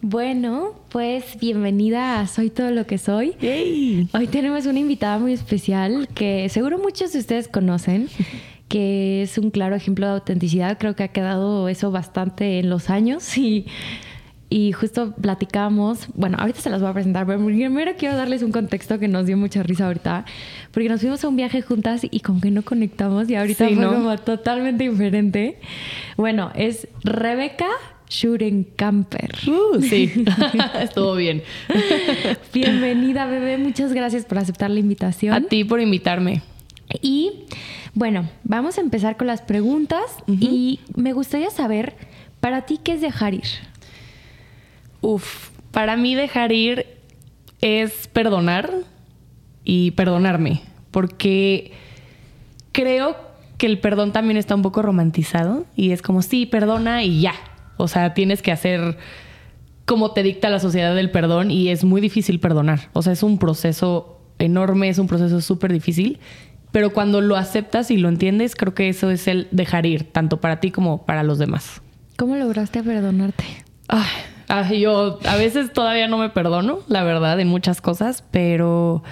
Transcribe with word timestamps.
Bueno, 0.00 0.74
pues 0.90 1.38
bienvenida 1.40 2.20
a 2.20 2.28
Soy 2.28 2.50
todo 2.50 2.70
lo 2.70 2.86
que 2.86 2.98
soy. 2.98 3.34
Hoy 4.12 4.26
tenemos 4.28 4.64
una 4.66 4.78
invitada 4.78 5.18
muy 5.18 5.32
especial 5.32 6.08
que 6.14 6.48
seguro 6.50 6.78
muchos 6.78 7.12
de 7.12 7.18
ustedes 7.18 7.48
conocen, 7.48 8.08
que 8.68 9.22
es 9.22 9.38
un 9.38 9.50
claro 9.50 9.74
ejemplo 9.74 10.06
de 10.06 10.12
autenticidad. 10.12 10.78
Creo 10.78 10.94
que 10.94 11.02
ha 11.02 11.08
quedado 11.08 11.68
eso 11.68 11.90
bastante 11.90 12.60
en 12.60 12.70
los 12.70 12.90
años 12.90 13.36
y, 13.36 13.66
y 14.48 14.70
justo 14.70 15.16
platicamos. 15.20 16.06
Bueno, 16.14 16.36
ahorita 16.38 16.60
se 16.60 16.70
las 16.70 16.80
voy 16.80 16.90
a 16.90 16.94
presentar, 16.94 17.26
pero 17.26 17.44
primero 17.44 17.92
quiero 17.98 18.16
darles 18.16 18.44
un 18.44 18.52
contexto 18.52 19.00
que 19.00 19.08
nos 19.08 19.26
dio 19.26 19.36
mucha 19.36 19.64
risa 19.64 19.86
ahorita, 19.86 20.26
porque 20.70 20.88
nos 20.88 21.00
fuimos 21.00 21.24
a 21.24 21.28
un 21.28 21.34
viaje 21.34 21.60
juntas 21.60 22.02
y 22.08 22.20
como 22.20 22.40
que 22.40 22.52
no 22.52 22.62
conectamos 22.62 23.28
y 23.28 23.34
ahorita 23.34 23.68
fue 23.68 23.84
como 23.84 24.16
totalmente 24.18 24.88
diferente. 24.88 25.58
Bueno, 26.16 26.52
es 26.54 26.86
Rebeca 27.02 27.66
Schurenkamper. 28.08 29.34
Uh, 29.46 29.80
sí, 29.82 30.10
estuvo 30.80 31.14
bien. 31.14 31.42
Bienvenida, 32.52 33.26
bebé. 33.26 33.58
Muchas 33.58 33.92
gracias 33.92 34.24
por 34.24 34.38
aceptar 34.38 34.70
la 34.70 34.80
invitación. 34.80 35.34
A 35.34 35.40
ti 35.42 35.64
por 35.64 35.80
invitarme. 35.80 36.42
Y 37.02 37.44
bueno, 37.94 38.28
vamos 38.44 38.78
a 38.78 38.80
empezar 38.80 39.16
con 39.16 39.26
las 39.26 39.42
preguntas 39.42 40.02
y 40.26 40.80
me 40.96 41.12
gustaría 41.12 41.50
saber, 41.50 41.94
para 42.40 42.62
ti, 42.62 42.78
¿qué 42.82 42.94
es 42.94 43.00
dejar 43.00 43.34
ir? 43.34 43.48
Uf, 45.00 45.50
para 45.70 45.96
mí 45.96 46.14
dejar 46.14 46.52
ir 46.52 46.86
es 47.60 48.08
perdonar 48.08 48.72
y 49.64 49.90
perdonarme, 49.92 50.62
porque 50.90 51.72
creo 52.72 53.16
que 53.58 53.66
el 53.66 53.80
perdón 53.80 54.12
también 54.12 54.36
está 54.36 54.54
un 54.54 54.62
poco 54.62 54.82
romantizado 54.82 55.66
y 55.76 55.90
es 55.90 56.00
como, 56.00 56.22
sí, 56.22 56.46
perdona 56.46 57.02
y 57.02 57.20
ya, 57.20 57.34
o 57.78 57.88
sea, 57.88 58.14
tienes 58.14 58.42
que 58.42 58.52
hacer 58.52 58.98
como 59.86 60.12
te 60.12 60.22
dicta 60.22 60.50
la 60.50 60.60
sociedad 60.60 60.94
del 60.94 61.10
perdón 61.10 61.50
y 61.50 61.70
es 61.70 61.82
muy 61.82 62.02
difícil 62.02 62.40
perdonar. 62.40 62.90
O 62.92 63.00
sea, 63.00 63.14
es 63.14 63.22
un 63.22 63.38
proceso 63.38 64.20
enorme, 64.38 64.90
es 64.90 64.98
un 64.98 65.06
proceso 65.06 65.40
súper 65.40 65.72
difícil, 65.72 66.18
pero 66.72 66.92
cuando 66.92 67.22
lo 67.22 67.36
aceptas 67.36 67.90
y 67.90 67.96
lo 67.96 68.10
entiendes, 68.10 68.54
creo 68.54 68.74
que 68.74 68.90
eso 68.90 69.10
es 69.10 69.26
el 69.26 69.48
dejar 69.50 69.86
ir, 69.86 70.04
tanto 70.12 70.42
para 70.42 70.60
ti 70.60 70.70
como 70.70 71.06
para 71.06 71.22
los 71.22 71.38
demás. 71.38 71.80
¿Cómo 72.16 72.36
lograste 72.36 72.82
perdonarte? 72.82 73.44
Ay, 73.88 74.80
yo 74.80 75.18
a 75.26 75.36
veces 75.36 75.72
todavía 75.72 76.06
no 76.06 76.18
me 76.18 76.28
perdono, 76.28 76.80
la 76.88 77.02
verdad, 77.02 77.40
en 77.40 77.48
muchas 77.48 77.80
cosas, 77.80 78.22
pero 78.30 79.02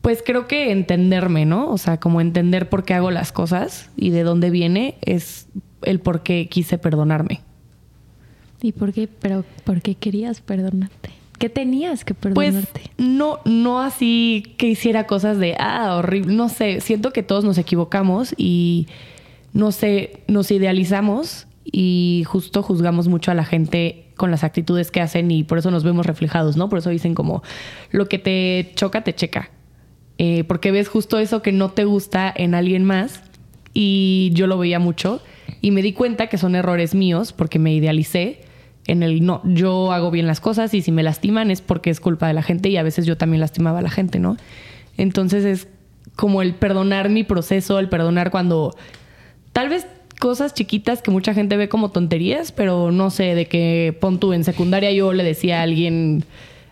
pues 0.00 0.22
creo 0.24 0.46
que 0.46 0.70
entenderme, 0.70 1.44
¿no? 1.44 1.70
O 1.70 1.76
sea, 1.76 1.98
como 1.98 2.20
entender 2.20 2.70
por 2.70 2.84
qué 2.84 2.94
hago 2.94 3.10
las 3.10 3.32
cosas 3.32 3.90
y 3.96 4.10
de 4.10 4.22
dónde 4.22 4.48
viene 4.48 4.96
es 5.02 5.48
el 5.82 6.00
por 6.00 6.22
qué 6.22 6.48
quise 6.48 6.78
perdonarme. 6.78 7.42
¿Y 8.62 8.72
por 8.72 8.92
qué? 8.92 9.08
Pero 9.08 9.44
¿por 9.64 9.80
qué 9.82 9.94
querías 9.94 10.40
perdonarte? 10.40 11.10
¿Qué 11.38 11.48
tenías 11.48 12.04
que 12.04 12.14
pues, 12.14 12.34
perdonarte? 12.34 12.80
Pues 12.96 13.08
no, 13.08 13.38
no 13.44 13.80
así 13.80 14.54
que 14.56 14.68
hiciera 14.68 15.06
cosas 15.06 15.38
de 15.38 15.54
ah, 15.58 15.96
horrible. 15.96 16.34
No 16.34 16.48
sé, 16.48 16.80
siento 16.80 17.12
que 17.12 17.22
todos 17.22 17.44
nos 17.44 17.58
equivocamos 17.58 18.34
y 18.36 18.88
no 19.52 19.70
sé, 19.70 20.20
nos 20.26 20.50
idealizamos 20.50 21.46
y 21.64 22.24
justo 22.26 22.62
juzgamos 22.62 23.08
mucho 23.08 23.30
a 23.30 23.34
la 23.34 23.44
gente 23.44 24.06
con 24.16 24.30
las 24.30 24.42
actitudes 24.42 24.90
que 24.90 25.00
hacen 25.00 25.30
y 25.30 25.44
por 25.44 25.58
eso 25.58 25.70
nos 25.70 25.84
vemos 25.84 26.06
reflejados, 26.06 26.56
¿no? 26.56 26.68
Por 26.68 26.80
eso 26.80 26.90
dicen 26.90 27.14
como 27.14 27.42
lo 27.90 28.08
que 28.08 28.18
te 28.18 28.72
choca, 28.74 29.04
te 29.04 29.14
checa. 29.14 29.50
Eh, 30.18 30.42
porque 30.44 30.72
ves 30.72 30.88
justo 30.88 31.18
eso 31.18 31.42
que 31.42 31.52
no 31.52 31.70
te 31.70 31.84
gusta 31.84 32.32
en 32.34 32.54
alguien 32.56 32.84
más 32.84 33.22
y 33.72 34.30
yo 34.34 34.48
lo 34.48 34.58
veía 34.58 34.80
mucho 34.80 35.22
y 35.60 35.70
me 35.70 35.82
di 35.82 35.92
cuenta 35.92 36.26
que 36.26 36.38
son 36.38 36.56
errores 36.56 36.94
míos 36.96 37.32
porque 37.32 37.60
me 37.60 37.72
idealicé 37.72 38.40
en 38.88 39.02
el 39.02 39.24
no, 39.24 39.42
yo 39.44 39.92
hago 39.92 40.10
bien 40.10 40.26
las 40.26 40.40
cosas 40.40 40.74
y 40.74 40.82
si 40.82 40.90
me 40.90 41.02
lastiman 41.02 41.50
es 41.50 41.60
porque 41.60 41.90
es 41.90 42.00
culpa 42.00 42.26
de 42.26 42.32
la 42.32 42.42
gente 42.42 42.68
y 42.70 42.76
a 42.76 42.82
veces 42.82 43.06
yo 43.06 43.16
también 43.16 43.40
lastimaba 43.40 43.78
a 43.78 43.82
la 43.82 43.90
gente, 43.90 44.18
¿no? 44.18 44.36
Entonces 44.96 45.44
es 45.44 45.68
como 46.16 46.42
el 46.42 46.54
perdonar 46.54 47.10
mi 47.10 47.22
proceso, 47.22 47.78
el 47.78 47.88
perdonar 47.88 48.30
cuando 48.30 48.74
tal 49.52 49.68
vez 49.68 49.86
cosas 50.18 50.54
chiquitas 50.54 51.02
que 51.02 51.10
mucha 51.10 51.34
gente 51.34 51.56
ve 51.56 51.68
como 51.68 51.90
tonterías, 51.90 52.50
pero 52.50 52.90
no 52.90 53.10
sé, 53.10 53.34
de 53.34 53.46
que 53.46 53.96
pon 54.00 54.18
tú 54.18 54.32
en 54.32 54.42
secundaria 54.42 54.90
yo 54.90 55.12
le 55.12 55.22
decía 55.22 55.60
a 55.60 55.62
alguien 55.62 56.24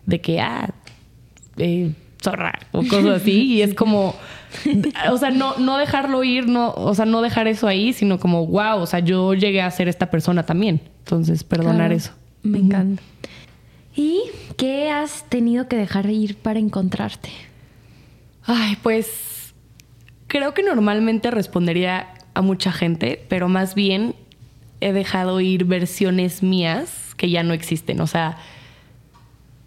de 0.07 0.21
que, 0.21 0.41
ah, 0.41 0.75
eh, 1.59 1.93
zorra 2.23 2.59
o 2.73 2.83
cosas 2.83 3.23
así 3.23 3.45
y 3.45 3.63
es 3.63 3.75
como 3.75 4.17
o 5.11 5.19
sea, 5.19 5.31
no, 5.31 5.57
no 5.59 5.77
dejarlo 5.79 6.23
ir, 6.25 6.49
no, 6.49 6.73
o 6.75 6.95
sea, 6.95 7.05
no 7.05 7.23
dejar 7.23 7.49
eso 7.49 7.67
ahí, 7.67 7.93
sino 7.93 8.19
como, 8.19 8.47
wow, 8.47 8.79
o 8.79 8.87
sea, 8.87 9.01
yo 9.01 9.35
llegué 9.35 9.63
a 9.63 9.71
ser 9.71 9.89
esta 9.89 10.11
persona 10.11 10.45
también. 10.45 10.81
Entonces, 11.01 11.45
perdonar 11.45 11.93
eso. 11.93 12.13
Me 12.43 12.59
encanta. 12.59 13.03
¿Y 13.95 14.21
qué 14.57 14.91
has 14.91 15.25
tenido 15.29 15.69
que 15.69 15.77
dejar 15.77 16.09
ir 16.11 16.37
para 16.37 16.59
encontrarte? 16.59 17.31
Ay, 18.45 18.77
pues 18.83 19.55
creo 20.27 20.55
que 20.55 20.63
normalmente 20.63 21.31
respondería 21.31 22.09
a 22.35 22.43
mucha 22.43 22.73
gente, 22.73 23.25
pero 23.29 23.49
más 23.49 23.75
bien 23.75 24.15
he 24.81 24.93
dejado 24.93 25.41
ir 25.41 25.65
versiones 25.65 26.43
mías 26.43 27.15
que 27.17 27.31
ya 27.31 27.43
no 27.43 27.55
existen. 27.55 28.01
O 28.01 28.07
sea, 28.07 28.37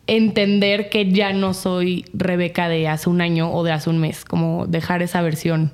entender 0.10 0.90
que 0.90 1.12
ya 1.12 1.34
no 1.34 1.54
soy 1.54 2.06
Rebeca 2.14 2.68
de 2.68 2.88
hace 2.88 3.10
un 3.10 3.22
año 3.22 3.54
o 3.54 3.64
de 3.64 3.72
hace 3.72 3.90
un 3.90 4.00
mes, 4.00 4.26
como 4.26 4.66
dejar 4.66 5.02
esa 5.04 5.22
versión. 5.22 5.72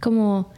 Como, 0.00 0.50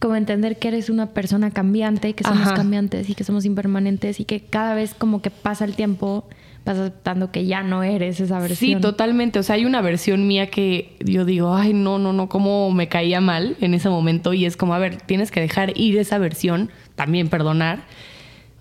como 0.00 0.16
entender 0.16 0.58
que 0.58 0.68
eres 0.68 0.90
una 0.90 1.06
persona 1.10 1.50
cambiante, 1.52 2.14
que 2.14 2.24
somos 2.24 2.52
cambiantes 2.52 3.08
y 3.08 3.14
que 3.14 3.22
somos 3.22 3.44
impermanentes 3.44 4.18
y 4.18 4.24
que 4.24 4.40
cada 4.40 4.74
vez 4.74 4.94
como 4.94 5.22
que 5.22 5.30
pasa 5.30 5.64
el 5.64 5.76
tiempo 5.76 6.28
vas 6.64 6.76
aceptando 6.76 7.30
que 7.30 7.46
ya 7.46 7.62
no 7.62 7.82
eres 7.82 8.20
esa 8.20 8.40
versión. 8.40 8.74
Sí, 8.74 8.80
totalmente. 8.80 9.38
O 9.38 9.42
sea, 9.42 9.54
hay 9.54 9.64
una 9.64 9.80
versión 9.80 10.26
mía 10.26 10.50
que 10.50 10.96
yo 11.00 11.24
digo, 11.24 11.54
ay, 11.54 11.72
no, 11.72 11.98
no, 11.98 12.12
no, 12.12 12.28
cómo 12.28 12.70
me 12.72 12.88
caía 12.88 13.20
mal 13.20 13.56
en 13.60 13.74
ese 13.74 13.88
momento. 13.88 14.32
Y 14.34 14.44
es 14.44 14.56
como, 14.56 14.74
a 14.74 14.78
ver, 14.78 14.96
tienes 14.96 15.30
que 15.30 15.40
dejar 15.40 15.78
ir 15.78 15.98
esa 15.98 16.18
versión, 16.18 16.70
también 16.96 17.28
perdonar, 17.28 17.84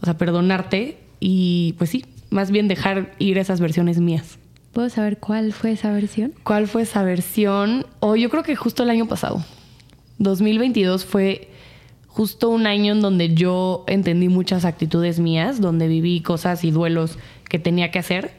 o 0.02 0.06
sea, 0.06 0.16
perdonarte. 0.16 1.00
Y 1.20 1.74
pues 1.80 1.90
sí, 1.90 2.06
más 2.30 2.52
bien 2.52 2.68
dejar 2.68 3.14
ir 3.20 3.38
esas 3.38 3.60
versiones 3.60 4.00
mías. 4.00 4.40
¿Puedo 4.74 4.90
saber 4.90 5.18
cuál 5.18 5.54
fue 5.54 5.72
esa 5.72 5.92
versión? 5.92 6.34
¿Cuál 6.44 6.68
fue 6.68 6.84
esa 6.84 7.04
versión? 7.04 7.86
O 8.00 8.16
yo 8.16 8.30
creo 8.30 8.44
que 8.44 8.56
justo 8.56 8.84
el 8.84 8.90
año 8.90 9.08
pasado. 9.08 9.44
2022 10.20 11.06
fue 11.06 11.50
justo 12.08 12.50
un 12.50 12.68
año 12.68 12.94
en 12.94 13.02
donde 13.02 13.34
yo 13.34 13.86
entendí 13.88 14.30
muchas 14.30 14.66
actitudes 14.66 15.20
mías, 15.20 15.62
donde 15.62 15.88
viví 15.88 16.22
cosas 16.22 16.64
y 16.64 16.72
duelos 16.72 17.18
que 17.50 17.60
tenía 17.60 17.92
que 17.92 18.00
hacer. 18.00 18.32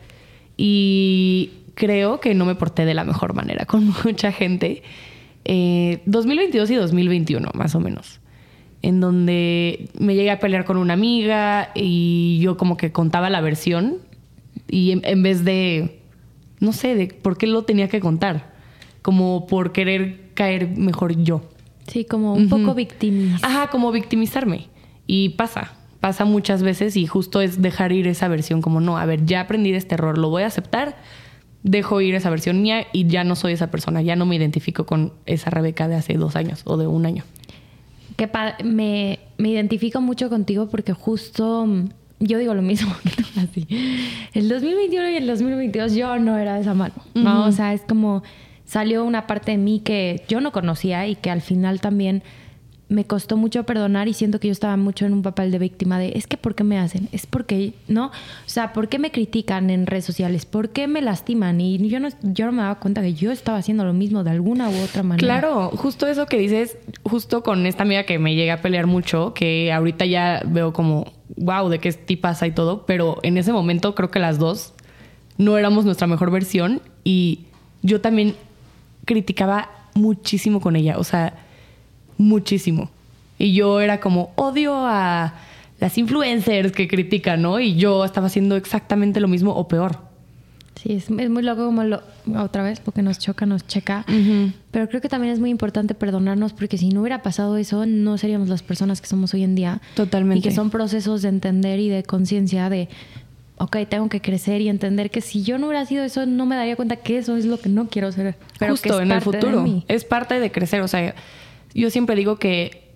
Y 0.56 1.50
creo 1.74 2.20
que 2.20 2.34
no 2.34 2.44
me 2.44 2.54
porté 2.54 2.84
de 2.84 2.94
la 2.94 3.04
mejor 3.04 3.34
manera 3.34 3.64
con 3.66 3.92
mucha 4.04 4.32
gente. 4.32 4.82
2022 5.44 6.70
eh, 6.70 6.72
y 6.74 6.76
2021, 6.76 7.50
más 7.54 7.74
o 7.74 7.80
menos 7.80 8.20
en 8.82 9.00
donde 9.00 9.90
me 9.98 10.14
llegué 10.14 10.30
a 10.30 10.38
pelear 10.38 10.64
con 10.64 10.76
una 10.76 10.94
amiga 10.94 11.70
y 11.74 12.38
yo 12.40 12.56
como 12.56 12.76
que 12.76 12.92
contaba 12.92 13.30
la 13.30 13.40
versión 13.40 13.96
y 14.68 14.92
en, 15.02 15.22
vez 15.22 15.44
de, 15.44 16.00
no 16.60 16.72
sé, 16.72 16.94
de 16.94 17.08
por 17.08 17.38
qué 17.38 17.46
lo 17.46 17.62
tenía 17.62 17.88
que 17.88 18.00
contar, 18.00 18.52
como 19.02 19.46
por 19.46 19.72
querer 19.72 20.30
caer 20.34 20.68
mejor 20.68 21.22
yo. 21.22 21.42
Sí, 21.86 22.04
como 22.04 22.34
un 22.34 22.48
poco 22.48 22.74
victimizar. 22.74 23.50
Ajá, 23.50 23.70
como 23.70 23.90
victimizarme. 23.90 24.68
Y 25.06 25.30
pasa, 25.30 25.72
pasa 26.00 26.26
muchas 26.26 26.62
veces 26.62 26.96
y 26.96 27.06
justo 27.06 27.40
es 27.40 27.62
dejar 27.62 27.92
ir 27.92 28.06
esa 28.06 28.28
versión 28.28 28.60
como, 28.60 28.80
no, 28.80 28.98
a 28.98 29.06
ver, 29.06 29.24
ya 29.24 29.40
aprendí 29.40 29.72
de 29.72 29.78
este 29.78 29.94
error, 29.94 30.18
lo 30.18 30.28
voy 30.28 30.42
a 30.42 30.46
aceptar, 30.46 30.98
dejo 31.62 32.02
ir 32.02 32.14
esa 32.14 32.28
versión 32.28 32.60
mía 32.60 32.86
y 32.92 33.06
ya 33.06 33.24
no 33.24 33.36
soy 33.36 33.54
esa 33.54 33.70
persona, 33.70 34.02
ya 34.02 34.16
no 34.16 34.26
me 34.26 34.36
identifico 34.36 34.84
con 34.84 35.14
esa 35.24 35.48
Rebeca 35.48 35.88
de 35.88 35.96
hace 35.96 36.14
dos 36.14 36.36
años 36.36 36.62
o 36.66 36.76
de 36.76 36.86
un 36.86 37.06
año 37.06 37.24
que 38.18 38.28
me, 38.64 39.20
me 39.38 39.48
identifico 39.48 40.00
mucho 40.00 40.28
contigo 40.28 40.68
porque 40.68 40.92
justo 40.92 41.64
mm, 41.64 41.84
yo 42.18 42.38
digo 42.38 42.52
lo 42.52 42.62
mismo 42.62 42.92
así. 43.36 43.66
El 44.34 44.48
2021 44.48 45.10
y 45.10 45.16
el 45.16 45.26
2022 45.28 45.94
yo 45.94 46.18
no 46.18 46.36
era 46.36 46.56
de 46.56 46.62
esa 46.62 46.74
mano, 46.74 46.94
¿no? 47.14 47.46
O 47.46 47.52
sea, 47.52 47.72
es 47.72 47.82
como 47.82 48.24
salió 48.64 49.04
una 49.04 49.28
parte 49.28 49.52
de 49.52 49.56
mí 49.56 49.78
que 49.80 50.24
yo 50.28 50.40
no 50.40 50.50
conocía 50.50 51.06
y 51.06 51.14
que 51.14 51.30
al 51.30 51.42
final 51.42 51.80
también 51.80 52.24
me 52.88 53.04
costó 53.04 53.36
mucho 53.36 53.64
perdonar 53.64 54.08
y 54.08 54.14
siento 54.14 54.40
que 54.40 54.48
yo 54.48 54.52
estaba 54.52 54.76
mucho 54.78 55.04
en 55.04 55.12
un 55.12 55.22
papel 55.22 55.50
de 55.50 55.58
víctima 55.58 55.98
de, 55.98 56.12
es 56.14 56.26
que 56.26 56.38
¿por 56.38 56.54
qué 56.54 56.64
me 56.64 56.78
hacen? 56.78 57.08
Es 57.12 57.26
porque, 57.26 57.74
¿no? 57.86 58.06
O 58.06 58.12
sea, 58.46 58.72
¿por 58.72 58.88
qué 58.88 58.98
me 58.98 59.10
critican 59.10 59.68
en 59.68 59.86
redes 59.86 60.06
sociales? 60.06 60.46
¿Por 60.46 60.70
qué 60.70 60.88
me 60.88 61.02
lastiman? 61.02 61.60
Y 61.60 61.86
yo 61.88 62.00
no, 62.00 62.08
yo 62.22 62.46
no 62.46 62.52
me 62.52 62.62
daba 62.62 62.76
cuenta 62.76 63.02
que 63.02 63.12
yo 63.12 63.30
estaba 63.30 63.58
haciendo 63.58 63.84
lo 63.84 63.92
mismo 63.92 64.24
de 64.24 64.30
alguna 64.30 64.70
u 64.70 64.82
otra 64.82 65.02
manera. 65.02 65.26
Claro, 65.26 65.70
justo 65.76 66.06
eso 66.06 66.24
que 66.26 66.38
dices, 66.38 66.78
justo 67.02 67.42
con 67.42 67.66
esta 67.66 67.82
amiga 67.82 68.04
que 68.04 68.18
me 68.18 68.34
llega 68.34 68.54
a 68.54 68.62
pelear 68.62 68.86
mucho, 68.86 69.34
que 69.34 69.70
ahorita 69.70 70.06
ya 70.06 70.42
veo 70.46 70.72
como, 70.72 71.12
wow, 71.36 71.68
de 71.68 71.80
qué 71.80 71.92
pasa 72.16 72.46
y 72.46 72.52
todo, 72.52 72.86
pero 72.86 73.18
en 73.22 73.36
ese 73.36 73.52
momento 73.52 73.94
creo 73.94 74.10
que 74.10 74.18
las 74.18 74.38
dos 74.38 74.72
no 75.36 75.58
éramos 75.58 75.84
nuestra 75.84 76.06
mejor 76.06 76.30
versión 76.30 76.80
y 77.04 77.40
yo 77.82 78.00
también 78.00 78.34
criticaba 79.04 79.70
muchísimo 79.94 80.60
con 80.60 80.74
ella, 80.74 80.96
o 80.98 81.04
sea 81.04 81.47
muchísimo. 82.18 82.90
Y 83.38 83.54
yo 83.54 83.80
era 83.80 84.00
como, 84.00 84.32
odio 84.34 84.74
a 84.76 85.34
las 85.80 85.96
influencers 85.96 86.72
que 86.72 86.88
critican, 86.88 87.40
¿no? 87.40 87.60
Y 87.60 87.76
yo 87.76 88.04
estaba 88.04 88.26
haciendo 88.26 88.56
exactamente 88.56 89.20
lo 89.20 89.28
mismo 89.28 89.52
o 89.52 89.68
peor. 89.68 90.08
Sí, 90.82 90.92
es, 90.92 91.10
muy 91.10 91.42
loco 91.42 91.64
como 91.66 91.82
lo, 91.82 92.02
otra 92.36 92.62
vez, 92.62 92.78
porque 92.78 93.02
nos 93.02 93.18
choca, 93.18 93.46
nos 93.46 93.66
checa. 93.66 94.04
Pero 94.70 94.88
creo 94.88 95.00
que 95.00 95.08
también 95.08 95.32
es 95.32 95.40
muy 95.40 95.50
importante 95.50 95.94
perdonarnos 95.94 96.52
porque 96.52 96.78
si 96.78 96.90
no 96.90 97.00
hubiera 97.00 97.22
pasado 97.22 97.56
eso, 97.56 97.84
no 97.84 98.16
seríamos 98.16 98.48
las 98.48 98.62
personas 98.62 99.00
que 99.00 99.08
somos 99.08 99.34
hoy 99.34 99.42
en 99.42 99.56
día. 99.56 99.80
Totalmente. 99.94 100.38
Y 100.38 100.42
que 100.42 100.54
son 100.54 100.70
procesos 100.70 101.22
de 101.22 101.30
entender 101.30 101.80
y 101.80 101.88
de 101.88 102.04
conciencia 102.04 102.70
de, 102.70 102.88
ok, 103.56 103.76
tengo 103.88 104.08
que 104.08 104.20
crecer 104.20 104.60
y 104.60 104.68
entender 104.68 105.10
que 105.10 105.20
si 105.20 105.42
yo 105.42 105.58
no 105.58 105.66
hubiera 105.66 105.84
sido 105.84 106.04
eso, 106.04 106.26
no 106.26 106.46
me 106.46 106.54
daría 106.54 106.76
cuenta 106.76 106.94
que 106.94 107.18
eso 107.18 107.36
es 107.36 107.44
lo 107.44 107.58
que 107.58 107.68
no 107.68 107.88
quiero 107.88 108.12
ser. 108.12 108.36
Pero 108.60 108.72
Justo 108.72 109.00
en 109.00 109.10
el 109.10 109.20
futuro. 109.20 109.64
Es 109.88 110.04
parte 110.04 110.38
de 110.38 110.52
crecer. 110.52 110.82
O 110.82 110.88
sea, 110.88 111.12
yo 111.74 111.90
siempre 111.90 112.16
digo 112.16 112.36
que 112.36 112.88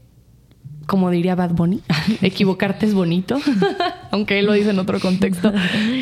como 0.87 1.11
diría 1.11 1.35
Bad 1.35 1.53
Bunny, 1.53 1.81
equivocarte 2.23 2.87
es 2.87 2.95
bonito, 2.95 3.39
aunque 4.11 4.39
él 4.39 4.47
lo 4.47 4.53
dice 4.53 4.71
en 4.71 4.79
otro 4.79 5.01
contexto. 5.01 5.53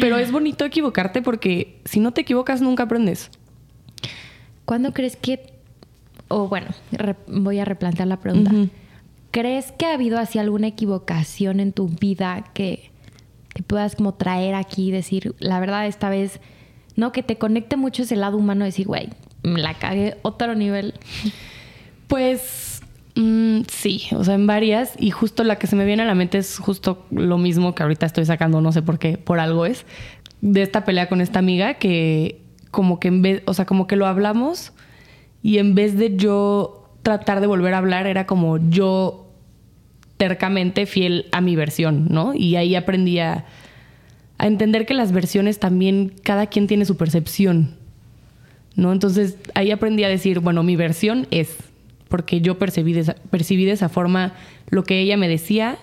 Pero 0.01 0.19
es 0.19 0.33
bonito 0.33 0.65
equivocarte 0.65 1.23
porque 1.23 1.81
si 1.85 2.01
no 2.01 2.13
te 2.13 2.23
equivocas 2.23 2.61
nunca 2.61 2.85
aprendes. 2.85 3.31
¿Cuándo 4.65 4.93
crees 4.93 5.17
que, 5.17 5.55
o 6.29 6.49
bueno, 6.49 6.69
voy 7.27 7.59
a 7.59 7.65
replantear 7.65 8.09
la 8.09 8.21
pregunta, 8.21 8.53
¿crees 9.31 9.73
que 9.73 9.87
ha 9.87 9.95
habido 9.95 10.19
así 10.19 10.39
alguna 10.39 10.69
equivocación 10.69 11.61
en 11.61 11.73
tu 11.73 11.89
vida 11.89 12.45
que, 12.55 12.91
que 13.53 13.63
puedas 13.63 13.97
como 13.97 14.15
traer 14.15 14.55
aquí 14.55 14.89
y 14.89 14.91
decir, 14.93 15.35
la 15.41 15.59
verdad 15.59 15.87
esta 15.87 16.09
vez, 16.09 16.41
no, 16.95 17.11
que 17.11 17.23
te 17.23 17.37
conecte 17.37 17.77
mucho 17.77 18.05
ese 18.05 18.15
lado 18.17 18.37
humano, 18.37 18.65
decir, 18.65 18.87
güey, 18.87 19.09
me 19.43 19.61
la 19.61 19.75
cagué 19.75 20.19
otro 20.23 20.55
nivel? 20.55 20.95
Pues 22.11 22.71
Mm, 23.21 23.63
sí, 23.69 24.05
o 24.13 24.25
sea, 24.25 24.35
en 24.35 24.47
varias. 24.47 24.95
Y 24.99 25.11
justo 25.11 25.45
la 25.45 25.57
que 25.57 25.67
se 25.67 25.77
me 25.77 25.85
viene 25.85 26.03
a 26.03 26.07
la 26.07 26.15
mente 26.15 26.39
es 26.39 26.59
justo 26.59 27.07
lo 27.11 27.39
mismo 27.39 27.75
que 27.75 27.83
ahorita 27.83 28.07
estoy 28.07 28.25
sacando, 28.25 28.61
no 28.61 28.73
sé 28.73 28.83
por 28.83 28.99
qué, 28.99 29.19
por 29.19 29.41
algo 29.41 29.67
es, 29.67 29.85
de 30.41 30.63
esta 30.63 30.85
pelea 30.85 31.09
con 31.09 31.21
esta 31.21 31.39
amiga 31.39 31.75
que 31.75 32.41
como 32.71 33.01
que 33.01 33.09
en 33.09 33.23
vez, 33.23 33.43
o 33.47 33.55
sea, 33.55 33.67
como 33.67 33.87
que 33.87 33.97
lo 33.97 34.07
hablamos 34.07 34.73
y 35.43 35.59
en 35.59 35.75
vez 35.75 35.99
de 35.99 36.17
yo 36.17 36.89
tratar 37.03 37.41
de 37.41 37.47
volver 37.47 37.75
a 37.75 37.79
hablar, 37.79 38.07
era 38.07 38.27
como 38.27 38.59
yo 38.71 39.27
tercamente 40.17 40.87
fiel 40.87 41.27
a 41.33 41.41
mi 41.41 41.57
versión, 41.57 42.07
¿no? 42.11 42.35
Y 42.35 42.57
ahí 42.57 42.75
aprendí 42.75 43.19
a, 43.19 43.47
a 44.39 44.47
entender 44.47 44.87
que 44.87 44.95
las 44.95 45.13
versiones 45.13 45.59
también, 45.59 46.15
cada 46.23 46.47
quien 46.47 46.67
tiene 46.67 46.85
su 46.85 46.97
percepción, 46.97 47.75
¿no? 48.77 48.93
Entonces 48.93 49.37
ahí 49.55 49.73
aprendí 49.73 50.05
a 50.05 50.09
decir, 50.09 50.41
bueno, 50.41 50.63
mi 50.63 50.77
versión 50.77 51.27
es 51.31 51.70
porque 52.11 52.43
yo 52.43 52.59
percibí 52.59 52.93
de, 52.93 53.01
esa, 53.01 53.15
percibí 53.31 53.65
de 53.65 53.73
esa 53.73 53.89
forma 53.89 54.35
lo 54.69 54.85
que 54.85 55.01
ella 55.01 55.17
me 55.17 55.29
decía 55.29 55.79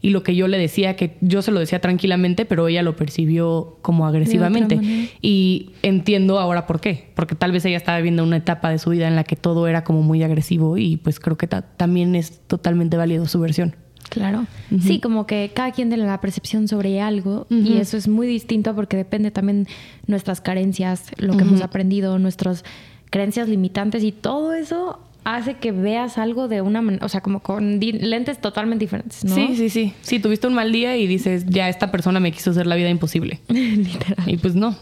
y 0.00 0.10
lo 0.10 0.22
que 0.22 0.36
yo 0.36 0.46
le 0.46 0.56
decía, 0.56 0.94
que 0.94 1.16
yo 1.20 1.42
se 1.42 1.50
lo 1.50 1.58
decía 1.58 1.80
tranquilamente, 1.80 2.44
pero 2.44 2.68
ella 2.68 2.82
lo 2.82 2.94
percibió 2.94 3.78
como 3.82 4.06
agresivamente. 4.06 4.78
Y 5.20 5.70
entiendo 5.82 6.38
ahora 6.38 6.66
por 6.66 6.80
qué, 6.80 7.10
porque 7.16 7.34
tal 7.34 7.50
vez 7.50 7.64
ella 7.64 7.76
estaba 7.76 7.98
viviendo 7.98 8.22
una 8.22 8.36
etapa 8.36 8.70
de 8.70 8.78
su 8.78 8.90
vida 8.90 9.08
en 9.08 9.16
la 9.16 9.24
que 9.24 9.34
todo 9.34 9.66
era 9.66 9.82
como 9.82 10.02
muy 10.02 10.22
agresivo 10.22 10.78
y 10.78 10.96
pues 10.96 11.18
creo 11.18 11.36
que 11.36 11.48
también 11.48 12.14
es 12.14 12.38
totalmente 12.46 12.96
válido 12.96 13.26
su 13.26 13.40
versión. 13.40 13.74
Claro. 14.08 14.46
Sí, 14.80 15.00
como 15.00 15.26
que 15.26 15.50
cada 15.52 15.72
quien 15.72 15.88
tiene 15.88 16.06
la 16.06 16.20
percepción 16.20 16.68
sobre 16.68 17.00
algo 17.00 17.48
y 17.50 17.78
eso 17.78 17.96
es 17.96 18.06
muy 18.06 18.28
distinto 18.28 18.76
porque 18.76 18.96
depende 18.96 19.32
también 19.32 19.66
nuestras 20.06 20.40
carencias, 20.40 21.10
lo 21.16 21.36
que 21.36 21.42
hemos 21.42 21.62
aprendido, 21.62 22.16
nuestras 22.20 22.64
creencias 23.10 23.48
limitantes 23.48 24.04
y 24.04 24.12
todo 24.12 24.52
eso 24.52 25.00
hace 25.26 25.54
que 25.54 25.72
veas 25.72 26.18
algo 26.18 26.46
de 26.46 26.62
una 26.62 26.80
manera, 26.82 27.04
o 27.04 27.08
sea, 27.08 27.20
como 27.20 27.40
con 27.40 27.80
lentes 27.80 28.40
totalmente 28.40 28.84
diferentes, 28.84 29.24
¿no? 29.24 29.34
Sí, 29.34 29.56
sí, 29.56 29.70
sí. 29.70 29.92
Sí, 30.00 30.20
tuviste 30.20 30.46
un 30.46 30.54
mal 30.54 30.70
día 30.70 30.96
y 30.96 31.08
dices, 31.08 31.44
ya 31.46 31.68
esta 31.68 31.90
persona 31.90 32.20
me 32.20 32.30
quiso 32.30 32.52
hacer 32.52 32.68
la 32.68 32.76
vida 32.76 32.90
imposible. 32.90 33.40
Literal. 33.48 34.16
Y 34.24 34.36
pues 34.36 34.54
no. 34.54 34.76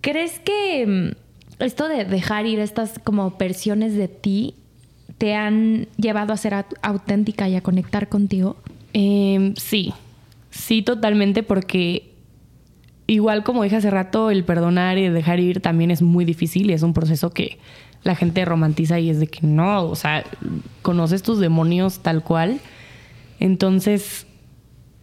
¿Crees 0.00 0.40
que 0.40 0.84
mm, 0.84 1.62
esto 1.62 1.86
de 1.86 2.04
dejar 2.04 2.46
ir 2.46 2.58
estas 2.58 2.98
como 2.98 3.30
versiones 3.38 3.94
de 3.94 4.08
ti 4.08 4.54
te 5.16 5.34
han 5.34 5.86
llevado 5.96 6.32
a 6.32 6.36
ser 6.36 6.66
auténtica 6.82 7.48
y 7.48 7.54
a 7.54 7.60
conectar 7.60 8.08
contigo? 8.08 8.56
Em, 8.94 9.54
sí, 9.54 9.94
sí, 10.50 10.82
totalmente, 10.82 11.44
porque 11.44 12.10
igual 13.06 13.44
como 13.44 13.62
dije 13.62 13.76
hace 13.76 13.90
rato, 13.90 14.32
el 14.32 14.42
perdonar 14.42 14.98
y 14.98 15.08
dejar 15.08 15.38
ir 15.38 15.60
también 15.60 15.92
es 15.92 16.02
muy 16.02 16.24
difícil 16.24 16.68
y 16.68 16.72
es 16.72 16.82
un 16.82 16.94
proceso 16.94 17.30
que 17.30 17.58
la 18.04 18.14
gente 18.14 18.44
romantiza 18.44 19.00
y 19.00 19.10
es 19.10 19.18
de 19.18 19.26
que 19.26 19.46
no, 19.46 19.84
o 19.84 19.96
sea, 19.96 20.24
conoces 20.82 21.22
tus 21.22 21.40
demonios 21.40 22.00
tal 22.00 22.22
cual. 22.22 22.60
Entonces, 23.40 24.26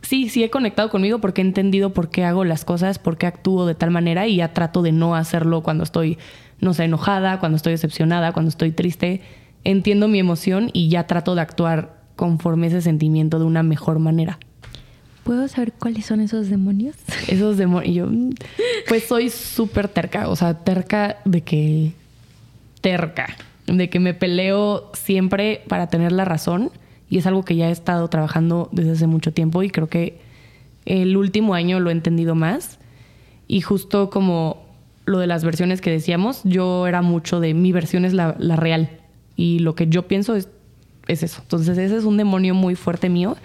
sí, 0.01 0.29
sí 0.29 0.43
he 0.43 0.49
conectado 0.49 0.89
conmigo 0.89 1.19
porque 1.19 1.41
he 1.41 1.45
entendido 1.45 1.93
por 1.93 2.09
qué 2.09 2.23
hago 2.23 2.45
las 2.45 2.63
cosas, 2.63 2.99
por 2.99 3.17
qué 3.17 3.25
actúo 3.25 3.65
de 3.65 3.75
tal 3.75 3.91
manera 3.91 4.27
y 4.27 4.37
ya 4.37 4.53
trato 4.53 4.83
de 4.83 4.91
no 4.91 5.15
hacerlo 5.15 5.63
cuando 5.63 5.83
estoy, 5.83 6.17
no 6.59 6.73
sé, 6.73 6.85
enojada, 6.85 7.39
cuando 7.39 7.55
estoy 7.55 7.73
decepcionada, 7.73 8.33
cuando 8.33 8.49
estoy 8.49 8.71
triste. 8.71 9.21
Entiendo 9.63 10.07
mi 10.07 10.19
emoción 10.19 10.69
y 10.73 10.89
ya 10.89 11.07
trato 11.07 11.35
de 11.35 11.41
actuar 11.41 12.01
conforme 12.15 12.67
ese 12.67 12.81
sentimiento 12.81 13.39
de 13.39 13.45
una 13.45 13.63
mejor 13.63 13.99
manera. 13.99 14.39
¿Puedo 15.23 15.47
saber 15.47 15.73
cuáles 15.73 16.05
son 16.05 16.19
esos 16.19 16.49
demonios? 16.49 16.95
Esos 17.27 17.57
demonios. 17.57 17.95
Yo, 17.95 18.09
pues 18.87 19.03
soy 19.03 19.29
súper 19.29 19.87
terca, 19.87 20.29
o 20.29 20.35
sea, 20.35 20.55
terca 20.55 21.17
de 21.25 21.41
que 21.41 21.93
terca, 22.81 23.35
de 23.67 23.89
que 23.89 23.99
me 23.99 24.13
peleo 24.13 24.91
siempre 24.93 25.61
para 25.67 25.87
tener 25.87 26.11
la 26.11 26.25
razón 26.25 26.71
y 27.09 27.17
es 27.17 27.27
algo 27.27 27.43
que 27.43 27.55
ya 27.55 27.69
he 27.69 27.71
estado 27.71 28.07
trabajando 28.07 28.69
desde 28.71 28.91
hace 28.91 29.07
mucho 29.07 29.33
tiempo 29.33 29.63
y 29.63 29.69
creo 29.69 29.87
que 29.87 30.19
el 30.85 31.15
último 31.17 31.53
año 31.53 31.79
lo 31.79 31.89
he 31.89 31.93
entendido 31.93 32.35
más 32.35 32.79
y 33.47 33.61
justo 33.61 34.09
como 34.09 34.65
lo 35.05 35.19
de 35.19 35.27
las 35.27 35.43
versiones 35.43 35.81
que 35.81 35.91
decíamos, 35.91 36.41
yo 36.43 36.87
era 36.87 37.01
mucho 37.01 37.39
de 37.39 37.53
mi 37.53 37.71
versión 37.71 38.05
es 38.05 38.13
la, 38.13 38.33
real 38.33 38.89
y 39.35 39.59
lo 39.59 39.75
que 39.75 39.87
yo 39.87 40.07
pienso 40.07 40.35
es, 40.35 40.47
es 41.07 41.23
eso. 41.23 41.41
Entonces 41.41 41.77
ese 41.77 41.97
es 41.97 42.03
un 42.03 42.17
demonio 42.17 42.55
muy 42.55 42.75
fuerte 42.75 43.09
mío 43.09 43.35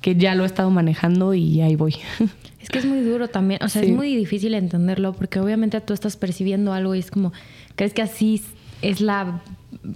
que 0.00 0.16
ya 0.16 0.34
lo 0.34 0.44
he 0.44 0.46
estado 0.46 0.70
manejando 0.70 1.34
y 1.34 1.60
ahí 1.60 1.76
voy. 1.76 1.96
Es 2.60 2.68
que 2.68 2.78
es 2.78 2.84
muy 2.84 3.00
duro 3.00 3.28
también, 3.28 3.58
o 3.62 3.70
sea, 3.70 3.80
es 3.80 3.90
muy 3.90 4.14
difícil 4.14 4.52
entenderlo 4.52 5.14
porque 5.14 5.40
obviamente 5.40 5.80
tú 5.80 5.94
estás 5.94 6.18
percibiendo 6.18 6.74
algo 6.74 6.94
y 6.94 6.98
es 6.98 7.10
como, 7.10 7.32
crees 7.74 7.94
que 7.94 8.02
así 8.02 8.42
es 8.82 9.00
la... 9.00 9.40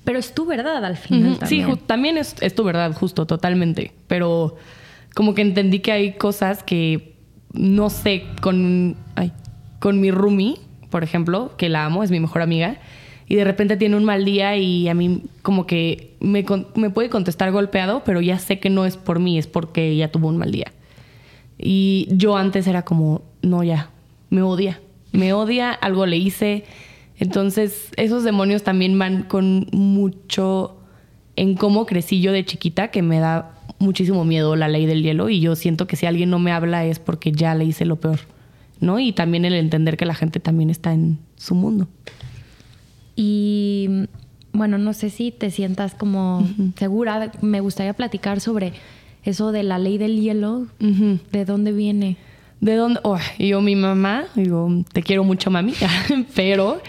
Pero 0.04 0.18
es 0.18 0.34
tu 0.34 0.46
verdad 0.46 0.84
al 0.84 0.96
final. 0.96 1.38
también. 1.38 1.66
Sí, 1.66 1.80
también 1.86 2.16
es, 2.16 2.36
es, 2.40 2.54
tu 2.54 2.64
verdad, 2.64 2.92
justo, 2.94 3.26
totalmente. 3.26 3.92
Pero 4.06 4.56
como 5.14 5.34
que 5.34 5.42
entendí 5.42 5.80
que 5.80 5.92
hay 5.92 6.12
cosas 6.14 6.62
que 6.62 7.14
no 7.54 7.88
sé, 7.88 8.24
con, 8.42 8.96
ay, 9.14 9.32
con 9.78 10.00
mi 10.00 10.10
roomie, 10.10 10.56
por 10.90 11.04
ejemplo, 11.04 11.52
que 11.56 11.68
la 11.68 11.86
amo, 11.86 12.02
es 12.02 12.10
mi 12.10 12.20
mejor 12.20 12.42
amiga, 12.42 12.76
y 13.26 13.36
de 13.36 13.44
repente 13.44 13.76
tiene 13.76 13.96
un 13.96 14.04
mal 14.04 14.24
día 14.24 14.56
y 14.56 14.88
a 14.88 14.94
mí 14.94 15.22
como 15.42 15.66
que 15.66 16.14
me, 16.20 16.44
me 16.74 16.90
puede 16.90 17.08
contestar 17.08 17.52
golpeado, 17.52 18.02
pero 18.04 18.20
ya 18.20 18.38
sé 18.38 18.58
que 18.58 18.70
no 18.70 18.84
es 18.84 18.96
por 18.96 19.18
mí, 19.18 19.38
es 19.38 19.46
porque 19.46 19.90
ella 19.90 20.10
tuvo 20.10 20.28
un 20.28 20.36
mal 20.36 20.50
día. 20.50 20.72
Y 21.56 22.08
yo 22.10 22.36
antes 22.36 22.66
era 22.66 22.82
como, 22.82 23.22
no, 23.40 23.62
ya, 23.62 23.90
me 24.30 24.42
odia. 24.42 24.80
Me 25.12 25.32
odia, 25.32 25.70
algo 25.70 26.06
le 26.06 26.16
hice, 26.16 26.64
entonces, 27.18 27.90
esos 27.96 28.24
demonios 28.24 28.62
también 28.62 28.98
van 28.98 29.22
con 29.22 29.66
mucho 29.72 30.76
en 31.36 31.54
cómo 31.54 31.86
crecí 31.86 32.20
yo 32.20 32.32
de 32.32 32.44
chiquita, 32.44 32.88
que 32.88 33.02
me 33.02 33.18
da 33.20 33.54
muchísimo 33.78 34.24
miedo 34.24 34.56
la 34.56 34.68
ley 34.68 34.86
del 34.86 35.02
hielo 35.02 35.28
y 35.28 35.40
yo 35.40 35.56
siento 35.56 35.86
que 35.86 35.96
si 35.96 36.06
alguien 36.06 36.30
no 36.30 36.38
me 36.38 36.52
habla 36.52 36.84
es 36.84 36.98
porque 36.98 37.32
ya 37.32 37.54
le 37.54 37.64
hice 37.64 37.84
lo 37.84 37.96
peor, 37.96 38.20
¿no? 38.80 38.98
Y 38.98 39.12
también 39.12 39.44
el 39.44 39.54
entender 39.54 39.96
que 39.96 40.06
la 40.06 40.14
gente 40.14 40.40
también 40.40 40.70
está 40.70 40.92
en 40.92 41.18
su 41.36 41.54
mundo. 41.54 41.88
Y 43.16 44.06
bueno, 44.52 44.78
no 44.78 44.92
sé 44.92 45.10
si 45.10 45.30
te 45.30 45.50
sientas 45.50 45.94
como 45.94 46.46
segura, 46.76 47.32
me 47.42 47.60
gustaría 47.60 47.94
platicar 47.94 48.40
sobre 48.40 48.72
eso 49.24 49.52
de 49.52 49.62
la 49.62 49.78
ley 49.78 49.98
del 49.98 50.20
hielo, 50.20 50.66
¿de 50.78 51.44
dónde 51.44 51.72
viene? 51.72 52.16
¿De 52.64 52.76
dónde? 52.76 52.98
Oh, 53.02 53.18
yo, 53.38 53.60
mi 53.60 53.76
mamá, 53.76 54.24
digo, 54.34 54.70
te 54.90 55.02
quiero 55.02 55.22
mucho, 55.22 55.50
mami, 55.50 55.74
pero 56.34 56.80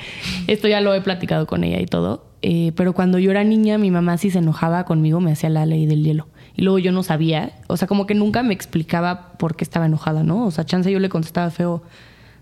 esto 0.48 0.70
ya 0.70 0.80
lo 0.80 0.94
he 0.94 1.02
platicado 1.02 1.46
con 1.48 1.66
ella 1.66 1.82
y 1.82 1.86
todo. 1.86 2.28
Eh, 2.42 2.72
pero 2.78 2.94
cuando 2.94 3.20
yo 3.20 3.30
era 3.30 3.44
niña, 3.44 3.78
mi 3.78 3.92
mamá 3.92 4.18
si 4.18 4.32
se 4.32 4.38
enojaba 4.38 4.86
conmigo 4.86 5.20
me 5.20 5.34
hacía 5.34 5.50
la 5.50 5.66
ley 5.66 5.86
del 5.86 6.06
hielo. 6.06 6.30
Y 6.56 6.62
luego 6.62 6.80
yo 6.80 6.94
no 6.94 7.04
sabía, 7.04 7.60
o 7.68 7.76
sea, 7.76 7.90
como 7.90 8.08
que 8.08 8.16
nunca 8.16 8.42
me 8.42 8.54
explicaba 8.54 9.34
por 9.34 9.58
qué 9.58 9.66
estaba 9.66 9.86
enojada, 9.86 10.24
¿no? 10.24 10.46
O 10.46 10.52
sea, 10.52 10.64
chance 10.64 10.90
yo 10.90 11.00
le 11.00 11.10
contestaba 11.10 11.50
feo 11.50 11.84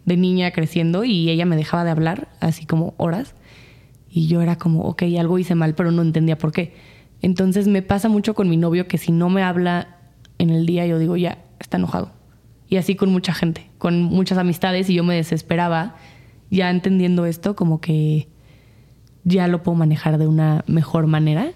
de 0.05 0.15
niña 0.15 0.51
creciendo 0.51 1.03
y 1.03 1.31
ella 1.31 1.47
me 1.47 1.55
dejaba 1.55 1.83
de 1.83 1.89
hablar, 1.89 2.27
así 2.39 2.67
como 2.67 2.93
horas. 2.97 3.33
Y 4.11 4.27
yo 4.27 4.41
era 4.43 4.59
como, 4.59 4.83
ok, 4.83 5.05
algo 5.17 5.39
hice 5.39 5.55
mal, 5.55 5.73
pero 5.73 5.89
no 5.89 6.03
entendía 6.03 6.37
por 6.37 6.51
qué. 6.51 6.75
Entonces 7.23 7.67
me 7.67 7.81
pasa 7.81 8.09
mucho 8.09 8.35
con 8.35 8.47
mi 8.47 8.57
novio 8.57 8.87
que 8.87 8.99
si 8.99 9.11
no 9.11 9.29
me 9.29 9.41
habla 9.41 9.97
en 10.37 10.51
el 10.51 10.67
día, 10.67 10.85
yo 10.85 10.99
digo, 10.99 11.17
ya, 11.17 11.39
está 11.59 11.77
enojado 11.77 12.11
y 12.73 12.77
así 12.77 12.95
con 12.95 13.11
mucha 13.11 13.35
gente, 13.35 13.69
con 13.77 14.01
muchas 14.01 14.39
amistades 14.39 14.89
y 14.89 14.95
yo 14.95 15.03
me 15.03 15.13
desesperaba. 15.13 15.93
Ya 16.49 16.71
entendiendo 16.71 17.27
esto, 17.27 17.55
como 17.55 17.79
que 17.79 18.27
ya 19.25 19.47
lo 19.47 19.61
puedo 19.61 19.75
manejar 19.75 20.17
de 20.17 20.25
una 20.25 20.63
mejor 20.65 21.05
manera. 21.05 21.51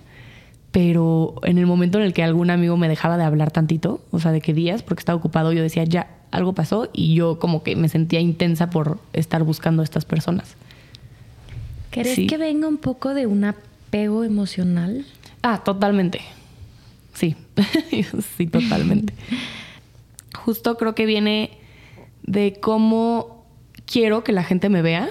pero 0.70 1.34
en 1.42 1.58
el 1.58 1.66
momento 1.66 1.98
en 1.98 2.04
el 2.04 2.14
que 2.14 2.22
algún 2.22 2.52
amigo 2.52 2.78
me 2.78 2.88
dejaba 2.88 3.18
de 3.18 3.24
hablar 3.24 3.50
tantito, 3.50 4.00
o 4.12 4.20
sea, 4.20 4.32
de 4.32 4.42
que 4.42 4.54
días, 4.54 4.84
porque 4.84 5.00
estaba 5.00 5.16
ocupado, 5.16 5.52
yo 5.54 5.64
decía, 5.64 5.84
ya, 5.86 6.08
algo 6.30 6.54
pasó 6.54 6.88
y 6.94 7.16
yo 7.16 7.40
como 7.40 7.64
que 7.64 7.76
me 7.76 7.90
sentía 7.90 8.20
intensa 8.20 8.70
por 8.70 9.00
estar 9.14 9.42
buscando 9.42 9.82
a 9.82 9.86
estas 9.86 10.06
personas. 10.06 10.56
¿Crees 11.90 12.30
que 12.30 12.38
venga 12.38 12.68
un 12.68 12.78
poco 12.78 13.16
de 13.16 13.26
un 13.26 13.44
apego 13.44 14.24
emocional? 14.24 15.04
Ah, 15.42 15.64
totalmente. 15.64 16.22
Sí, 17.16 17.36
sí, 18.38 18.46
totalmente. 18.46 19.16
Justo 20.48 20.78
creo 20.78 20.96
que 20.96 21.06
viene 21.06 21.58
de 22.24 22.58
cómo 22.62 23.46
quiero 23.86 24.24
que 24.24 24.32
la 24.32 24.46
gente 24.46 24.70
me 24.70 24.82
vea. 24.82 25.10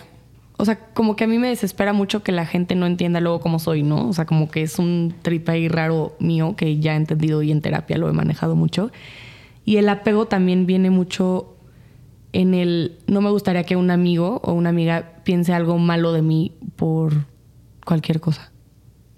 O 0.57 0.65
sea, 0.65 0.79
como 0.95 1.15
que 1.15 1.25
a 1.25 1.27
mí 1.27 1.37
me 1.37 1.49
desespera 1.49 1.93
mucho 1.93 2.23
que 2.23 2.33
la 2.33 2.47
gente 2.47 2.75
no 2.75 2.87
entienda 2.87 3.21
luego 3.21 3.41
cómo 3.41 3.59
soy, 3.59 3.83
¿no? 3.83 4.09
O 4.09 4.15
sea, 4.15 4.25
como 4.25 4.51
que 4.51 4.63
es 4.63 4.79
un 4.79 5.15
trip 5.21 5.47
ahí 5.51 5.69
raro 5.69 6.17
mío 6.21 6.55
que 6.57 6.79
ya 6.79 6.95
he 6.95 6.97
entendido 6.97 7.43
y 7.43 7.53
en 7.53 7.61
terapia 7.61 7.99
lo 7.99 8.09
he 8.09 8.15
manejado 8.15 8.57
mucho. 8.57 8.91
Y 9.67 9.77
el 9.77 9.91
apego 9.91 10.25
también 10.25 10.65
viene 10.65 10.89
mucho 10.89 11.55
en 12.33 12.55
el 12.55 12.97
no 13.07 13.21
me 13.21 13.29
gustaría 13.29 13.65
que 13.65 13.77
un 13.77 13.91
amigo 13.91 14.41
o 14.43 14.55
una 14.55 14.71
amiga 14.71 15.17
piense 15.23 15.53
algo 15.53 15.77
malo 15.77 16.15
de 16.15 16.23
mí 16.23 16.53
por 16.77 17.27
cualquier 17.85 18.21
cosa, 18.21 18.53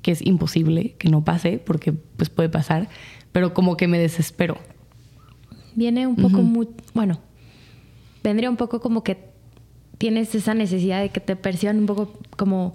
que 0.03 0.11
es 0.11 0.27
imposible 0.27 0.97
que 0.99 1.11
no 1.11 1.23
pase 1.23 1.63
porque 1.65 1.93
pues 1.93 2.29
puede 2.29 2.49
pasar, 2.49 2.89
pero 3.31 3.55
como 3.55 3.77
que 3.77 3.87
me 3.87 4.01
desespero. 4.01 4.59
Viene 5.75 6.07
un 6.07 6.17
poco 6.17 6.43
muy, 6.43 6.69
bueno, 6.95 7.19
vendría 8.23 8.51
un 8.51 8.57
poco 8.57 8.81
como 8.81 9.03
que 9.03 9.19
tienes 9.99 10.35
esa 10.35 10.55
necesidad 10.55 11.01
de 11.01 11.11
que 11.11 11.21
te 11.21 11.37
perciban 11.37 11.79
un 11.79 11.87
poco 11.87 12.13
como 12.37 12.75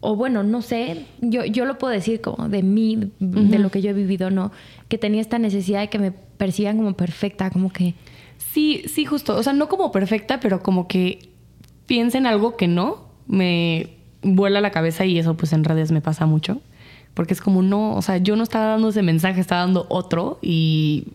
o 0.00 0.16
bueno, 0.16 0.42
no 0.42 0.62
sé, 0.62 1.06
yo, 1.20 1.44
yo 1.44 1.64
lo 1.64 1.78
puedo 1.78 1.92
decir 1.92 2.20
como 2.20 2.48
de 2.48 2.64
mí, 2.64 3.12
de 3.20 3.58
lo 3.60 3.70
que 3.70 3.80
yo 3.80 3.90
he 3.90 3.92
vivido, 3.92 4.30
¿no? 4.30 4.50
Que 4.88 4.98
tenía 4.98 5.20
esta 5.20 5.38
necesidad 5.38 5.80
de 5.80 5.90
que 5.90 6.00
me 6.00 6.10
perciban 6.10 6.76
como 6.76 6.94
perfecta, 6.94 7.50
como 7.50 7.72
que 7.72 7.94
Sí, 8.52 8.82
sí, 8.86 9.06
justo. 9.06 9.36
O 9.36 9.42
sea, 9.42 9.54
no 9.54 9.68
como 9.68 9.90
perfecta, 9.92 10.38
pero 10.38 10.62
como 10.62 10.86
que 10.86 11.30
piensa 11.86 12.18
en 12.18 12.26
algo 12.26 12.56
que 12.56 12.68
no, 12.68 13.08
me 13.26 13.96
vuela 14.22 14.60
la 14.60 14.70
cabeza 14.70 15.06
y 15.06 15.18
eso 15.18 15.36
pues 15.36 15.52
en 15.52 15.64
redes 15.64 15.90
me 15.90 16.02
pasa 16.02 16.26
mucho. 16.26 16.60
Porque 17.14 17.32
es 17.32 17.40
como, 17.40 17.62
no, 17.62 17.94
o 17.94 18.02
sea, 18.02 18.18
yo 18.18 18.36
no 18.36 18.42
estaba 18.42 18.66
dando 18.66 18.90
ese 18.90 19.02
mensaje, 19.02 19.40
estaba 19.40 19.62
dando 19.62 19.86
otro 19.88 20.38
y 20.42 21.08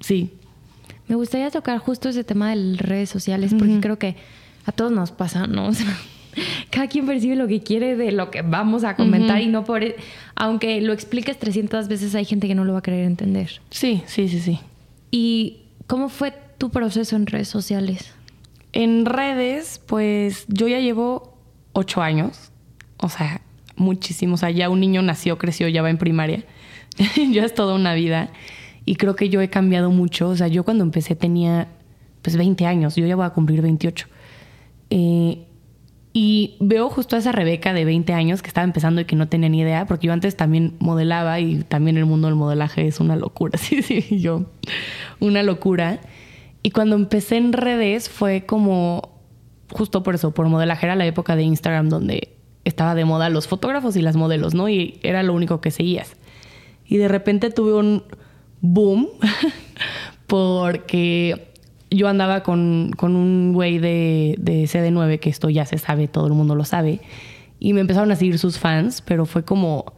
sí. 0.00 0.30
Me 1.08 1.14
gustaría 1.14 1.50
tocar 1.50 1.78
justo 1.78 2.08
ese 2.08 2.24
tema 2.24 2.54
de 2.54 2.76
redes 2.76 3.10
sociales 3.10 3.54
porque 3.56 3.78
creo 3.80 3.98
que 3.98 4.16
a 4.64 4.72
todos 4.72 4.90
nos 4.90 5.12
pasa, 5.12 5.46
¿no? 5.46 5.68
O 5.68 5.72
sea, 5.72 5.96
cada 6.70 6.88
quien 6.88 7.06
percibe 7.06 7.34
lo 7.34 7.46
que 7.46 7.62
quiere 7.62 7.96
de 7.96 8.12
lo 8.12 8.30
que 8.30 8.42
vamos 8.42 8.84
a 8.84 8.94
comentar 8.94 9.40
y 9.40 9.46
no 9.46 9.64
por... 9.64 9.82
E, 9.82 9.96
aunque 10.34 10.82
lo 10.82 10.92
expliques 10.92 11.38
300 11.38 11.88
veces, 11.88 12.14
hay 12.14 12.26
gente 12.26 12.46
que 12.46 12.54
no 12.54 12.64
lo 12.64 12.74
va 12.74 12.80
a 12.80 12.82
querer 12.82 13.04
entender. 13.06 13.62
Sí, 13.70 14.02
sí, 14.06 14.28
sí, 14.28 14.40
sí. 14.40 14.60
¿Y 15.10 15.62
cómo 15.86 16.10
fue 16.10 16.34
tu 16.58 16.70
proceso 16.70 17.16
en 17.16 17.26
redes 17.26 17.48
sociales? 17.48 18.12
En 18.72 19.06
redes, 19.06 19.80
pues 19.86 20.44
yo 20.48 20.68
ya 20.68 20.78
llevo 20.80 21.38
ocho 21.72 22.02
años, 22.02 22.50
o 22.98 23.08
sea, 23.08 23.40
muchísimo. 23.76 24.34
O 24.34 24.36
sea, 24.36 24.50
ya 24.50 24.68
un 24.68 24.80
niño 24.80 25.00
nació, 25.02 25.38
creció, 25.38 25.68
ya 25.68 25.80
va 25.82 25.90
en 25.90 25.98
primaria. 25.98 26.44
ya 27.30 27.44
es 27.44 27.54
toda 27.54 27.74
una 27.74 27.94
vida. 27.94 28.30
Y 28.86 28.94
creo 28.96 29.16
que 29.16 29.28
yo 29.28 29.42
he 29.42 29.50
cambiado 29.50 29.90
mucho. 29.90 30.28
O 30.28 30.36
sea, 30.36 30.48
yo 30.48 30.64
cuando 30.64 30.84
empecé 30.84 31.16
tenía 31.16 31.68
pues 32.22 32.36
20 32.36 32.64
años, 32.66 32.96
yo 32.96 33.06
ya 33.06 33.16
voy 33.16 33.26
a 33.26 33.30
cumplir 33.30 33.60
28. 33.60 34.06
Eh, 34.90 35.46
y 36.12 36.56
veo 36.60 36.88
justo 36.88 37.14
a 37.14 37.18
esa 37.18 37.30
Rebeca 37.30 37.74
de 37.74 37.84
20 37.84 38.14
años 38.14 38.40
que 38.40 38.48
estaba 38.48 38.64
empezando 38.64 39.02
y 39.02 39.04
que 39.04 39.16
no 39.16 39.28
tenía 39.28 39.50
ni 39.50 39.60
idea, 39.60 39.84
porque 39.84 40.06
yo 40.06 40.14
antes 40.14 40.34
también 40.34 40.74
modelaba 40.78 41.40
y 41.40 41.62
también 41.64 41.98
el 41.98 42.06
mundo 42.06 42.28
del 42.28 42.36
modelaje 42.36 42.86
es 42.86 43.00
una 43.00 43.16
locura. 43.16 43.58
Sí, 43.58 43.82
sí, 43.82 44.18
yo, 44.18 44.46
una 45.20 45.42
locura. 45.42 46.00
Y 46.62 46.70
cuando 46.70 46.96
empecé 46.96 47.36
en 47.36 47.52
redes 47.52 48.08
fue 48.08 48.46
como, 48.46 49.20
justo 49.70 50.02
por 50.02 50.14
eso, 50.14 50.32
por 50.32 50.48
modelaje 50.48 50.86
era 50.86 50.96
la 50.96 51.04
época 51.04 51.36
de 51.36 51.42
Instagram 51.42 51.90
donde 51.90 52.36
estaba 52.64 52.94
de 52.94 53.04
moda 53.04 53.28
los 53.28 53.46
fotógrafos 53.46 53.94
y 53.96 54.00
las 54.00 54.16
modelos, 54.16 54.54
¿no? 54.54 54.68
Y 54.68 54.98
era 55.02 55.22
lo 55.22 55.34
único 55.34 55.60
que 55.60 55.70
seguías. 55.70 56.16
Y 56.86 56.96
de 56.96 57.08
repente 57.08 57.50
tuve 57.50 57.74
un 57.74 58.04
boom 58.60 59.08
porque 60.26 61.52
yo 61.90 62.08
andaba 62.08 62.42
con, 62.42 62.92
un 63.00 63.52
güey 63.52 63.78
de, 63.78 64.34
de 64.38 64.64
CD9, 64.64 65.20
que 65.20 65.30
esto 65.30 65.48
ya 65.50 65.64
se 65.66 65.78
sabe, 65.78 66.08
todo 66.08 66.26
el 66.26 66.32
mundo 66.32 66.54
lo 66.54 66.64
sabe, 66.64 67.00
y 67.58 67.72
me 67.72 67.80
empezaron 67.80 68.10
a 68.10 68.16
seguir 68.16 68.38
sus 68.38 68.58
fans, 68.58 69.02
pero 69.02 69.24
fue 69.24 69.44
como 69.44 69.92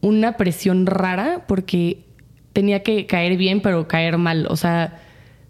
una 0.00 0.36
presión 0.36 0.86
rara 0.86 1.44
porque 1.46 2.04
tenía 2.52 2.82
que 2.82 3.06
caer 3.06 3.36
bien, 3.36 3.60
pero 3.62 3.88
caer 3.88 4.18
mal. 4.18 4.46
O 4.50 4.56
sea, 4.56 5.00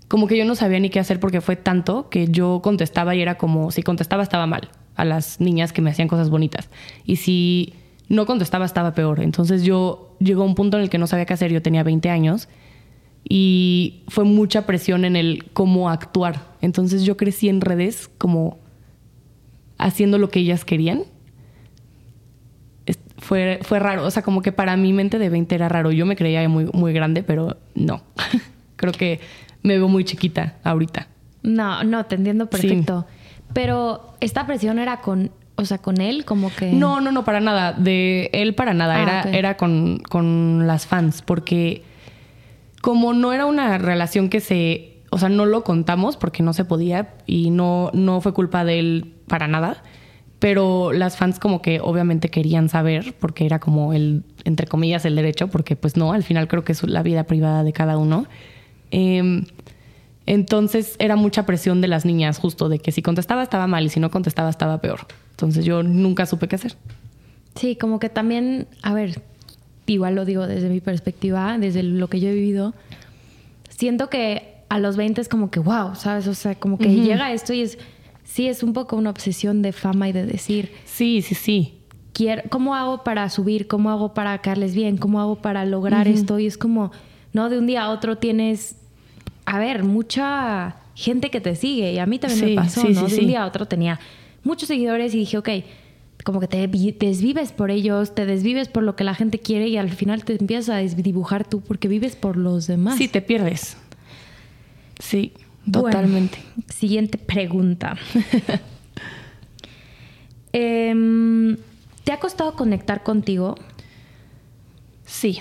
como 0.08 0.26
que 0.26 0.36
yo 0.36 0.44
no 0.44 0.54
sabía 0.54 0.78
ni 0.78 0.90
qué 0.90 1.00
hacer 1.00 1.20
porque 1.20 1.40
fue 1.40 1.56
tanto 1.56 2.08
que 2.08 2.28
yo 2.28 2.60
contestaba 2.62 3.14
y 3.14 3.22
era 3.22 3.36
como, 3.36 3.70
si 3.70 3.82
contestaba 3.82 4.22
estaba 4.22 4.46
mal 4.46 4.70
a 4.94 5.04
las 5.04 5.40
niñas 5.40 5.72
que 5.72 5.82
me 5.82 5.90
hacían 5.90 6.08
cosas 6.08 6.30
bonitas. 6.30 6.70
Y 7.04 7.16
si 7.16 7.74
no 8.08 8.26
contestaba 8.26 8.64
estaba 8.64 8.94
peor. 8.94 9.20
Entonces 9.20 9.64
yo 9.64 10.11
llegó 10.22 10.44
un 10.44 10.54
punto 10.54 10.76
en 10.76 10.84
el 10.84 10.90
que 10.90 10.98
no 10.98 11.06
sabía 11.06 11.26
qué 11.26 11.34
hacer, 11.34 11.52
yo 11.52 11.62
tenía 11.62 11.82
20 11.82 12.10
años 12.10 12.48
y 13.28 14.02
fue 14.08 14.24
mucha 14.24 14.66
presión 14.66 15.04
en 15.04 15.16
el 15.16 15.50
cómo 15.52 15.88
actuar. 15.90 16.46
Entonces 16.60 17.04
yo 17.04 17.16
crecí 17.16 17.48
en 17.48 17.60
redes 17.60 18.10
como 18.18 18.58
haciendo 19.78 20.18
lo 20.18 20.30
que 20.30 20.40
ellas 20.40 20.64
querían. 20.64 21.04
Fue, 23.18 23.60
fue 23.62 23.78
raro, 23.78 24.04
o 24.04 24.10
sea, 24.10 24.22
como 24.22 24.42
que 24.42 24.50
para 24.50 24.76
mi 24.76 24.92
mente 24.92 25.18
de 25.18 25.28
20 25.28 25.54
era 25.54 25.68
raro. 25.68 25.92
Yo 25.92 26.06
me 26.06 26.16
creía 26.16 26.48
muy, 26.48 26.66
muy 26.72 26.92
grande, 26.92 27.22
pero 27.22 27.56
no. 27.74 28.02
Creo 28.76 28.92
que 28.92 29.20
me 29.62 29.76
veo 29.76 29.88
muy 29.88 30.04
chiquita 30.04 30.56
ahorita. 30.64 31.06
No, 31.42 31.84
no, 31.84 32.04
te 32.06 32.16
entiendo 32.16 32.50
perfecto. 32.50 33.06
Pero 33.52 34.14
esta 34.20 34.46
presión 34.46 34.78
era 34.78 35.00
con, 35.00 35.30
o 35.56 35.64
sea, 35.64 35.78
con 35.78 36.00
él, 36.00 36.24
como 36.24 36.54
que. 36.54 36.72
No, 36.72 37.00
no, 37.00 37.12
no, 37.12 37.24
para 37.24 37.40
nada. 37.40 37.72
De 37.72 38.30
él 38.32 38.54
para 38.54 38.74
nada. 38.74 38.96
Ah, 38.96 39.02
era, 39.02 39.22
era 39.36 39.56
con, 39.56 39.98
con 39.98 40.66
las 40.66 40.86
fans. 40.86 41.22
Porque 41.22 41.82
como 42.80 43.12
no 43.12 43.32
era 43.32 43.46
una 43.46 43.78
relación 43.78 44.28
que 44.28 44.40
se. 44.40 44.98
O 45.10 45.18
sea, 45.18 45.28
no 45.28 45.44
lo 45.44 45.62
contamos 45.62 46.16
porque 46.16 46.42
no 46.42 46.52
se 46.52 46.64
podía 46.64 47.14
y 47.26 47.50
no, 47.50 47.90
no 47.92 48.20
fue 48.20 48.32
culpa 48.32 48.64
de 48.64 48.78
él 48.78 49.14
para 49.28 49.46
nada. 49.46 49.82
Pero 50.38 50.92
las 50.92 51.16
fans 51.16 51.38
como 51.38 51.62
que 51.62 51.80
obviamente 51.80 52.28
querían 52.28 52.68
saber 52.68 53.14
porque 53.20 53.46
era 53.46 53.60
como 53.60 53.92
el, 53.92 54.24
entre 54.44 54.66
comillas, 54.66 55.04
el 55.04 55.14
derecho, 55.14 55.48
porque 55.48 55.76
pues 55.76 55.96
no, 55.96 56.12
al 56.12 56.24
final 56.24 56.48
creo 56.48 56.64
que 56.64 56.72
es 56.72 56.82
la 56.82 57.02
vida 57.02 57.24
privada 57.24 57.62
de 57.62 57.72
cada 57.72 57.98
uno. 57.98 58.26
Em, 58.90 59.44
entonces 60.26 60.96
era 60.98 61.16
mucha 61.16 61.46
presión 61.46 61.80
de 61.80 61.88
las 61.88 62.04
niñas, 62.04 62.38
justo 62.38 62.68
de 62.68 62.78
que 62.78 62.92
si 62.92 63.02
contestaba 63.02 63.42
estaba 63.42 63.66
mal 63.66 63.84
y 63.84 63.88
si 63.88 64.00
no 64.00 64.10
contestaba 64.10 64.50
estaba 64.50 64.80
peor. 64.80 65.06
Entonces 65.30 65.64
yo 65.64 65.82
nunca 65.82 66.26
supe 66.26 66.48
qué 66.48 66.56
hacer. 66.56 66.76
Sí, 67.56 67.76
como 67.76 67.98
que 67.98 68.08
también, 68.08 68.66
a 68.82 68.94
ver, 68.94 69.22
igual 69.86 70.14
lo 70.14 70.24
digo 70.24 70.46
desde 70.46 70.68
mi 70.68 70.80
perspectiva, 70.80 71.58
desde 71.58 71.82
lo 71.82 72.08
que 72.08 72.20
yo 72.20 72.28
he 72.28 72.34
vivido, 72.34 72.74
siento 73.68 74.08
que 74.08 74.52
a 74.68 74.78
los 74.78 74.96
20 74.96 75.20
es 75.20 75.28
como 75.28 75.50
que, 75.50 75.60
wow, 75.60 75.94
¿sabes? 75.94 76.26
O 76.28 76.34
sea, 76.34 76.54
como 76.54 76.78
que 76.78 76.88
llega 76.88 77.32
esto 77.32 77.52
y 77.52 77.62
es, 77.62 77.78
sí, 78.24 78.48
es 78.48 78.62
un 78.62 78.72
poco 78.72 78.96
una 78.96 79.10
obsesión 79.10 79.60
de 79.60 79.72
fama 79.72 80.08
y 80.08 80.12
de 80.12 80.24
decir. 80.24 80.72
Sí, 80.84 81.20
sí, 81.20 81.34
sí. 81.34 81.78
Quiero, 82.14 82.42
¿Cómo 82.48 82.74
hago 82.74 83.04
para 83.04 83.28
subir? 83.28 83.66
¿Cómo 83.66 83.90
hago 83.90 84.14
para 84.14 84.38
caerles 84.38 84.74
bien? 84.74 84.96
¿Cómo 84.96 85.20
hago 85.20 85.36
para 85.36 85.64
lograr 85.64 86.08
esto? 86.08 86.38
Y 86.38 86.46
es 86.46 86.56
como, 86.56 86.92
no, 87.32 87.50
de 87.50 87.58
un 87.58 87.66
día 87.66 87.84
a 87.84 87.90
otro 87.90 88.16
tienes 88.16 88.76
a 89.44 89.58
ver, 89.58 89.84
mucha 89.84 90.76
gente 90.94 91.30
que 91.30 91.40
te 91.40 91.56
sigue 91.56 91.92
y 91.92 91.98
a 91.98 92.06
mí 92.06 92.18
también 92.18 92.44
me 92.44 92.54
pasó, 92.54 92.88
¿no? 92.88 93.06
de 93.06 93.18
un 93.18 93.26
día 93.26 93.42
a 93.42 93.46
otro 93.46 93.66
tenía 93.66 93.98
muchos 94.44 94.68
seguidores 94.68 95.14
y 95.14 95.18
dije, 95.18 95.38
ok, 95.38 95.48
como 96.24 96.40
que 96.40 96.48
te 96.48 96.66
desvives 96.66 97.52
por 97.52 97.70
ellos, 97.70 98.14
te 98.14 98.26
desvives 98.26 98.68
por 98.68 98.82
lo 98.82 98.94
que 98.94 99.04
la 99.04 99.14
gente 99.14 99.38
quiere 99.38 99.68
y 99.68 99.76
al 99.76 99.90
final 99.90 100.24
te 100.24 100.34
empiezas 100.34 100.68
a 100.68 100.76
desdibujar 100.76 101.48
tú 101.48 101.60
porque 101.60 101.88
vives 101.88 102.16
por 102.16 102.36
los 102.36 102.66
demás. 102.66 102.98
Sí, 102.98 103.08
te 103.08 103.22
pierdes. 103.22 103.76
Sí, 105.00 105.32
totalmente. 105.70 106.38
siguiente 106.68 107.18
pregunta. 107.18 107.96
Em, 110.54 111.56
¿Te 112.04 112.12
ha 112.12 112.20
costado 112.20 112.54
conectar 112.56 113.02
contigo? 113.02 113.54
Sí, 115.06 115.40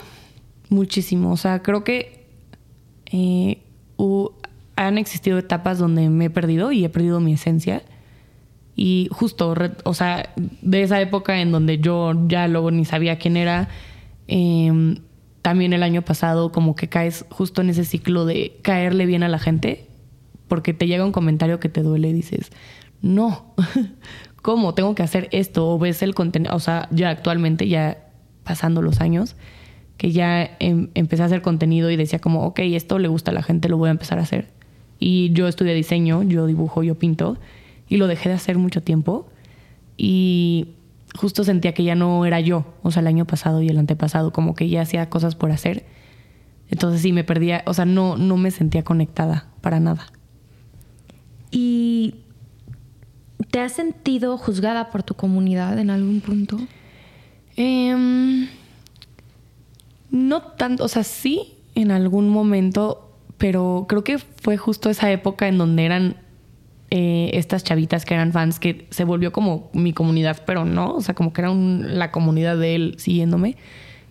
muchísimo. 0.69 1.33
O 1.33 1.37
sea, 1.37 1.61
creo 1.61 1.83
que 1.83 2.25
eh, 3.11 3.57
han 4.75 4.97
existido 4.97 5.37
etapas 5.37 5.79
donde 5.79 6.09
me 6.09 6.25
he 6.25 6.29
perdido 6.29 6.71
y 6.71 6.85
he 6.85 6.89
perdido 6.89 7.19
mi 7.19 7.33
esencia. 7.33 7.83
Y 8.75 9.09
justo, 9.11 9.53
o 9.83 9.93
sea, 9.93 10.33
de 10.61 10.83
esa 10.83 11.01
época 11.01 11.41
en 11.41 11.51
donde 11.51 11.79
yo 11.79 12.13
ya 12.27 12.47
luego 12.47 12.71
ni 12.71 12.85
sabía 12.85 13.17
quién 13.17 13.37
era, 13.37 13.69
em, 14.27 14.97
también 15.41 15.73
el 15.73 15.83
año 15.83 16.03
pasado 16.03 16.51
como 16.51 16.75
que 16.75 16.87
caes 16.87 17.25
justo 17.29 17.61
en 17.61 17.69
ese 17.69 17.83
ciclo 17.83 18.25
de 18.25 18.57
caerle 18.61 19.05
bien 19.05 19.23
a 19.23 19.29
la 19.29 19.39
gente, 19.39 19.87
porque 20.47 20.73
te 20.73 20.87
llega 20.87 21.05
un 21.05 21.11
comentario 21.11 21.59
que 21.59 21.69
te 21.69 21.81
duele 21.81 22.09
y 22.09 22.13
dices, 22.13 22.51
no, 23.01 23.53
¿cómo? 24.41 24.73
Tengo 24.73 24.95
que 24.95 25.03
hacer 25.03 25.27
esto, 25.31 25.69
o 25.69 25.79
ves 25.79 26.01
el 26.01 26.15
contenido, 26.15 26.55
o 26.55 26.59
sea, 26.59 26.87
ya 26.91 27.09
actualmente 27.09 27.67
ya 27.67 27.97
pasando 28.43 28.81
los 28.81 29.01
años, 29.01 29.35
que 30.01 30.11
ya 30.11 30.57
em, 30.57 30.87
empecé 30.95 31.21
a 31.21 31.27
hacer 31.27 31.43
contenido 31.43 31.91
y 31.91 31.95
decía 31.95 32.17
como, 32.17 32.43
ok, 32.47 32.61
esto 32.61 32.97
le 32.97 33.07
gusta 33.07 33.29
a 33.29 33.35
la 33.35 33.43
gente, 33.43 33.69
lo 33.69 33.77
voy 33.77 33.89
a 33.89 33.91
empezar 33.91 34.17
a 34.17 34.23
hacer. 34.23 34.47
Y 34.97 35.31
yo 35.33 35.47
estudié 35.47 35.75
diseño, 35.75 36.23
yo 36.23 36.47
dibujo, 36.47 36.81
yo 36.81 36.95
pinto, 36.95 37.37
y 37.87 37.97
lo 37.97 38.07
dejé 38.07 38.29
de 38.29 38.33
hacer 38.33 38.57
mucho 38.57 38.81
tiempo. 38.81 39.29
Y 39.97 40.69
justo 41.13 41.43
sentía 41.43 41.75
que 41.75 41.83
ya 41.83 41.93
no 41.93 42.25
era 42.25 42.39
yo, 42.39 42.65
o 42.81 42.89
sea, 42.89 43.01
el 43.01 43.05
año 43.05 43.27
pasado 43.27 43.61
y 43.61 43.69
el 43.69 43.77
antepasado, 43.77 44.33
como 44.33 44.55
que 44.55 44.69
ya 44.69 44.81
hacía 44.81 45.07
cosas 45.07 45.35
por 45.35 45.51
hacer. 45.51 45.85
Entonces 46.71 47.03
sí 47.03 47.13
me 47.13 47.23
perdía, 47.23 47.61
o 47.67 47.75
sea, 47.75 47.85
no, 47.85 48.17
no 48.17 48.37
me 48.37 48.49
sentía 48.49 48.83
conectada 48.83 49.49
para 49.61 49.79
nada. 49.79 50.07
¿Y 51.51 52.15
te 53.51 53.59
has 53.59 53.73
sentido 53.73 54.35
juzgada 54.39 54.89
por 54.89 55.03
tu 55.03 55.13
comunidad 55.13 55.77
en 55.77 55.91
algún 55.91 56.21
punto? 56.21 56.57
Em, 57.55 58.47
no 60.11 60.41
tanto, 60.41 60.83
o 60.83 60.87
sea, 60.87 61.03
sí 61.03 61.55
en 61.73 61.91
algún 61.91 62.29
momento, 62.29 63.11
pero 63.37 63.85
creo 63.87 64.03
que 64.03 64.19
fue 64.19 64.57
justo 64.57 64.89
esa 64.89 65.09
época 65.11 65.47
en 65.47 65.57
donde 65.57 65.85
eran 65.85 66.17
eh, 66.93 67.31
estas 67.33 67.63
chavitas 67.63 68.03
que 68.03 68.13
eran 68.13 68.33
fans 68.33 68.59
que 68.59 68.85
se 68.89 69.05
volvió 69.05 69.31
como 69.31 69.69
mi 69.73 69.93
comunidad, 69.93 70.43
pero 70.45 70.65
no, 70.65 70.93
o 70.95 71.01
sea, 71.01 71.15
como 71.15 71.31
que 71.31 71.41
era 71.41 71.53
la 71.53 72.11
comunidad 72.11 72.57
de 72.57 72.75
él 72.75 72.95
siguiéndome. 72.97 73.55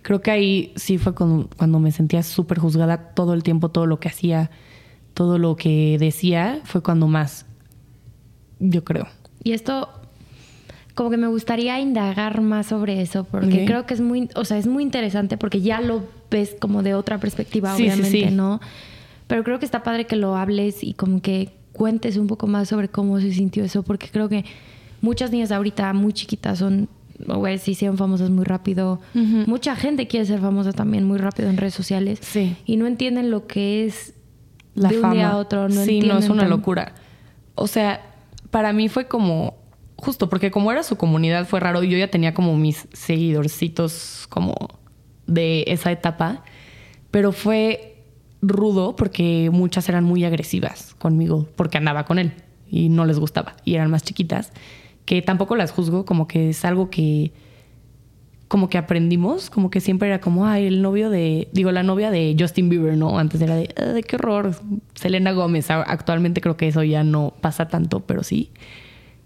Creo 0.00 0.22
que 0.22 0.30
ahí 0.30 0.72
sí 0.76 0.96
fue 0.96 1.14
cuando, 1.14 1.78
me 1.78 1.92
sentía 1.92 2.22
súper 2.22 2.58
juzgada 2.58 3.12
todo 3.14 3.34
el 3.34 3.42
tiempo, 3.42 3.68
todo 3.68 3.84
lo 3.84 4.00
que 4.00 4.08
hacía, 4.08 4.50
todo 5.12 5.38
lo 5.38 5.56
que 5.56 5.98
decía, 6.00 6.60
fue 6.64 6.82
cuando 6.82 7.06
más, 7.06 7.44
yo 8.58 8.82
creo. 8.82 9.06
Y 9.44 9.52
esto, 9.52 9.90
como 10.94 11.10
que 11.10 11.16
me 11.16 11.26
gustaría 11.26 11.78
indagar 11.80 12.40
más 12.40 12.66
sobre 12.66 13.00
eso, 13.00 13.24
porque 13.24 13.64
creo 13.64 13.86
que 13.86 13.94
es 13.94 14.00
muy, 14.00 14.28
o 14.34 14.44
sea, 14.44 14.58
es 14.58 14.66
muy 14.66 14.82
interesante 14.82 15.36
porque 15.36 15.60
ya 15.60 15.80
lo 15.80 16.02
ves 16.30 16.56
como 16.58 16.82
de 16.82 16.94
otra 16.94 17.18
perspectiva, 17.18 17.74
obviamente, 17.74 18.30
¿no? 18.30 18.60
Pero 19.26 19.44
creo 19.44 19.58
que 19.58 19.64
está 19.64 19.82
padre 19.82 20.06
que 20.06 20.16
lo 20.16 20.36
hables 20.36 20.82
y 20.82 20.94
como 20.94 21.22
que 21.22 21.52
cuentes 21.72 22.16
un 22.16 22.26
poco 22.26 22.46
más 22.46 22.68
sobre 22.68 22.88
cómo 22.88 23.20
se 23.20 23.32
sintió 23.32 23.64
eso, 23.64 23.82
porque 23.82 24.08
creo 24.08 24.28
que 24.28 24.44
muchas 25.00 25.30
niñas 25.30 25.52
ahorita 25.52 25.92
muy 25.92 26.12
chiquitas 26.12 26.58
son, 26.58 26.88
o 27.28 27.46
se 27.58 27.70
hicieron 27.70 27.96
famosas 27.96 28.30
muy 28.30 28.44
rápido. 28.44 29.00
Mucha 29.14 29.76
gente 29.76 30.08
quiere 30.08 30.26
ser 30.26 30.40
famosa 30.40 30.72
también 30.72 31.04
muy 31.04 31.18
rápido 31.18 31.48
en 31.48 31.56
redes 31.56 31.74
sociales. 31.74 32.18
Sí. 32.22 32.56
Y 32.66 32.76
no 32.76 32.86
entienden 32.86 33.30
lo 33.30 33.46
que 33.46 33.84
es 33.86 34.14
la 34.74 34.88
de 34.88 35.00
un 35.00 35.10
día 35.12 35.30
a 35.30 35.36
otro. 35.36 35.68
No 35.68 35.84
sí, 35.84 36.00
no, 36.00 36.18
es 36.18 36.28
una 36.28 36.48
locura. 36.48 36.94
O 37.54 37.66
sea, 37.66 38.00
para 38.50 38.72
mí 38.72 38.88
fue 38.88 39.06
como, 39.06 39.59
justo 40.00 40.28
porque 40.28 40.50
como 40.50 40.72
era 40.72 40.82
su 40.82 40.96
comunidad 40.96 41.46
fue 41.46 41.60
raro 41.60 41.82
y 41.82 41.90
yo 41.90 41.98
ya 41.98 42.08
tenía 42.08 42.34
como 42.34 42.56
mis 42.56 42.88
seguidorcitos 42.92 44.26
como 44.28 44.54
de 45.26 45.64
esa 45.68 45.92
etapa, 45.92 46.42
pero 47.10 47.32
fue 47.32 48.04
rudo 48.42 48.96
porque 48.96 49.50
muchas 49.52 49.88
eran 49.88 50.04
muy 50.04 50.24
agresivas 50.24 50.94
conmigo 50.94 51.48
porque 51.56 51.78
andaba 51.78 52.04
con 52.04 52.18
él 52.18 52.32
y 52.68 52.88
no 52.88 53.04
les 53.04 53.18
gustaba 53.18 53.54
y 53.64 53.74
eran 53.74 53.90
más 53.90 54.02
chiquitas, 54.02 54.52
que 55.04 55.22
tampoco 55.22 55.56
las 55.56 55.72
juzgo, 55.72 56.04
como 56.04 56.26
que 56.26 56.50
es 56.50 56.64
algo 56.64 56.90
que 56.90 57.32
como 58.48 58.68
que 58.68 58.78
aprendimos, 58.78 59.48
como 59.48 59.70
que 59.70 59.80
siempre 59.80 60.08
era 60.08 60.20
como, 60.20 60.44
ay, 60.44 60.66
el 60.66 60.82
novio 60.82 61.08
de, 61.08 61.46
digo, 61.52 61.70
la 61.70 61.84
novia 61.84 62.10
de 62.10 62.34
Justin 62.36 62.68
Bieber, 62.68 62.96
¿no? 62.96 63.16
Antes 63.16 63.40
era 63.40 63.54
de, 63.54 63.68
de 63.68 64.02
qué 64.02 64.16
horror, 64.16 64.56
Selena 64.96 65.30
Gómez, 65.30 65.70
actualmente 65.70 66.40
creo 66.40 66.56
que 66.56 66.66
eso 66.66 66.82
ya 66.82 67.04
no 67.04 67.32
pasa 67.40 67.68
tanto, 67.68 68.00
pero 68.00 68.24
sí. 68.24 68.50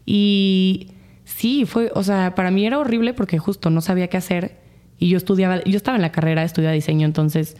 Y 0.06 0.88
sí, 1.24 1.64
fue, 1.66 1.90
o 1.94 2.02
sea, 2.02 2.34
para 2.34 2.50
mí 2.50 2.66
era 2.66 2.78
horrible 2.78 3.14
porque 3.14 3.38
justo 3.38 3.70
no 3.70 3.80
sabía 3.80 4.08
qué 4.08 4.16
hacer 4.16 4.58
y 4.98 5.08
yo 5.08 5.16
estudiaba, 5.16 5.62
yo 5.64 5.76
estaba 5.76 5.96
en 5.96 6.02
la 6.02 6.12
carrera, 6.12 6.44
estudiaba 6.44 6.74
diseño, 6.74 7.06
entonces 7.06 7.56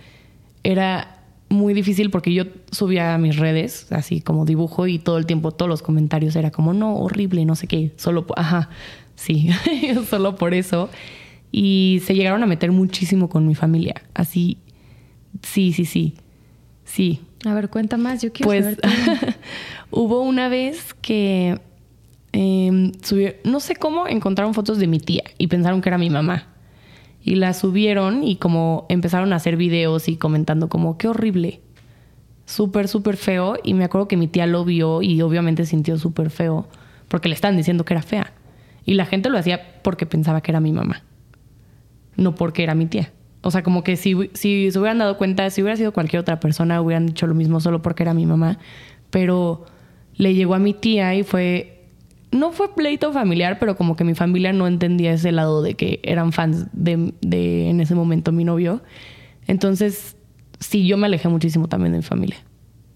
era 0.62 1.20
muy 1.48 1.74
difícil 1.74 2.10
porque 2.10 2.32
yo 2.32 2.44
subía 2.70 3.14
a 3.14 3.18
mis 3.18 3.36
redes, 3.36 3.90
así 3.92 4.20
como 4.20 4.44
dibujo, 4.44 4.86
y 4.86 4.98
todo 4.98 5.18
el 5.18 5.26
tiempo, 5.26 5.52
todos 5.52 5.68
los 5.68 5.82
comentarios 5.82 6.36
era 6.36 6.50
como, 6.50 6.72
no, 6.72 6.96
horrible, 6.96 7.44
no 7.44 7.54
sé 7.54 7.66
qué, 7.66 7.92
solo, 7.96 8.26
ajá, 8.36 8.70
sí, 9.14 9.50
solo 10.09 10.37
por 10.37 10.54
eso. 10.54 10.90
Y 11.52 12.02
se 12.04 12.14
llegaron 12.14 12.42
a 12.42 12.46
meter 12.46 12.72
muchísimo 12.72 13.28
con 13.28 13.46
mi 13.46 13.54
familia, 13.54 13.94
así, 14.14 14.59
sí, 15.42 15.72
sí, 15.72 15.85
sí, 15.85 16.14
sí. 16.85 17.20
A 17.44 17.54
ver, 17.54 17.68
cuenta 17.68 17.96
más, 17.96 18.22
yo 18.22 18.33
quiero 18.33 18.48
pues, 18.48 18.78
hubo 19.90 20.22
una 20.22 20.48
vez 20.48 20.94
que 20.94 21.61
eh, 22.37 22.92
no 23.44 23.61
sé 23.61 23.77
cómo 23.77 24.09
encontraron 24.09 24.55
fotos 24.55 24.79
de 24.79 24.88
mi 24.88 24.99
tía 24.99 25.23
y 25.38 25.47
pensaron 25.47 25.81
que 25.81 25.88
era 25.88 25.99
mi 25.99 26.11
mamá 26.11 26.49
y 27.23 27.37
la 27.37 27.53
subieron 27.55 28.25
y 28.25 28.37
como 28.37 28.87
empezaron 28.88 29.33
a 29.33 29.37
hacer 29.37 29.57
videos 29.57 30.09
y 30.09 30.16
comentando 30.16 30.68
como 30.68 30.99
qué 30.99 31.07
horrible, 31.07 31.61
súper, 32.44 32.88
súper 32.88 33.16
feo. 33.16 33.57
Y 33.62 33.75
me 33.75 33.85
acuerdo 33.85 34.09
que 34.09 34.16
mi 34.16 34.27
tía 34.27 34.47
lo 34.47 34.64
vio 34.64 35.01
y 35.01 35.23
obviamente 35.23 35.64
sintió 35.64 35.97
súper 35.97 36.29
feo 36.29 36.68
porque 37.07 37.29
le 37.29 37.37
estaban 37.37 37.57
diciendo 37.57 37.85
que 37.85 37.94
era 37.94 38.03
fea. 38.03 38.33
Y 38.85 38.94
la 38.94 39.07
gente 39.07 39.31
lo 39.31 39.38
hacía 39.38 39.81
porque 39.83 40.05
pensaba 40.05 40.40
que 40.40 40.51
era 40.51 40.61
mi 40.61 40.73
mamá, 40.73 41.05
no 42.16 42.35
porque 42.35 42.64
era 42.64 42.75
mi 42.75 42.87
tía. 42.87 43.12
O 43.42 43.51
sea, 43.51 43.62
como 43.62 43.85
que 43.85 43.97
si, 43.97 44.14
si 44.35 44.73
se 44.73 44.79
hubieran 44.79 44.99
dado 44.99 45.16
cuenta, 45.16 45.49
si 45.51 45.62
hubiera 45.62 45.77
sido 45.77 45.92
cualquier 45.92 46.20
otra 46.20 46.40
persona, 46.40 46.83
hubieran 46.83 47.07
dicho 47.07 47.29
lo 47.29 47.35
mismo 47.35 47.61
solo 47.61 47.81
porque 47.81 48.03
era 48.03 48.12
mi 48.12 48.27
mamá. 48.27 48.59
Pero 49.11 49.64
le 50.16 50.35
llegó 50.35 50.55
a 50.55 50.59
mi 50.59 50.75
tía 50.75 51.14
y 51.14 51.23
fue 51.23 51.73
no 52.35 52.51
fue 52.51 52.75
pleito 52.75 53.12
familiar, 53.12 53.59
pero 53.61 53.77
como 53.77 53.94
que 53.94 54.03
mi 54.03 54.14
familia 54.14 54.53
no 54.53 54.66
entendía 54.66 55.12
ese 55.12 55.31
lado 55.31 55.62
de 55.62 55.75
que 55.75 56.01
eran 56.03 56.33
fans 56.33 56.66
de, 56.73 57.14
de 57.20 57.70
en 57.70 57.81
ese 57.81 57.94
momento 57.94 58.33
mi 58.33 58.44
novio. 58.44 58.83
Entonces, 59.47 60.16
sí, 60.59 60.87
yo 60.87 60.97
me 60.97 61.07
alejé 61.07 61.29
muchísimo 61.29 61.68
también 61.68 61.92
de 61.92 61.99
mi 61.99 62.05
familia 62.05 62.38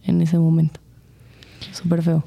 en 0.04 0.20
ese 0.20 0.38
momento. 0.38 0.80
Súper 1.72 2.02
feo. 2.02 2.24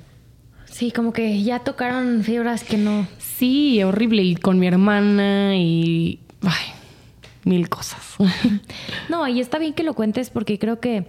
Sí, 0.65 0.91
como 0.91 1.11
que 1.11 1.43
ya 1.43 1.59
tocaron 1.59 2.23
fibras 2.23 2.63
que 2.63 2.77
no. 2.77 3.05
Sí, 3.17 3.83
horrible. 3.83 4.23
Y 4.23 4.35
con 4.35 4.57
mi 4.57 4.67
hermana 4.67 5.57
y. 5.57 6.19
Ay, 6.43 6.73
mil 7.43 7.67
cosas. 7.67 8.15
no, 9.09 9.27
y 9.27 9.41
está 9.41 9.59
bien 9.59 9.73
que 9.73 9.83
lo 9.83 9.95
cuentes 9.95 10.29
porque 10.29 10.57
creo 10.57 10.79
que 10.79 11.05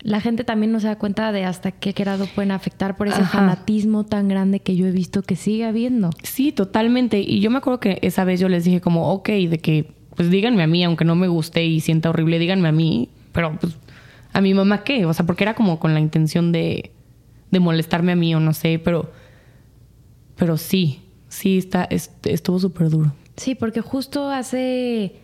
la 0.00 0.20
gente 0.20 0.44
también 0.44 0.72
no 0.72 0.80
se 0.80 0.86
da 0.86 0.96
cuenta 0.96 1.32
de 1.32 1.44
hasta 1.44 1.72
qué 1.72 1.92
grado 1.92 2.26
pueden 2.34 2.50
afectar 2.50 2.96
por 2.96 3.08
ese 3.08 3.24
fanatismo 3.24 4.04
tan 4.04 4.28
grande 4.28 4.60
que 4.60 4.76
yo 4.76 4.86
he 4.86 4.90
visto 4.90 5.22
que 5.22 5.36
sigue 5.36 5.64
habiendo. 5.64 6.10
Sí, 6.22 6.52
totalmente. 6.52 7.20
Y 7.20 7.40
yo 7.40 7.50
me 7.50 7.58
acuerdo 7.58 7.80
que 7.80 7.98
esa 8.02 8.24
vez 8.24 8.38
yo 8.38 8.48
les 8.48 8.64
dije 8.64 8.80
como, 8.80 9.12
ok, 9.12 9.28
de 9.28 9.58
que 9.58 9.92
pues 10.14 10.30
díganme 10.30 10.62
a 10.62 10.66
mí, 10.66 10.82
aunque 10.82 11.04
no 11.04 11.14
me 11.14 11.28
guste 11.28 11.64
y 11.64 11.80
sienta 11.80 12.10
horrible, 12.10 12.38
díganme 12.38 12.68
a 12.68 12.72
mí, 12.72 13.10
pero 13.32 13.56
pues 13.60 13.76
a 14.32 14.40
mi 14.40 14.54
mamá 14.54 14.82
qué, 14.82 15.04
o 15.06 15.12
sea, 15.12 15.26
porque 15.26 15.44
era 15.44 15.54
como 15.54 15.78
con 15.78 15.94
la 15.94 16.00
intención 16.00 16.52
de, 16.52 16.92
de 17.50 17.60
molestarme 17.60 18.12
a 18.12 18.16
mí 18.16 18.34
o 18.34 18.40
no 18.40 18.52
sé, 18.54 18.78
pero, 18.82 19.10
pero 20.36 20.56
sí, 20.56 21.02
sí, 21.28 21.58
está, 21.58 21.88
estuvo 22.24 22.58
súper 22.58 22.90
duro. 22.90 23.12
Sí, 23.36 23.54
porque 23.54 23.82
justo 23.82 24.30
hace 24.30 25.16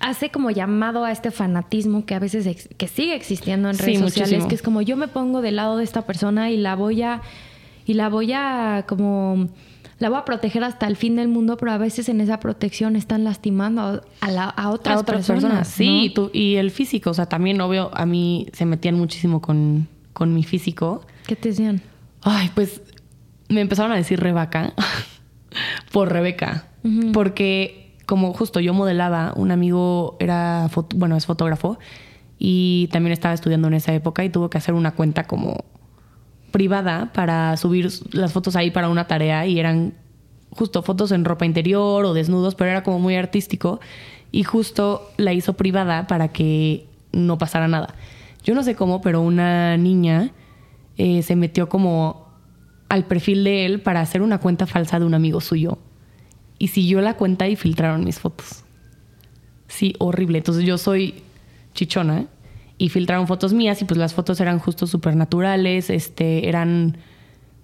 hace 0.00 0.30
como 0.30 0.50
llamado 0.50 1.04
a 1.04 1.12
este 1.12 1.30
fanatismo 1.30 2.06
que 2.06 2.14
a 2.14 2.18
veces 2.18 2.68
que 2.76 2.88
sigue 2.88 3.14
existiendo 3.14 3.70
en 3.70 3.78
redes 3.78 4.00
sociales, 4.00 4.46
que 4.46 4.54
es 4.54 4.62
como 4.62 4.82
yo 4.82 4.96
me 4.96 5.08
pongo 5.08 5.42
del 5.42 5.56
lado 5.56 5.76
de 5.76 5.84
esta 5.84 6.02
persona 6.02 6.50
y 6.50 6.56
la 6.56 6.74
voy 6.74 7.02
a 7.02 7.20
y 7.86 7.94
la 7.94 8.08
voy 8.08 8.32
a 8.32 8.84
como 8.88 9.48
la 9.98 10.08
voy 10.08 10.18
a 10.18 10.24
proteger 10.24 10.64
hasta 10.64 10.86
el 10.86 10.96
fin 10.96 11.16
del 11.16 11.28
mundo, 11.28 11.58
pero 11.58 11.72
a 11.72 11.78
veces 11.78 12.08
en 12.08 12.22
esa 12.22 12.40
protección 12.40 12.96
están 12.96 13.22
lastimando 13.22 14.02
a, 14.20 14.30
la, 14.30 14.44
a 14.44 14.70
otras, 14.70 15.02
personas. 15.02 15.68
Sí, 15.68 16.14
y 16.32 16.54
el 16.54 16.70
físico, 16.70 17.10
o 17.10 17.14
sea, 17.14 17.26
también 17.26 17.60
obvio, 17.60 17.90
a 17.92 18.06
mí 18.06 18.46
se 18.54 18.64
metían 18.64 18.94
muchísimo 18.94 19.42
con, 19.42 19.88
con 20.14 20.32
mi 20.32 20.42
físico. 20.42 21.04
¿Qué 21.26 21.36
te 21.36 21.50
decían? 21.50 21.82
Ay, 22.22 22.50
pues 22.54 22.80
me 23.50 23.60
empezaron 23.60 23.92
a 23.92 23.96
decir 23.96 24.18
Rebeca 24.20 24.72
por 25.92 26.10
Rebeca, 26.10 26.68
porque 27.12 27.79
como 28.10 28.32
justo 28.32 28.58
yo 28.58 28.74
modelaba, 28.74 29.32
un 29.36 29.52
amigo 29.52 30.16
era, 30.18 30.68
bueno, 30.96 31.16
es 31.16 31.26
fotógrafo 31.26 31.78
y 32.40 32.88
también 32.90 33.12
estaba 33.12 33.32
estudiando 33.34 33.68
en 33.68 33.74
esa 33.74 33.94
época 33.94 34.24
y 34.24 34.30
tuvo 34.30 34.50
que 34.50 34.58
hacer 34.58 34.74
una 34.74 34.96
cuenta 34.96 35.28
como 35.28 35.64
privada 36.50 37.12
para 37.12 37.56
subir 37.56 37.88
las 38.10 38.32
fotos 38.32 38.56
ahí 38.56 38.72
para 38.72 38.88
una 38.88 39.06
tarea 39.06 39.46
y 39.46 39.60
eran 39.60 39.94
justo 40.50 40.82
fotos 40.82 41.12
en 41.12 41.24
ropa 41.24 41.46
interior 41.46 42.04
o 42.04 42.12
desnudos, 42.12 42.56
pero 42.56 42.70
era 42.70 42.82
como 42.82 42.98
muy 42.98 43.14
artístico 43.14 43.78
y 44.32 44.42
justo 44.42 45.08
la 45.16 45.32
hizo 45.32 45.52
privada 45.52 46.08
para 46.08 46.32
que 46.32 46.88
no 47.12 47.38
pasara 47.38 47.68
nada. 47.68 47.94
Yo 48.42 48.56
no 48.56 48.64
sé 48.64 48.74
cómo, 48.74 49.02
pero 49.02 49.20
una 49.20 49.76
niña 49.76 50.32
eh, 50.96 51.22
se 51.22 51.36
metió 51.36 51.68
como 51.68 52.26
al 52.88 53.04
perfil 53.04 53.44
de 53.44 53.66
él 53.66 53.80
para 53.80 54.00
hacer 54.00 54.20
una 54.20 54.38
cuenta 54.38 54.66
falsa 54.66 54.98
de 54.98 55.06
un 55.06 55.14
amigo 55.14 55.40
suyo 55.40 55.78
y 56.60 56.68
siguió 56.68 57.00
la 57.00 57.14
cuenta 57.14 57.48
y 57.48 57.56
filtraron 57.56 58.04
mis 58.04 58.20
fotos. 58.20 58.64
Sí, 59.66 59.94
horrible. 59.98 60.38
Entonces 60.38 60.64
yo 60.64 60.76
soy 60.76 61.14
chichona 61.74 62.26
y 62.76 62.90
filtraron 62.90 63.26
fotos 63.26 63.54
mías 63.54 63.80
y 63.80 63.86
pues 63.86 63.98
las 63.98 64.12
fotos 64.12 64.40
eran 64.40 64.58
justo 64.58 64.86
súper 64.86 65.16
naturales, 65.16 65.88
este, 65.88 66.48
eran 66.48 66.98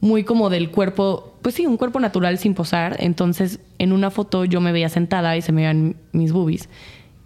muy 0.01 0.25
como 0.25 0.49
del 0.49 0.71
cuerpo, 0.71 1.35
pues 1.43 1.55
sí, 1.55 1.67
un 1.67 1.77
cuerpo 1.77 2.01
natural 2.01 2.39
sin 2.39 2.55
posar. 2.55 2.97
Entonces, 2.99 3.61
en 3.79 3.93
una 3.93 4.11
foto 4.11 4.47
yo 4.47 4.63
me 4.63 4.73
veía 4.73 4.89
sentada 4.89 5.37
y 5.37 5.43
se 5.43 5.53
me 5.53 5.63
veían 5.63 5.97
mis 6.13 6.33
boobies. 6.33 6.71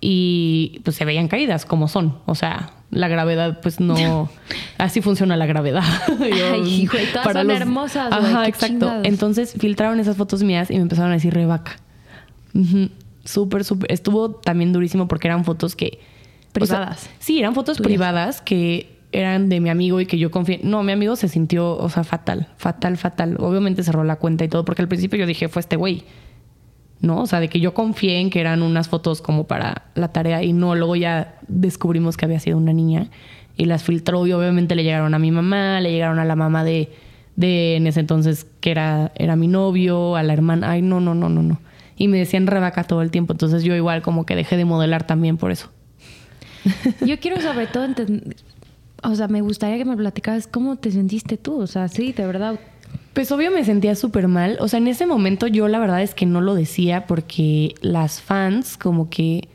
Y 0.00 0.80
pues 0.82 0.96
se 0.96 1.04
veían 1.04 1.28
caídas 1.28 1.66
como 1.66 1.86
son. 1.86 2.18
O 2.26 2.34
sea, 2.34 2.72
la 2.90 3.08
gravedad, 3.08 3.60
pues 3.60 3.80
no. 3.80 4.28
Así 4.78 5.00
funciona 5.00 5.36
la 5.36 5.46
gravedad. 5.46 5.84
Ay, 6.20 6.82
hijo, 6.82 6.96
todas 7.12 7.32
son 7.32 7.50
hermosas. 7.50 8.12
Ajá, 8.12 8.46
exacto. 8.46 8.92
Entonces 9.04 9.54
filtraron 9.58 10.00
esas 10.00 10.16
fotos 10.16 10.42
mías 10.42 10.70
y 10.70 10.74
me 10.74 10.82
empezaron 10.82 11.10
a 11.10 11.14
decir 11.14 11.32
revaca. 11.32 11.76
Súper, 13.24 13.64
súper. 13.64 13.92
Estuvo 13.92 14.30
también 14.30 14.72
durísimo 14.72 15.08
porque 15.08 15.28
eran 15.28 15.44
fotos 15.44 15.76
que. 15.76 16.00
Privadas. 16.52 17.08
sí, 17.20 17.38
eran 17.38 17.54
fotos 17.54 17.78
privadas 17.78 18.40
que 18.40 18.98
eran 19.12 19.48
de 19.48 19.60
mi 19.60 19.70
amigo 19.70 20.00
y 20.00 20.06
que 20.06 20.18
yo 20.18 20.32
confié. 20.32 20.60
No, 20.64 20.82
mi 20.82 20.90
amigo 20.92 21.14
se 21.14 21.28
sintió, 21.28 21.76
o 21.76 21.88
sea, 21.88 22.02
fatal, 22.02 22.48
fatal, 22.56 22.96
fatal. 22.96 23.36
Obviamente 23.38 23.84
cerró 23.84 24.02
la 24.02 24.16
cuenta 24.16 24.44
y 24.44 24.48
todo, 24.48 24.64
porque 24.64 24.82
al 24.82 24.88
principio 24.88 25.18
yo 25.18 25.26
dije, 25.26 25.48
fue 25.48 25.60
este 25.60 25.76
güey. 25.76 26.04
¿No? 27.00 27.22
O 27.22 27.26
sea, 27.26 27.40
de 27.40 27.48
que 27.48 27.60
yo 27.60 27.72
confié 27.72 28.18
en 28.18 28.28
que 28.28 28.40
eran 28.40 28.62
unas 28.62 28.88
fotos 28.88 29.22
como 29.22 29.44
para 29.44 29.84
la 29.94 30.08
tarea 30.08 30.42
y 30.42 30.52
no, 30.52 30.74
luego 30.74 30.96
ya 30.96 31.38
descubrimos 31.48 32.18
que 32.18 32.26
había 32.26 32.40
sido 32.40 32.58
una 32.58 32.74
niña 32.74 33.08
y 33.56 33.64
las 33.64 33.84
filtró 33.84 34.26
y 34.26 34.32
obviamente 34.32 34.74
le 34.74 34.84
llegaron 34.84 35.14
a 35.14 35.18
mi 35.18 35.30
mamá, 35.30 35.80
le 35.80 35.92
llegaron 35.92 36.18
a 36.18 36.26
la 36.26 36.36
mamá 36.36 36.62
de, 36.62 36.92
de 37.36 37.76
en 37.76 37.86
ese 37.86 38.00
entonces 38.00 38.46
que 38.60 38.70
era, 38.70 39.12
era 39.14 39.34
mi 39.34 39.48
novio, 39.48 40.16
a 40.16 40.22
la 40.22 40.34
hermana. 40.34 40.70
Ay, 40.70 40.82
no, 40.82 41.00
no, 41.00 41.14
no, 41.14 41.30
no, 41.30 41.42
no. 41.42 41.58
Y 41.96 42.08
me 42.08 42.18
decían 42.18 42.46
rebaca 42.46 42.84
todo 42.84 43.00
el 43.00 43.10
tiempo. 43.10 43.32
Entonces 43.32 43.62
yo 43.62 43.74
igual 43.74 44.02
como 44.02 44.26
que 44.26 44.36
dejé 44.36 44.58
de 44.58 44.66
modelar 44.66 45.06
también 45.06 45.38
por 45.38 45.50
eso. 45.50 45.70
Yo 47.06 47.18
quiero 47.18 47.40
sobre 47.40 47.66
todo 47.66 47.86
entender 47.86 48.36
o 49.02 49.14
sea, 49.14 49.28
me 49.28 49.40
gustaría 49.40 49.78
que 49.78 49.84
me 49.84 49.96
platicaras 49.96 50.46
cómo 50.46 50.76
te 50.76 50.90
sentiste 50.90 51.36
tú. 51.36 51.60
O 51.60 51.66
sea, 51.66 51.88
sí, 51.88 52.12
de 52.12 52.26
verdad. 52.26 52.58
Pues 53.12 53.32
obvio 53.32 53.50
me 53.50 53.64
sentía 53.64 53.94
súper 53.94 54.28
mal. 54.28 54.56
O 54.60 54.68
sea, 54.68 54.78
en 54.78 54.86
ese 54.88 55.06
momento 55.06 55.46
yo 55.46 55.68
la 55.68 55.78
verdad 55.78 56.02
es 56.02 56.14
que 56.14 56.26
no 56.26 56.40
lo 56.40 56.54
decía 56.54 57.06
porque 57.06 57.74
las 57.80 58.20
fans 58.20 58.76
como 58.76 59.10
que 59.10 59.48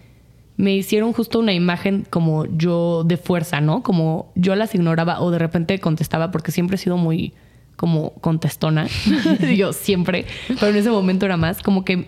me 0.58 0.76
hicieron 0.76 1.14
justo 1.14 1.40
una 1.40 1.54
imagen 1.54 2.06
como 2.10 2.46
yo 2.46 3.04
de 3.04 3.18
fuerza, 3.18 3.62
¿no? 3.62 3.84
Como 3.84 4.32
yo 4.36 4.56
las 4.56 4.76
ignoraba 4.76 5.22
o 5.22 5.32
de 5.32 5.40
repente 5.40 5.80
contestaba 5.80 6.32
porque 6.32 6.52
siempre 6.52 6.76
he 6.76 6.80
sido 6.80 6.98
muy 6.98 7.34
como 7.76 8.12
contestona. 8.16 8.88
yo 9.56 9.74
siempre. 9.74 10.26
Pero 10.48 10.68
en 10.68 10.78
ese 10.78 10.90
momento 10.90 11.26
era 11.26 11.38
más. 11.38 11.62
Como 11.62 11.86
que 11.86 12.08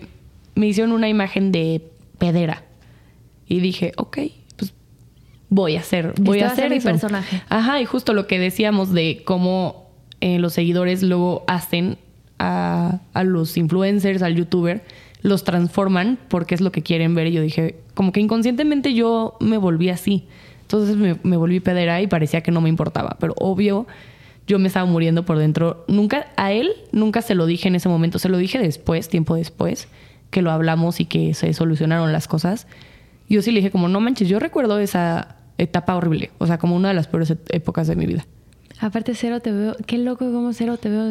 me 0.54 0.66
hicieron 0.66 0.92
una 0.92 1.08
imagen 1.08 1.52
de 1.52 1.82
pedera. 2.18 2.64
Y 3.46 3.60
dije, 3.60 3.92
ok, 3.96 4.18
voy 5.48 5.76
a 5.76 5.80
hacer, 5.80 6.14
voy 6.20 6.40
a 6.40 6.48
hacer 6.48 6.70
mi 6.70 6.80
personaje. 6.80 7.42
Ajá, 7.48 7.80
y 7.80 7.84
justo 7.84 8.12
lo 8.12 8.26
que 8.26 8.38
decíamos 8.38 8.92
de 8.92 9.22
cómo 9.24 9.77
eh, 10.20 10.38
los 10.38 10.52
seguidores 10.52 11.02
luego 11.02 11.44
hacen 11.46 11.98
a, 12.38 13.00
los 13.24 13.56
influencers, 13.56 14.22
al 14.22 14.34
youtuber, 14.34 14.84
los 15.22 15.44
transforman 15.44 16.18
porque 16.28 16.54
es 16.54 16.60
lo 16.60 16.72
que 16.72 16.82
quieren 16.82 17.14
ver. 17.14 17.28
Y 17.28 17.32
yo 17.32 17.42
dije, 17.42 17.76
como 17.94 18.12
que 18.12 18.20
inconscientemente 18.20 18.94
yo 18.94 19.36
me 19.40 19.58
volví 19.58 19.90
así. 19.90 20.26
Entonces 20.62 20.96
me, 20.96 21.18
me 21.22 21.36
volví 21.36 21.60
pedera 21.60 22.00
y 22.02 22.06
parecía 22.06 22.42
que 22.42 22.50
no 22.50 22.60
me 22.60 22.68
importaba. 22.68 23.16
Pero 23.18 23.34
obvio, 23.38 23.86
yo 24.46 24.58
me 24.58 24.68
estaba 24.68 24.86
muriendo 24.86 25.24
por 25.24 25.38
dentro. 25.38 25.84
Nunca, 25.88 26.26
a 26.36 26.52
él, 26.52 26.72
nunca 26.92 27.22
se 27.22 27.34
lo 27.34 27.46
dije 27.46 27.68
en 27.68 27.74
ese 27.74 27.88
momento. 27.88 28.18
Se 28.18 28.28
lo 28.28 28.38
dije 28.38 28.58
después, 28.58 29.08
tiempo 29.08 29.34
después, 29.34 29.88
que 30.30 30.42
lo 30.42 30.50
hablamos 30.50 31.00
y 31.00 31.04
que 31.04 31.34
se 31.34 31.52
solucionaron 31.52 32.12
las 32.12 32.28
cosas. 32.28 32.66
Yo 33.28 33.42
sí 33.42 33.50
le 33.50 33.60
dije 33.60 33.70
como, 33.70 33.88
no 33.88 34.00
manches, 34.00 34.28
yo 34.28 34.38
recuerdo 34.38 34.78
esa 34.78 35.36
etapa 35.58 35.96
horrible, 35.96 36.30
o 36.38 36.46
sea, 36.46 36.58
como 36.58 36.76
una 36.76 36.88
de 36.88 36.94
las 36.94 37.08
peores 37.08 37.34
épocas 37.50 37.86
de 37.88 37.96
mi 37.96 38.06
vida. 38.06 38.24
Aparte, 38.80 39.14
cero 39.14 39.40
te 39.40 39.50
veo, 39.50 39.76
qué 39.86 39.98
loco 39.98 40.30
como 40.32 40.52
cero 40.52 40.76
te 40.76 40.88
veo 40.88 41.10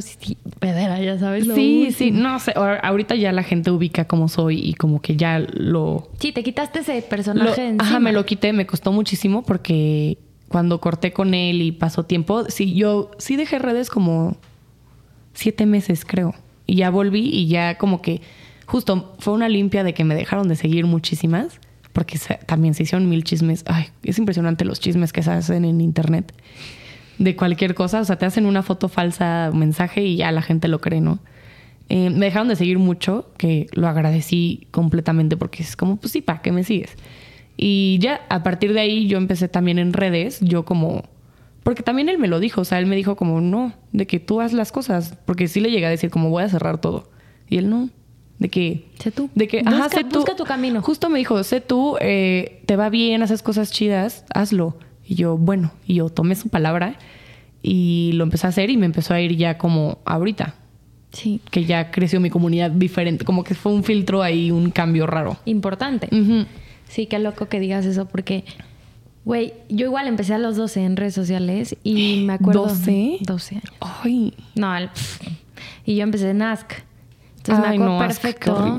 pedera, 0.60 1.02
ya 1.02 1.20
sabes. 1.20 1.46
sí, 1.54 1.90
sí, 1.92 2.12
no 2.12 2.40
sé, 2.40 2.54
ahorita 2.56 3.16
ya 3.16 3.34
la 3.34 3.44
gente 3.44 3.72
ubica 3.72 4.06
cómo 4.06 4.30
soy 4.30 4.60
y 4.60 4.74
como 4.74 5.02
que 5.02 5.18
ya 5.18 5.40
lo... 5.40 6.10
Sí, 6.20 6.32
te 6.32 6.44
quitaste 6.44 6.80
ese 6.80 7.02
personaje. 7.02 7.76
ajá, 7.78 8.00
me 8.00 8.14
lo 8.14 8.26
quité, 8.26 8.54
me 8.54 8.66
costó 8.66 8.94
muchísimo 8.94 9.44
porque 9.44 10.18
cuando 10.48 10.80
corté 10.80 11.12
con 11.12 11.34
él 11.34 11.62
y 11.62 11.74
pasó 11.74 12.04
tiempo, 12.04 12.46
sí, 12.46 12.74
yo 12.74 13.12
sí 13.18 13.36
dejé 13.36 13.60
redes 13.60 13.90
como 13.90 14.38
siete 15.34 15.66
meses, 15.66 16.06
creo. 16.06 16.34
Y 16.66 16.78
ya 16.78 16.90
volví 16.90 17.30
y 17.30 17.48
ya 17.48 17.78
como 17.78 18.02
que 18.02 18.22
justo 18.66 19.16
fue 19.20 19.34
una 19.34 19.50
limpia 19.50 19.84
de 19.84 19.94
que 19.94 20.06
me 20.06 20.16
dejaron 20.16 20.48
de 20.48 20.56
seguir 20.56 20.86
muchísimas 20.86 21.60
porque 21.92 22.18
también 22.46 22.76
se 22.76 22.84
hicieron 22.84 23.10
mil 23.10 23.24
chismes. 23.24 23.64
Ay, 23.68 23.88
es 24.04 24.20
impresionante 24.20 24.64
los 24.64 24.80
chismes 24.80 25.12
que 25.12 25.22
se 25.22 25.32
hacen 25.32 25.66
en 25.66 25.82
internet 25.82 26.32
de 27.18 27.36
cualquier 27.36 27.76
cosa. 27.76 28.02
O 28.02 28.06
sea, 28.06 28.18
te 28.18 28.26
hacen 28.26 28.46
una 28.46 28.64
foto 28.64 28.90
falsa, 28.90 29.50
un 29.52 29.60
mensaje 29.60 30.04
y 30.04 30.18
ya 30.18 30.32
la 30.32 30.42
gente 30.42 30.68
lo 30.68 30.80
cree, 30.80 31.02
¿no? 31.02 31.20
Eh, 31.90 32.10
me 32.10 32.26
dejaron 32.26 32.50
de 32.50 32.56
seguir 32.56 32.80
mucho, 32.80 33.32
que 33.38 33.68
lo 33.72 33.88
agradecí 33.88 34.68
completamente 34.72 35.38
porque 35.38 35.64
es 35.64 35.76
como, 35.76 35.98
pues 35.98 36.12
sí, 36.12 36.22
¿para 36.22 36.42
qué 36.42 36.52
me 36.52 36.64
sigues? 36.64 36.96
Y 37.56 37.98
ya 38.02 38.22
a 38.30 38.44
partir 38.44 38.74
de 38.74 38.82
ahí 38.82 39.08
yo 39.08 39.18
empecé 39.18 39.48
también 39.48 39.80
en 39.80 39.94
redes, 39.94 40.40
yo 40.42 40.66
como... 40.66 41.04
Porque 41.64 41.84
también 41.84 42.08
él 42.08 42.18
me 42.18 42.28
lo 42.28 42.40
dijo, 42.40 42.62
o 42.62 42.66
sea, 42.66 42.80
él 42.80 42.86
me 42.86 42.96
dijo 42.96 43.16
como, 43.16 43.42
no, 43.42 43.74
de 43.92 44.08
que 44.08 44.20
tú 44.20 44.40
haz 44.40 44.54
las 44.54 44.72
cosas, 44.72 45.18
porque 45.26 45.48
sí 45.48 45.60
le 45.60 45.70
llegué 45.70 45.86
a 45.86 45.90
decir 45.90 46.10
como 46.10 46.30
voy 46.30 46.44
a 46.44 46.50
cerrar 46.50 46.80
todo. 46.80 47.10
Y 47.50 47.58
él 47.58 47.70
no, 47.70 47.90
de 48.40 48.50
que... 48.50 48.86
Sé 49.00 49.12
tú. 49.12 49.30
De 49.36 49.48
que, 49.48 49.64
busca, 49.64 49.90
sé 49.90 50.04
tú. 50.04 50.20
Busca 50.20 50.36
tu 50.36 50.46
camino. 50.46 50.82
Justo 50.82 51.10
me 51.10 51.18
dijo, 51.18 51.44
sé 51.44 51.60
tú, 51.60 51.98
eh, 52.00 52.62
te 52.66 52.76
va 52.76 52.90
bien, 52.90 53.22
haces 53.22 53.42
cosas 53.42 53.72
chidas, 53.72 54.26
hazlo. 54.34 54.78
Y 55.08 55.16
yo, 55.16 55.38
bueno, 55.38 55.72
y 55.86 55.96
yo 55.96 56.10
tomé 56.10 56.36
su 56.36 56.50
palabra 56.50 56.98
y 57.64 58.12
lo 58.14 58.26
empecé 58.26 58.48
a 58.48 58.50
hacer 58.50 58.70
y 58.70 58.78
me 58.78 58.86
empezó 58.86 59.14
a 59.14 59.22
ir 59.22 59.36
ya 59.38 59.58
como 59.58 60.00
ahorita. 60.06 60.56
Sí. 61.12 61.40
Que 61.50 61.64
ya 61.66 61.90
creció 61.92 62.20
mi 62.20 62.30
comunidad 62.30 62.70
diferente, 62.72 63.24
como 63.24 63.44
que 63.44 63.56
fue 63.56 63.72
un 63.72 63.84
filtro 63.84 64.22
ahí, 64.22 64.52
un 64.52 64.70
cambio 64.70 65.08
raro. 65.08 65.38
Importante. 65.46 66.10
Sí, 66.90 67.06
qué 67.06 67.20
loco 67.20 67.48
que 67.48 67.60
digas 67.60 67.86
eso 67.86 68.08
porque... 68.08 68.44
Güey, 69.26 69.54
yo 69.68 69.86
igual 69.88 70.08
empecé 70.08 70.34
a 70.36 70.38
los 70.38 70.56
12 70.56 70.86
en 70.86 70.96
redes 70.96 71.14
sociales 71.14 71.76
y 71.84 72.24
me 72.26 72.34
acuerdo... 72.34 72.68
¿12? 72.68 73.18
12 73.20 73.56
años. 73.56 73.74
Ay. 73.82 74.34
No, 74.56 74.74
y 75.86 75.96
yo 75.96 76.04
empecé 76.04 76.30
en 76.30 76.42
Ask. 76.42 76.72
Entonces 77.38 77.70
me 77.70 77.76
acuerdo 77.76 78.00
perfecto. 78.00 78.78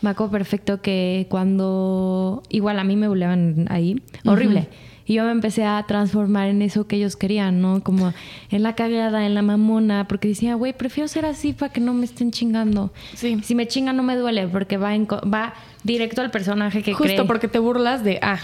Me 0.00 0.10
acuerdo 0.10 0.30
perfecto 0.30 0.80
que 0.80 1.26
cuando 1.28 2.44
igual 2.48 2.78
a 2.78 2.84
mí 2.84 2.94
me 2.94 3.08
buleaban 3.08 3.66
ahí, 3.70 4.00
horrible. 4.24 4.68
Y 5.08 5.14
yo 5.14 5.24
me 5.24 5.32
empecé 5.32 5.64
a 5.64 5.82
transformar 5.88 6.46
en 6.48 6.62
eso 6.62 6.86
que 6.86 6.96
ellos 6.96 7.16
querían, 7.16 7.60
¿no? 7.60 7.82
Como 7.82 8.14
en 8.50 8.62
la 8.62 8.76
cagada, 8.76 9.26
en 9.26 9.34
la 9.34 9.42
mamona, 9.42 10.06
porque 10.06 10.28
decía, 10.28 10.54
güey, 10.54 10.72
prefiero 10.72 11.08
ser 11.08 11.26
así 11.26 11.52
para 11.52 11.72
que 11.72 11.80
no 11.80 11.92
me 11.94 12.04
estén 12.04 12.30
chingando. 12.30 12.92
Sí. 13.14 13.40
Si 13.42 13.56
me 13.56 13.66
chingan 13.66 13.96
no 13.96 14.04
me 14.04 14.14
duele, 14.14 14.46
porque 14.46 14.76
va, 14.76 14.96
va 14.96 15.54
directo 15.82 16.20
al 16.20 16.30
personaje 16.30 16.82
que 16.82 16.92
Justo 16.92 17.26
porque 17.26 17.48
te 17.48 17.58
burlas 17.58 18.04
de, 18.04 18.20
ah, 18.22 18.38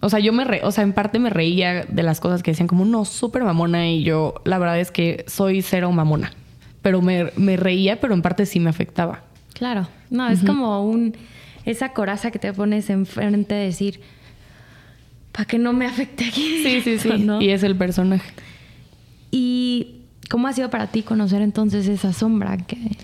o 0.00 0.08
sea, 0.08 0.20
yo 0.20 0.32
me 0.32 0.44
re, 0.44 0.60
o 0.62 0.70
sea, 0.70 0.84
en 0.84 0.92
parte 0.92 1.18
me 1.18 1.30
reía 1.30 1.84
de 1.84 2.02
las 2.04 2.20
cosas 2.20 2.42
que 2.42 2.52
decían 2.52 2.68
como, 2.68 2.84
no, 2.84 3.04
súper 3.04 3.42
mamona, 3.42 3.88
y 3.88 4.04
yo, 4.04 4.34
la 4.44 4.58
verdad 4.58 4.78
es 4.78 4.92
que 4.92 5.24
soy 5.26 5.62
cero 5.62 5.90
mamona 5.90 6.32
pero 6.82 7.00
me, 7.00 7.56
reía, 7.56 8.00
pero 8.00 8.12
en 8.12 8.22
parte 8.22 8.44
sí 8.44 8.60
me 8.60 8.68
afectaba. 8.68 9.22
Claro, 9.54 9.88
no, 10.10 10.28
es 10.28 10.42
como 10.44 10.84
un, 10.84 11.16
esa 11.64 11.92
coraza 11.92 12.30
que 12.30 12.38
te 12.38 12.52
pones 12.52 12.90
enfrente 12.90 13.54
de 13.54 13.64
decir, 13.66 14.00
para 15.32 15.46
que 15.46 15.58
no 15.58 15.72
me 15.72 15.86
afecte 15.86 16.24
aquí. 16.24 16.62
Sí, 16.62 16.80
sí, 16.82 16.98
sí, 16.98 17.10
y 17.40 17.48
es 17.48 17.62
el 17.62 17.76
personaje. 17.76 18.30
¿Y 19.30 20.02
cómo 20.30 20.46
ha 20.46 20.52
sido 20.52 20.70
para 20.70 20.88
ti 20.88 21.02
conocer 21.02 21.42
entonces 21.42 21.88
esa 21.88 22.12
sombra 22.12 22.58
que... 22.58 22.96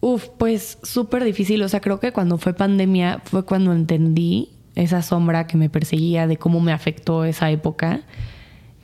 Uf, 0.00 0.28
pues 0.36 0.78
súper 0.82 1.24
difícil. 1.24 1.62
O 1.62 1.68
sea, 1.68 1.80
creo 1.80 1.98
que 1.98 2.12
cuando 2.12 2.36
fue 2.36 2.52
pandemia 2.52 3.22
fue 3.24 3.46
cuando 3.46 3.72
entendí 3.72 4.50
esa 4.74 5.00
sombra 5.00 5.46
que 5.46 5.56
me 5.56 5.70
perseguía, 5.70 6.26
de 6.26 6.36
cómo 6.36 6.60
me 6.60 6.72
afectó 6.72 7.24
esa 7.24 7.50
época. 7.50 8.02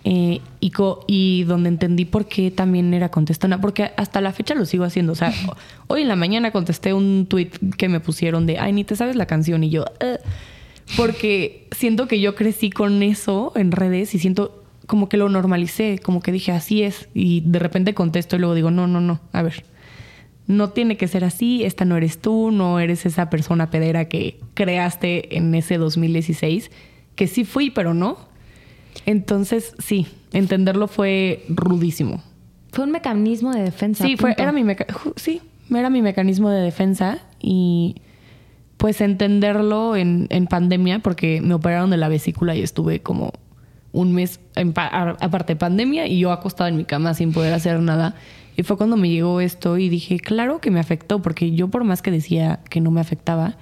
Eh, 0.02 0.40
y, 0.60 0.72
y, 1.08 1.44
donde 1.44 1.68
entendí 1.68 2.06
por 2.06 2.26
qué 2.26 2.50
también 2.50 2.94
era 2.94 3.10
contestona, 3.10 3.60
porque 3.60 3.90
hasta 3.98 4.22
la 4.22 4.32
fecha 4.32 4.54
lo 4.54 4.64
sigo 4.64 4.84
haciendo. 4.84 5.12
O 5.12 5.16
sea, 5.16 5.32
hoy 5.88 6.02
en 6.02 6.08
la 6.08 6.16
mañana 6.16 6.52
contesté 6.52 6.94
un 6.94 7.26
tweet 7.28 7.50
que 7.76 7.88
me 7.88 8.00
pusieron 8.00 8.46
de, 8.46 8.58
ay, 8.58 8.72
ni 8.72 8.84
te 8.84 8.96
sabes 8.96 9.16
la 9.16 9.26
canción. 9.26 9.62
Y 9.62 9.70
yo, 9.70 9.84
porque 10.96 11.68
siento 11.72 12.08
que 12.08 12.20
yo 12.20 12.34
crecí 12.34 12.70
con 12.70 13.02
eso 13.02 13.52
en 13.54 13.72
redes 13.72 14.14
y 14.14 14.18
siento 14.18 14.64
como 14.86 15.08
que 15.08 15.16
lo 15.16 15.28
normalicé, 15.28 16.00
como 16.02 16.20
que 16.20 16.32
dije, 16.32 16.52
así 16.52 16.82
es. 16.82 17.08
Y 17.14 17.42
de 17.42 17.58
repente 17.58 17.94
contesto 17.94 18.36
y 18.36 18.40
luego 18.40 18.54
digo, 18.54 18.70
no, 18.70 18.86
no, 18.86 19.00
no, 19.00 19.20
a 19.32 19.42
ver. 19.42 19.64
No 20.46 20.70
tiene 20.70 20.96
que 20.96 21.06
ser 21.06 21.24
así, 21.24 21.64
esta 21.64 21.84
no 21.84 21.96
eres 21.96 22.18
tú, 22.18 22.50
no 22.50 22.80
eres 22.80 23.06
esa 23.06 23.30
persona 23.30 23.70
pedera 23.70 24.06
que 24.06 24.40
creaste 24.54 25.36
en 25.36 25.54
ese 25.54 25.78
2016, 25.78 26.70
que 27.14 27.28
sí 27.28 27.44
fui, 27.44 27.70
pero 27.70 27.94
no 27.94 28.30
entonces, 29.06 29.74
sí, 29.78 30.06
entenderlo 30.32 30.88
fue 30.88 31.44
rudísimo. 31.48 32.22
Fue 32.72 32.84
un 32.84 32.90
mecanismo 32.90 33.52
de 33.52 33.62
defensa. 33.62 34.04
Sí, 34.04 34.16
fue, 34.16 34.34
era 34.38 34.52
mi 34.52 34.64
sí, 35.16 35.40
era 35.70 35.90
mi 35.90 36.02
mecanismo 36.02 36.50
de 36.50 36.60
defensa 36.60 37.18
y 37.40 37.96
pues 38.80 39.02
entenderlo 39.02 39.94
en, 39.94 40.26
en, 40.30 40.46
pandemia 40.46 41.00
porque 41.00 41.42
me 41.42 41.52
operaron 41.52 41.90
de 41.90 41.98
la 41.98 42.08
vesícula 42.08 42.56
y 42.56 42.62
estuve 42.62 43.02
como 43.02 43.30
un 43.92 44.14
mes, 44.14 44.40
aparte 44.94 45.52
de 45.52 45.56
pandemia, 45.56 46.06
y 46.06 46.18
yo 46.18 46.32
acostada 46.32 46.70
en 46.70 46.78
mi 46.78 46.86
cama 46.86 47.12
sin 47.12 47.32
poder 47.32 47.52
hacer 47.52 47.78
nada. 47.80 48.14
Y 48.56 48.62
fue 48.62 48.78
cuando 48.78 48.96
me 48.96 49.10
llegó 49.10 49.42
esto 49.42 49.76
y 49.76 49.90
dije, 49.90 50.18
claro 50.18 50.62
que 50.62 50.70
me 50.70 50.80
afectó, 50.80 51.20
porque 51.20 51.50
yo 51.50 51.68
por 51.68 51.84
más 51.84 52.00
que 52.00 52.10
decía 52.10 52.60
que 52.70 52.80
no 52.80 52.90
me 52.90 53.02
afectaba, 53.02 53.58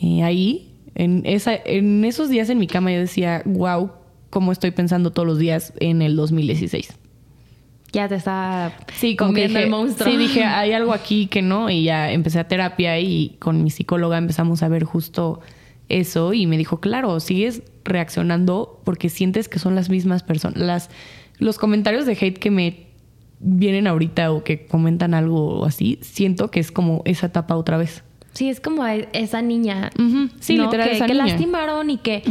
eh, 0.00 0.22
ahí, 0.22 0.74
en, 0.94 1.20
esa, 1.26 1.52
en 1.54 2.02
esos 2.06 2.30
días 2.30 2.48
en 2.48 2.56
mi 2.56 2.66
cama 2.66 2.92
yo 2.92 2.98
decía, 2.98 3.42
wow, 3.44 3.90
cómo 4.30 4.52
estoy 4.52 4.70
pensando 4.70 5.10
todos 5.10 5.28
los 5.28 5.38
días 5.38 5.74
en 5.80 6.00
el 6.00 6.16
2016. 6.16 6.96
Ya 7.92 8.08
te 8.08 8.14
está 8.14 8.72
sí, 8.94 9.16
comiendo 9.16 9.58
el 9.58 9.70
monstruo. 9.70 10.10
Sí, 10.10 10.16
dije, 10.16 10.44
hay 10.44 10.72
algo 10.72 10.92
aquí 10.92 11.26
que 11.26 11.42
no, 11.42 11.70
y 11.70 11.84
ya 11.84 12.12
empecé 12.12 12.38
a 12.38 12.48
terapia 12.48 12.98
y 13.00 13.36
con 13.38 13.62
mi 13.62 13.70
psicóloga 13.70 14.18
empezamos 14.18 14.62
a 14.62 14.68
ver 14.68 14.84
justo 14.84 15.40
eso 15.88 16.32
y 16.32 16.46
me 16.46 16.56
dijo, 16.56 16.80
claro, 16.80 17.18
sigues 17.20 17.62
reaccionando 17.84 18.80
porque 18.84 19.08
sientes 19.08 19.48
que 19.48 19.58
son 19.58 19.74
las 19.74 19.90
mismas 19.90 20.22
personas. 20.22 20.58
Las, 20.58 20.90
los 21.38 21.58
comentarios 21.58 22.06
de 22.06 22.12
hate 22.12 22.38
que 22.38 22.50
me 22.50 22.86
vienen 23.40 23.86
ahorita 23.86 24.32
o 24.32 24.44
que 24.44 24.66
comentan 24.66 25.14
algo 25.14 25.64
así, 25.64 25.98
siento 26.02 26.50
que 26.50 26.60
es 26.60 26.70
como 26.70 27.02
esa 27.04 27.26
etapa 27.26 27.56
otra 27.56 27.76
vez. 27.76 28.04
Sí, 28.32 28.48
es 28.48 28.60
como 28.60 28.86
esa 28.86 29.42
niña. 29.42 29.90
Sí, 30.38 30.56
literal, 30.56 30.90
que, 30.90 31.06
que 31.06 31.14
lastimaron 31.14 31.90
y 31.90 31.98
que... 31.98 32.22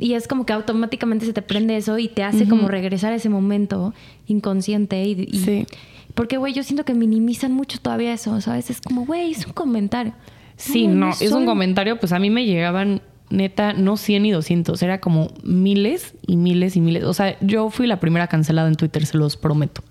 Y 0.00 0.14
es 0.14 0.26
como 0.26 0.46
que 0.46 0.54
automáticamente 0.54 1.26
se 1.26 1.34
te 1.34 1.42
prende 1.42 1.76
eso 1.76 1.98
y 1.98 2.08
te 2.08 2.22
hace 2.22 2.48
como 2.48 2.68
regresar 2.68 3.12
a 3.12 3.16
ese 3.16 3.28
momento 3.28 3.92
inconsciente. 4.26 5.04
Y, 5.04 5.26
sí. 5.38 5.66
Porque, 6.14 6.38
güey, 6.38 6.54
yo 6.54 6.62
siento 6.62 6.86
que 6.86 6.94
minimizan 6.94 7.52
mucho 7.52 7.78
todavía 7.78 8.14
eso, 8.14 8.40
¿sabes? 8.40 8.70
Es 8.70 8.80
como, 8.80 9.04
güey, 9.04 9.32
es 9.32 9.46
un 9.46 9.52
comentario. 9.52 10.14
Sí, 10.56 10.86
no, 10.86 11.10
es 11.10 11.32
un 11.32 11.44
comentario, 11.44 12.00
pues 12.00 12.12
a 12.12 12.18
mí 12.18 12.30
me 12.30 12.46
llegaban 12.46 13.02
neta, 13.28 13.74
no 13.74 13.96
100 13.96 14.22
ni 14.22 14.30
200, 14.30 14.82
era 14.82 15.00
como 15.00 15.32
miles 15.42 16.14
y 16.26 16.36
miles 16.36 16.76
y 16.76 16.80
miles. 16.80 17.04
O 17.04 17.12
sea, 17.12 17.38
yo 17.40 17.68
fui 17.68 17.86
la 17.86 18.00
primera 18.00 18.26
cancelada 18.26 18.68
en 18.68 18.76
Twitter, 18.76 19.04
se 19.04 19.18
los 19.18 19.36
prometo. 19.36 19.82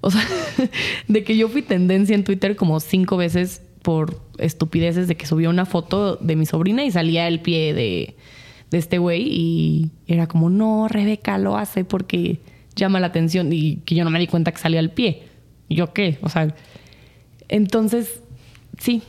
O 0.00 0.10
sea, 0.10 0.22
de 1.08 1.24
que 1.24 1.36
yo 1.36 1.48
fui 1.48 1.62
tendencia 1.62 2.14
en 2.14 2.24
Twitter 2.24 2.56
como 2.56 2.80
cinco 2.80 3.16
veces 3.16 3.62
por 3.82 4.20
estupideces 4.38 5.06
de 5.06 5.16
que 5.16 5.26
subía 5.26 5.48
una 5.48 5.66
foto 5.66 6.16
de 6.16 6.34
mi 6.34 6.46
sobrina 6.46 6.84
y 6.84 6.90
salía 6.90 7.28
el 7.28 7.40
pie 7.40 7.72
de, 7.72 8.16
este 8.72 8.98
güey 8.98 9.22
y 9.22 9.90
era 10.06 10.26
como, 10.26 10.50
no, 10.50 10.88
Rebeca 10.88 11.38
lo 11.38 11.56
hace 11.56 11.84
porque 11.84 12.40
llama 12.74 13.00
la 13.00 13.08
atención 13.08 13.52
y 13.52 13.76
que 13.76 13.94
yo 13.94 14.04
no 14.04 14.10
me 14.10 14.18
di 14.18 14.26
cuenta 14.26 14.52
que 14.52 14.58
salía 14.58 14.80
el 14.80 14.90
pie. 14.90 15.24
¿Yo 15.68 15.92
qué? 15.92 16.18
O 16.22 16.28
sea, 16.28 16.54
entonces, 17.48 18.22
sí. 18.78 19.02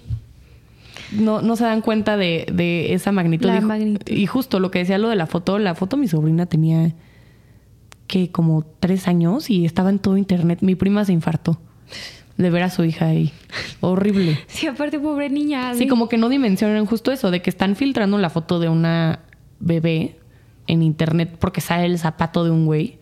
No, 1.12 1.42
no 1.42 1.56
se 1.56 1.64
dan 1.64 1.82
cuenta 1.82 2.18
de, 2.18 2.94
esa 2.94 3.12
magnitud. 3.12 3.50
magnitud. 3.62 4.12
Y 4.12 4.26
justo 4.26 4.60
lo 4.60 4.72
que 4.72 4.80
decía 4.80 4.98
lo 4.98 5.10
de 5.10 5.16
la 5.16 5.26
foto, 5.26 5.58
la 5.60 5.76
foto 5.76 5.98
mi 5.98 6.08
sobrina 6.08 6.46
tenía 6.48 6.94
que 8.08 8.32
como 8.32 8.66
tres 8.80 9.08
años 9.08 9.50
y 9.50 9.66
estaba 9.66 9.90
en 9.90 10.00
todo 10.00 10.18
internet. 10.18 10.60
Mi 10.62 10.76
prima 10.76 11.06
se 11.06 11.14
infartó 11.14 11.60
de 12.38 12.50
ver 12.50 12.64
a 12.64 12.70
su 12.70 12.84
hija 12.84 13.08
ahí. 13.08 13.32
Horrible. 13.82 14.38
Sí, 14.48 14.68
aparte, 14.68 15.00
pobre 15.00 15.30
niña. 15.30 15.74
Sí, 15.76 15.88
como 15.88 16.08
que 16.10 16.18
no 16.18 16.30
dimensionan 16.30 16.86
justo 16.86 17.12
eso, 17.12 17.32
de 17.32 17.42
que 17.42 17.50
están 17.50 17.76
filtrando 17.76 18.18
la 18.18 18.30
foto 18.30 18.60
de 18.60 18.70
una 18.70 19.20
bebé 19.60 20.16
en 20.68 20.84
internet 20.84 21.36
porque 21.40 21.62
sale 21.62 21.86
el 21.86 21.98
zapato 21.98 22.44
de 22.44 22.52
un 22.52 22.66
güey. 22.66 22.98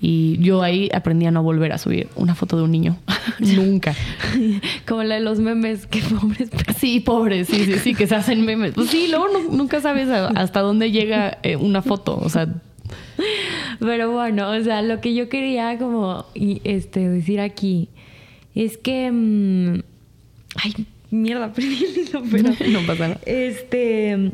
Y 0.00 0.38
yo 0.38 0.62
ahí 0.62 0.88
aprendí 0.94 1.26
a 1.26 1.32
no 1.32 1.42
volver 1.42 1.72
a 1.72 1.78
subir 1.78 2.08
una 2.14 2.36
foto 2.36 2.56
de 2.56 2.62
un 2.62 2.70
niño. 2.70 2.96
Nunca. 3.40 3.96
Como 4.86 5.02
la 5.02 5.16
de 5.16 5.20
los 5.20 5.40
memes, 5.40 5.86
que 5.86 6.00
pobres. 6.00 6.50
Sí, 6.78 7.00
pobres, 7.00 7.48
sí, 7.48 7.64
sí, 7.64 7.74
sí, 7.78 7.94
que 7.94 8.06
se 8.06 8.14
hacen 8.14 8.44
memes. 8.44 8.74
Pues 8.74 8.90
sí, 8.90 9.08
luego 9.10 9.26
nunca 9.50 9.80
sabes 9.80 10.08
hasta 10.08 10.60
dónde 10.60 10.92
llega 10.92 11.38
eh, 11.42 11.56
una 11.56 11.82
foto. 11.82 12.16
O 12.16 12.28
sea, 12.28 12.48
pero 13.80 14.12
bueno, 14.12 14.50
o 14.50 14.62
sea, 14.62 14.82
lo 14.82 15.00
que 15.00 15.14
yo 15.14 15.28
quería 15.28 15.78
como 15.78 16.26
este, 16.34 17.08
decir 17.08 17.40
aquí 17.40 17.88
es 18.54 18.76
que... 18.76 19.10
Mm, 19.10 19.82
ay, 20.56 20.86
mierda, 21.10 21.52
perdí 21.54 21.84
el 21.84 22.22
pero... 22.30 22.50
no 22.70 22.86
pasa 22.86 23.08
nada. 23.08 23.20
Este... 23.26 24.32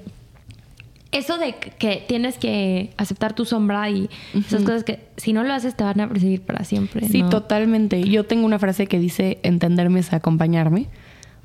Eso 1.14 1.38
de 1.38 1.54
que 1.54 2.04
tienes 2.08 2.38
que 2.38 2.92
aceptar 2.96 3.34
tu 3.34 3.44
sombra 3.44 3.88
y 3.88 4.10
esas 4.34 4.62
cosas 4.62 4.82
que 4.82 4.98
si 5.16 5.32
no 5.32 5.44
lo 5.44 5.52
haces 5.52 5.76
te 5.76 5.84
van 5.84 6.00
a 6.00 6.08
perseguir 6.08 6.42
para 6.42 6.64
siempre. 6.64 7.06
Sí, 7.08 7.22
totalmente. 7.30 8.02
Yo 8.02 8.24
tengo 8.24 8.44
una 8.44 8.58
frase 8.58 8.88
que 8.88 8.98
dice 8.98 9.38
entenderme 9.44 10.00
es 10.00 10.12
acompañarme 10.12 10.88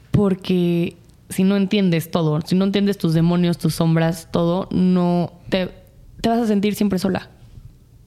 porque 0.10 0.96
si 1.30 1.44
no 1.44 1.56
entiendes 1.56 2.10
todo, 2.10 2.42
si 2.42 2.56
no 2.56 2.66
entiendes 2.66 2.98
tus 2.98 3.14
demonios, 3.14 3.60
tus 3.60 3.76
sombras, 3.76 4.30
todo, 4.32 4.68
no 4.72 5.34
te, 5.50 5.70
te 6.20 6.30
vas 6.30 6.40
a 6.40 6.48
sentir 6.48 6.74
siempre 6.74 6.98
sola. 6.98 7.30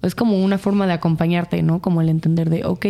Es 0.03 0.17
como 0.17 0.43
una 0.43 0.59
forma 0.59 0.89
de 0.89 0.95
acompañarte, 0.95 1.63
¿no? 1.63 1.81
Como 1.81 2.01
el 2.01 2.09
entender 2.09 2.51
de, 2.51 2.65
ok, 2.65 2.87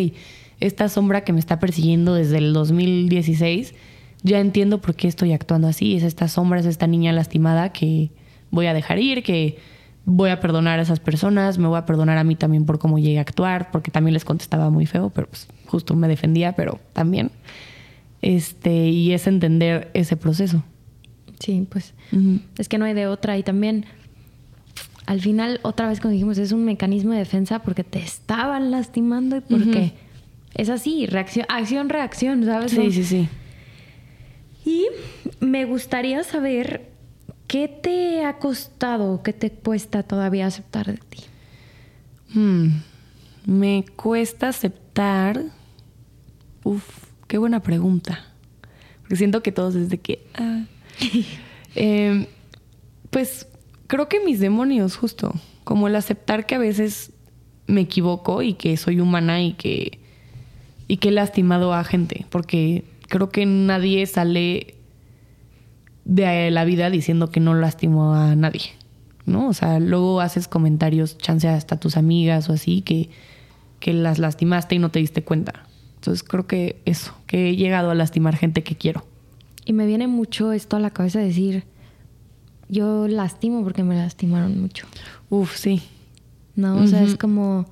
esta 0.61 0.89
sombra 0.89 1.25
que 1.25 1.35
me 1.35 1.41
está 1.41 1.59
persiguiendo 1.61 2.15
desde 2.15 2.39
el 2.39 2.55
2016, 2.55 3.75
ya 4.23 4.41
entiendo 4.41 4.81
por 4.81 4.95
qué 4.95 5.09
estoy 5.09 5.35
actuando 5.35 5.69
así. 5.69 5.95
Es 5.95 6.05
esta 6.05 6.29
sombra, 6.29 6.61
es 6.61 6.67
esta 6.67 6.87
niña 6.87 7.13
lastimada 7.13 7.71
que 7.71 8.11
voy 8.53 8.67
a 8.67 8.75
dejar 8.75 9.01
ir, 9.01 9.25
que 9.25 9.59
voy 10.05 10.31
a 10.31 10.39
perdonar 10.39 10.79
a 10.79 10.83
esas 10.83 11.01
personas, 11.01 11.59
me 11.59 11.67
voy 11.67 11.79
a 11.79 11.87
perdonar 11.87 12.19
a 12.19 12.25
mí 12.25 12.37
también 12.37 12.65
por 12.65 12.79
cómo 12.79 13.01
llegué 13.01 13.19
a 13.19 13.23
actuar, 13.23 13.73
porque 13.73 13.91
también 13.91 14.15
les 14.15 14.25
contestaba 14.25 14.71
muy 14.71 14.87
feo, 14.87 15.11
pero 15.11 15.27
pues 15.27 15.49
justo 15.67 15.97
me 15.97 16.07
defendía, 16.07 16.53
pero 16.53 16.79
también. 16.93 17.33
Este, 18.21 18.89
y 18.89 19.13
es 19.13 19.27
entender 19.27 19.91
ese 19.95 20.17
proceso. 20.17 20.63
Sí, 21.41 21.67
pues 21.69 21.95
es 22.57 22.69
que 22.69 22.79
no 22.79 22.85
hay 22.85 22.95
de 22.95 23.09
otra. 23.09 23.37
Y 23.37 23.43
también 23.43 23.87
al 25.07 25.21
final, 25.21 25.59
otra 25.63 25.89
vez 25.89 25.99
como 25.99 26.13
dijimos, 26.13 26.39
es 26.39 26.53
un 26.53 26.65
mecanismo 26.65 27.13
de 27.13 27.19
defensa 27.19 27.61
porque 27.61 27.83
te 27.83 27.99
estaban 27.99 28.71
lastimando 28.71 29.37
y 29.37 29.41
porque 29.41 29.95
es 30.55 30.69
así, 30.69 31.07
reacción, 31.07 31.47
acción, 31.49 31.89
reacción, 31.89 32.45
¿sabes? 32.45 32.71
Sí, 32.71 32.93
sí, 32.93 33.03
sí. 33.03 33.29
Y 34.65 34.87
me 35.41 35.65
gustaría 35.65 36.23
saber 36.23 36.92
qué 37.53 37.69
te 37.69 38.25
ha 38.25 38.39
costado, 38.39 39.23
qué 39.23 39.35
te 39.35 39.51
cuesta 39.51 40.03
todavía 40.03 40.47
aceptar 40.47 40.87
de 40.87 40.97
ti. 40.97 41.19
Hmm, 42.33 42.69
me 43.45 43.85
cuesta 43.95 44.49
aceptar. 44.49 45.39
Uf, 46.65 46.83
qué 47.29 47.37
buena 47.37 47.61
pregunta. 47.61 48.25
Porque 49.03 49.17
siento 49.17 49.43
que 49.43 49.53
todos 49.53 49.75
desde 49.75 49.99
que. 49.99 50.25
Ah. 50.35 50.65
Em, 51.75 52.27
pues 53.09 53.47
creo 53.87 54.07
que 54.07 54.21
mis 54.21 54.41
demonios, 54.41 54.97
justo, 54.97 55.33
como 55.65 55.89
el 55.89 55.97
aceptar 55.97 56.45
que 56.45 56.55
a 56.55 56.59
veces 56.59 57.13
me 57.67 57.83
equivoco 57.83 58.43
y 58.43 58.55
que 58.55 58.77
soy 58.77 59.01
humana 59.01 59.43
y 59.43 59.55
que, 59.55 59.99
y 60.87 60.99
que 60.99 61.09
he 61.09 61.13
lastimado 61.13 61.73
a 61.73 61.83
gente, 61.83 62.27
porque 62.29 62.85
creo 63.09 63.31
que 63.31 63.47
nadie 63.47 64.05
sale 64.05 64.75
de 66.05 66.51
la 66.51 66.65
vida 66.65 66.91
diciendo 66.91 67.31
que 67.31 67.41
no 67.41 67.55
lastimó 67.55 68.15
a 68.15 68.35
nadie, 68.35 68.73
¿no? 69.27 69.49
O 69.49 69.55
sea, 69.55 69.79
luego 69.81 70.21
haces 70.21 70.49
comentarios, 70.49 71.19
chance 71.19 71.49
hasta 71.49 71.79
tus 71.79 71.97
amigas 71.97 72.49
o 72.49 72.53
así, 72.53 72.83
que, 72.83 73.11
que 73.81 73.93
las 73.93 74.19
lastimaste 74.19 74.75
y 74.75 74.79
no 74.79 74.91
te 74.91 74.99
diste 74.99 75.23
cuenta. 75.23 75.67
Entonces 75.97 76.23
creo 76.23 76.47
que 76.47 76.81
eso, 76.85 77.15
que 77.27 77.51
he 77.51 77.57
llegado 77.57 77.91
a 77.91 77.95
lastimar 77.95 78.37
gente 78.37 78.63
que 78.63 78.77
quiero. 78.77 79.05
Y 79.65 79.73
me 79.73 79.87
viene 79.87 80.09
mucho 80.09 80.53
esto 80.53 80.77
a 80.77 80.81
la 80.81 80.91
cabeza 80.91 81.21
de 81.21 81.27
decir, 81.27 81.65
yo 82.69 83.07
lastimo 83.07 83.63
porque 83.63 83.85
me 83.85 83.95
lastimaron 83.95 84.61
mucho. 84.61 84.87
Uf, 85.31 85.57
sí. 85.57 85.83
No, 86.57 86.77
o 86.77 86.87
sea, 86.87 87.03
es 87.03 87.17
como 87.17 87.67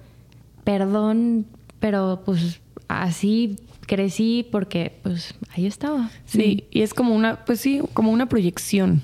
perdón, 0.64 1.46
pero 1.80 2.22
pues 2.24 2.60
así 2.88 3.56
crecí 3.90 4.46
porque 4.48 5.00
pues 5.02 5.34
ahí 5.50 5.66
estaba. 5.66 6.10
Sí, 6.24 6.64
y 6.70 6.82
es 6.82 6.94
como 6.94 7.12
una, 7.12 7.44
pues 7.44 7.60
sí, 7.60 7.80
como 7.92 8.12
una 8.12 8.26
proyección. 8.26 9.02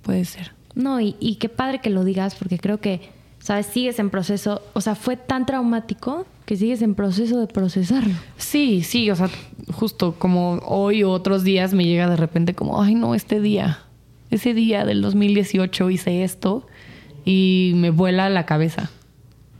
Puede 0.00 0.24
ser. 0.24 0.52
No, 0.74 1.00
y, 1.00 1.16
y 1.20 1.36
qué 1.36 1.50
padre 1.50 1.80
que 1.80 1.90
lo 1.90 2.02
digas 2.02 2.34
porque 2.34 2.58
creo 2.58 2.80
que, 2.80 3.10
sabes, 3.40 3.66
sigues 3.66 3.98
en 3.98 4.08
proceso, 4.08 4.62
o 4.72 4.80
sea, 4.80 4.94
fue 4.94 5.16
tan 5.16 5.44
traumático 5.44 6.26
que 6.46 6.56
sigues 6.56 6.80
en 6.80 6.94
proceso 6.94 7.38
de 7.38 7.46
procesarlo. 7.46 8.14
Sí, 8.38 8.82
sí, 8.82 9.10
o 9.10 9.16
sea, 9.16 9.28
justo 9.70 10.14
como 10.18 10.54
hoy 10.64 11.02
o 11.02 11.10
otros 11.10 11.44
días 11.44 11.74
me 11.74 11.84
llega 11.84 12.08
de 12.08 12.16
repente 12.16 12.54
como, 12.54 12.82
ay 12.82 12.94
no, 12.94 13.14
este 13.14 13.40
día 13.40 13.84
ese 14.34 14.54
día 14.54 14.84
del 14.84 15.00
2018 15.00 15.90
hice 15.90 16.24
esto 16.24 16.66
y 17.24 17.72
me 17.76 17.90
vuela 17.90 18.28
la 18.30 18.46
cabeza. 18.46 18.90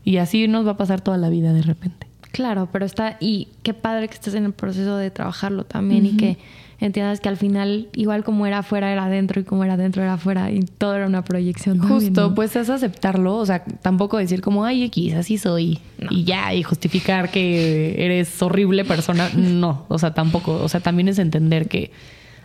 Y 0.05 0.19
así 0.19 0.49
nos 0.49 0.67
va 0.67 0.73
a 0.73 0.77
pasar 0.77 1.01
toda 1.01 1.17
la 1.17 1.29
vida 1.31 1.53
de 1.53 1.63
repente. 1.63 2.09
Claro, 2.35 2.68
pero 2.73 2.85
está, 2.85 3.16
y 3.20 3.47
qué 3.62 3.75
padre 3.75 4.09
que 4.09 4.14
estés 4.14 4.35
en 4.35 4.44
el 4.44 4.53
proceso 4.53 4.97
de 4.97 5.09
trabajarlo 5.12 5.62
también 5.62 6.05
y 6.05 6.16
que 6.16 6.37
entiendas 6.81 7.20
que 7.20 7.29
al 7.29 7.37
final, 7.37 7.87
igual 7.94 8.25
como 8.25 8.44
era 8.44 8.59
afuera, 8.59 8.90
era 8.90 9.05
adentro 9.05 9.40
y 9.40 9.44
como 9.44 9.62
era 9.62 9.75
adentro, 9.75 10.03
era 10.03 10.14
afuera 10.14 10.51
y 10.51 10.59
todo 10.62 10.97
era 10.97 11.07
una 11.07 11.23
proyección. 11.23 11.79
Justo, 11.79 12.35
pues 12.35 12.57
es 12.57 12.70
aceptarlo, 12.70 13.37
o 13.37 13.47
sea, 13.47 13.62
tampoco 13.62 14.18
decir 14.18 14.40
como, 14.40 14.64
ay, 14.64 14.83
X, 14.83 15.14
así 15.14 15.38
soy 15.38 15.79
y 16.11 16.25
ya, 16.25 16.53
y 16.53 16.64
justificar 16.64 17.31
que 17.31 18.05
eres 18.05 18.42
horrible 18.42 18.85
persona. 18.85 19.31
No, 19.37 19.87
o 19.87 20.01
sea, 20.01 20.12
tampoco, 20.12 20.61
o 20.61 20.68
sea, 20.68 20.81
también 20.81 21.07
es 21.07 21.20
entender 21.20 21.68
que 21.68 21.92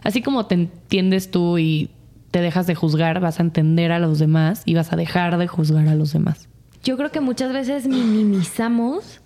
así 0.04 0.22
como 0.22 0.46
te 0.46 0.54
entiendes 0.54 1.32
tú 1.32 1.58
y 1.58 1.90
te 2.30 2.42
dejas 2.42 2.68
de 2.68 2.76
juzgar, 2.76 3.22
vas 3.22 3.40
a 3.40 3.42
entender 3.42 3.92
a 3.92 3.98
los 3.98 4.20
demás 4.20 4.62
y 4.66 4.76
vas 4.76 4.94
a 4.94 4.96
dejar 4.96 5.40
de 5.40 5.48
juzgar 5.48 5.88
a 5.88 5.96
los 5.96 6.14
demás. 6.14 6.48
yo 6.84 6.96
creo 6.96 7.12
que 7.12 7.22
muchas 7.22 7.52
veces 7.54 7.88
minimizamos 7.88 9.19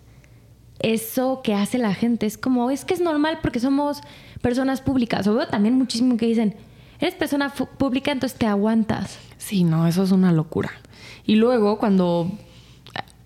eso 0.83 1.41
que 1.43 1.55
hace 1.55 1.79
la 1.79 1.95
gente. 1.95 2.27
Es 2.27 2.37
como, 2.37 2.69
es 2.69 2.85
que 2.85 2.93
es 2.93 3.01
normal 3.01 3.39
porque 3.41 3.59
somos 3.59 4.01
personas 4.41 4.81
públicas. 4.81 5.25
O 5.25 5.33
veo 5.33 5.47
también 5.47 5.75
muchísimo 5.75 6.17
que 6.17 6.27
dicen, 6.27 6.55
eres 6.99 7.15
persona 7.15 7.49
pública, 7.49 8.11
entonces 8.11 8.37
te 8.37 8.45
aguantas. 8.45 9.17
Sí, 9.37 9.63
no, 9.63 9.87
eso 9.87 10.03
es 10.03 10.11
una 10.11 10.31
locura. 10.31 10.71
Y 11.25 11.35
luego 11.35 11.79
cuando 11.79 12.31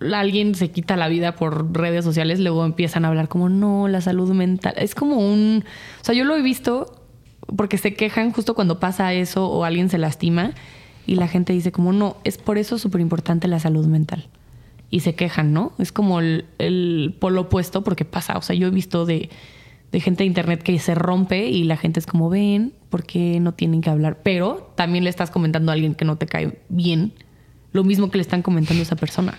alguien 0.00 0.54
se 0.54 0.70
quita 0.70 0.96
la 0.96 1.08
vida 1.08 1.34
por 1.34 1.76
redes 1.76 2.04
sociales, 2.04 2.40
luego 2.40 2.64
empiezan 2.64 3.04
a 3.04 3.08
hablar 3.08 3.28
como, 3.28 3.48
no, 3.48 3.88
la 3.88 4.00
salud 4.00 4.32
mental. 4.32 4.74
Es 4.76 4.94
como 4.94 5.16
un... 5.16 5.64
O 6.00 6.04
sea, 6.04 6.14
yo 6.14 6.24
lo 6.24 6.36
he 6.36 6.42
visto 6.42 6.94
porque 7.56 7.78
se 7.78 7.94
quejan 7.94 8.32
justo 8.32 8.54
cuando 8.54 8.78
pasa 8.78 9.12
eso 9.14 9.48
o 9.48 9.64
alguien 9.64 9.88
se 9.88 9.98
lastima 9.98 10.52
y 11.06 11.16
la 11.16 11.26
gente 11.26 11.52
dice 11.52 11.72
como, 11.72 11.92
no, 11.92 12.18
es 12.22 12.38
por 12.38 12.58
eso 12.58 12.78
súper 12.78 13.00
importante 13.00 13.48
la 13.48 13.58
salud 13.58 13.86
mental. 13.86 14.28
Y 14.90 15.00
se 15.00 15.14
quejan, 15.14 15.52
¿no? 15.52 15.72
Es 15.78 15.92
como 15.92 16.20
el, 16.20 16.46
el, 16.58 17.14
polo 17.18 17.42
opuesto 17.42 17.84
porque 17.84 18.04
pasa. 18.04 18.38
O 18.38 18.42
sea, 18.42 18.56
yo 18.56 18.68
he 18.68 18.70
visto 18.70 19.04
de, 19.04 19.28
de 19.92 20.00
gente 20.00 20.22
de 20.22 20.26
internet 20.26 20.62
que 20.62 20.78
se 20.78 20.94
rompe 20.94 21.48
y 21.48 21.64
la 21.64 21.76
gente 21.76 22.00
es 22.00 22.06
como, 22.06 22.30
ven, 22.30 22.72
¿por 22.88 23.04
qué 23.04 23.38
no 23.40 23.52
tienen 23.52 23.82
que 23.82 23.90
hablar? 23.90 24.20
Pero 24.22 24.72
también 24.76 25.04
le 25.04 25.10
estás 25.10 25.30
comentando 25.30 25.70
a 25.70 25.74
alguien 25.74 25.94
que 25.94 26.04
no 26.04 26.16
te 26.16 26.26
cae 26.26 26.58
bien 26.68 27.12
lo 27.72 27.84
mismo 27.84 28.10
que 28.10 28.18
le 28.18 28.22
están 28.22 28.42
comentando 28.42 28.80
a 28.80 28.84
esa 28.84 28.96
persona. 28.96 29.38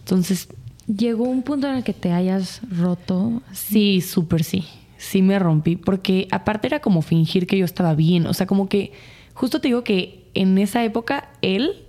Entonces... 0.00 0.48
¿Llegó 0.86 1.24
un 1.24 1.42
punto 1.42 1.68
en 1.68 1.76
el 1.76 1.84
que 1.84 1.92
te 1.92 2.12
hayas 2.12 2.62
roto? 2.70 3.42
Sí, 3.52 4.00
súper 4.00 4.42
sí. 4.42 4.64
Sí 4.96 5.20
me 5.20 5.38
rompí 5.38 5.76
porque 5.76 6.26
aparte 6.30 6.66
era 6.66 6.80
como 6.80 7.02
fingir 7.02 7.46
que 7.46 7.58
yo 7.58 7.66
estaba 7.66 7.94
bien. 7.94 8.26
O 8.26 8.32
sea, 8.32 8.46
como 8.46 8.70
que 8.70 8.92
justo 9.34 9.60
te 9.60 9.68
digo 9.68 9.84
que 9.84 10.24
en 10.32 10.56
esa 10.56 10.82
época 10.84 11.30
él, 11.42 11.84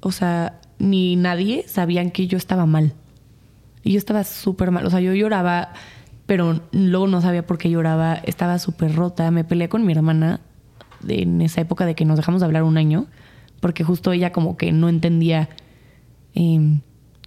o 0.00 0.12
sea, 0.12 0.60
ni 0.82 1.16
nadie 1.16 1.64
sabían 1.66 2.10
que 2.10 2.26
yo 2.26 2.36
estaba 2.36 2.66
mal. 2.66 2.92
Y 3.84 3.92
yo 3.92 3.98
estaba 3.98 4.24
súper 4.24 4.70
mal. 4.70 4.84
O 4.84 4.90
sea, 4.90 5.00
yo 5.00 5.14
lloraba, 5.14 5.72
pero 6.26 6.60
luego 6.72 7.06
no 7.06 7.20
sabía 7.20 7.46
por 7.46 7.56
qué 7.56 7.70
lloraba. 7.70 8.14
Estaba 8.14 8.58
súper 8.58 8.94
rota. 8.94 9.30
Me 9.30 9.44
peleé 9.44 9.68
con 9.68 9.86
mi 9.86 9.92
hermana 9.92 10.40
en 11.08 11.40
esa 11.40 11.60
época 11.60 11.86
de 11.86 11.94
que 11.94 12.04
nos 12.04 12.16
dejamos 12.16 12.40
de 12.40 12.46
hablar 12.46 12.64
un 12.64 12.76
año, 12.76 13.06
porque 13.60 13.84
justo 13.84 14.12
ella 14.12 14.32
como 14.32 14.56
que 14.56 14.72
no 14.72 14.88
entendía... 14.88 15.48
Eh, 16.34 16.80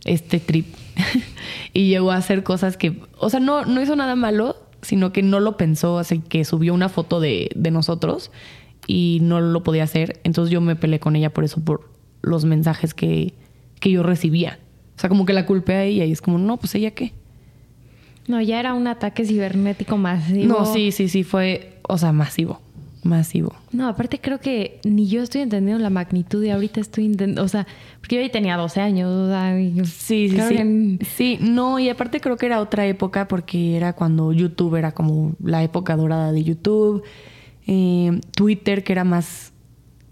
este 0.05 0.39
trip 0.39 0.67
y 1.73 1.89
llegó 1.89 2.11
a 2.11 2.17
hacer 2.17 2.43
cosas 2.43 2.77
que, 2.77 3.01
o 3.17 3.29
sea, 3.29 3.39
no, 3.39 3.65
no 3.65 3.81
hizo 3.81 3.95
nada 3.95 4.15
malo, 4.15 4.55
sino 4.81 5.11
que 5.11 5.23
no 5.23 5.39
lo 5.39 5.57
pensó, 5.57 5.97
así 5.97 6.19
que 6.19 6.45
subió 6.45 6.73
una 6.73 6.89
foto 6.89 7.19
de, 7.19 7.49
de 7.55 7.71
nosotros 7.71 8.31
y 8.87 9.17
no 9.23 9.41
lo 9.41 9.63
podía 9.63 9.83
hacer. 9.83 10.21
Entonces 10.23 10.51
yo 10.51 10.61
me 10.61 10.75
peleé 10.75 10.99
con 10.99 11.15
ella 11.15 11.33
por 11.33 11.43
eso, 11.43 11.59
por 11.59 11.89
los 12.21 12.45
mensajes 12.45 12.93
que, 12.93 13.33
que 13.79 13.91
yo 13.91 14.03
recibía. 14.03 14.59
O 14.97 14.99
sea, 14.99 15.09
como 15.09 15.25
que 15.25 15.33
la 15.33 15.45
culpé 15.45 15.73
a 15.73 15.83
ella 15.83 16.05
y 16.05 16.11
es 16.11 16.21
como, 16.21 16.37
no, 16.37 16.57
pues 16.57 16.75
ella 16.75 16.91
qué. 16.91 17.13
No, 18.27 18.41
ya 18.41 18.59
era 18.59 18.73
un 18.73 18.87
ataque 18.87 19.25
cibernético 19.25 19.97
masivo. 19.97 20.47
No, 20.47 20.65
sí, 20.65 20.91
sí, 20.91 21.09
sí, 21.09 21.23
fue, 21.23 21.79
o 21.83 21.97
sea, 21.97 22.11
masivo 22.11 22.59
masivo. 23.05 23.53
No, 23.71 23.87
aparte 23.87 24.19
creo 24.19 24.39
que 24.39 24.79
ni 24.83 25.07
yo 25.07 25.21
estoy 25.21 25.41
entendiendo 25.41 25.81
la 25.81 25.89
magnitud 25.89 26.43
y 26.43 26.49
ahorita 26.49 26.81
estoy 26.81 27.05
entendiendo, 27.05 27.43
o 27.43 27.47
sea, 27.47 27.65
porque 27.99 28.15
yo 28.15 28.21
ahí 28.21 28.29
tenía 28.29 28.57
12 28.57 28.81
años. 28.81 29.09
O 29.09 29.27
sea, 29.29 29.55
sí, 29.85 30.29
sí, 30.29 30.39
sí. 30.49 30.99
Sí, 31.15 31.37
no, 31.39 31.79
y 31.79 31.89
aparte 31.89 32.19
creo 32.19 32.35
que 32.35 32.47
era 32.47 32.59
otra 32.59 32.85
época 32.85 33.27
porque 33.27 33.77
era 33.77 33.93
cuando 33.93 34.33
YouTube 34.33 34.75
era 34.75 34.91
como 34.91 35.35
la 35.41 35.63
época 35.63 35.95
dorada 35.95 36.31
de 36.31 36.43
YouTube. 36.43 37.03
Eh, 37.67 38.19
Twitter, 38.35 38.83
que 38.83 38.91
era 38.91 39.03
más. 39.03 39.53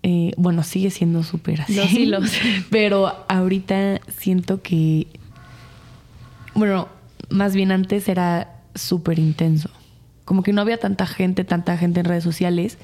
Eh, 0.03 0.33
bueno, 0.37 0.63
sigue 0.63 0.89
siendo 0.89 1.23
súper 1.23 1.61
así. 1.61 1.75
Los 1.75 1.91
hilos. 1.93 2.31
Pero 2.69 3.25
ahorita 3.27 4.01
siento 4.09 4.61
que. 4.61 5.07
Bueno, 6.53 6.89
más 7.29 7.55
bien 7.55 7.71
antes 7.71 8.07
era 8.09 8.61
súper 8.75 9.17
intenso 9.17 9.69
como 10.25 10.43
que 10.43 10.53
no 10.53 10.61
había 10.61 10.77
tanta 10.77 11.05
gente, 11.05 11.43
tanta 11.43 11.77
gente 11.77 11.99
en 11.99 12.05
redes 12.05 12.23
sociales. 12.23 12.77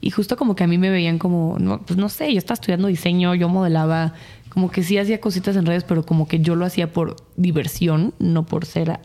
Y 0.00 0.10
justo 0.10 0.36
como 0.36 0.54
que 0.54 0.64
a 0.64 0.66
mí 0.66 0.78
me 0.78 0.90
veían 0.90 1.18
como, 1.18 1.56
no, 1.58 1.80
pues 1.82 1.98
no 1.98 2.08
sé, 2.08 2.32
yo 2.32 2.38
estaba 2.38 2.54
estudiando 2.54 2.88
diseño, 2.88 3.34
yo 3.34 3.48
modelaba, 3.48 4.12
como 4.50 4.70
que 4.70 4.82
sí 4.82 4.98
hacía 4.98 5.20
cositas 5.20 5.56
en 5.56 5.64
redes, 5.64 5.84
pero 5.84 6.04
como 6.04 6.28
que 6.28 6.40
yo 6.40 6.56
lo 6.56 6.66
hacía 6.66 6.92
por 6.92 7.16
diversión, 7.36 8.12
no 8.18 8.44
por 8.44 8.66
ser 8.66 9.00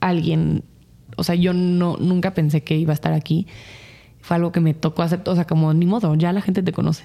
alguien. 0.00 0.64
O 1.16 1.24
sea, 1.24 1.34
yo 1.36 1.52
no, 1.52 1.96
nunca 1.98 2.34
pensé 2.34 2.62
que 2.62 2.76
iba 2.76 2.92
a 2.92 2.94
estar 2.94 3.12
aquí. 3.12 3.46
Fue 4.30 4.36
algo 4.36 4.52
que 4.52 4.60
me 4.60 4.74
tocó 4.74 5.02
aceptar, 5.02 5.32
o 5.32 5.34
sea, 5.34 5.44
como 5.44 5.74
ni 5.74 5.86
modo, 5.86 6.14
ya 6.14 6.32
la 6.32 6.40
gente 6.40 6.62
te 6.62 6.70
conoce. 6.70 7.02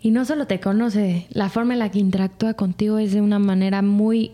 Y 0.00 0.10
no 0.10 0.24
solo 0.24 0.48
te 0.48 0.58
conoce, 0.58 1.28
la 1.30 1.48
forma 1.48 1.74
en 1.74 1.78
la 1.78 1.92
que 1.92 2.00
interactúa 2.00 2.54
contigo 2.54 2.98
es 2.98 3.12
de 3.12 3.20
una 3.20 3.38
manera 3.38 3.82
muy 3.82 4.32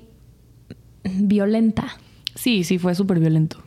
violenta. 1.05 1.99
Sí, 2.35 2.65
sí, 2.65 2.79
fue 2.79 2.95
súper 2.95 3.21
violento. 3.21 3.59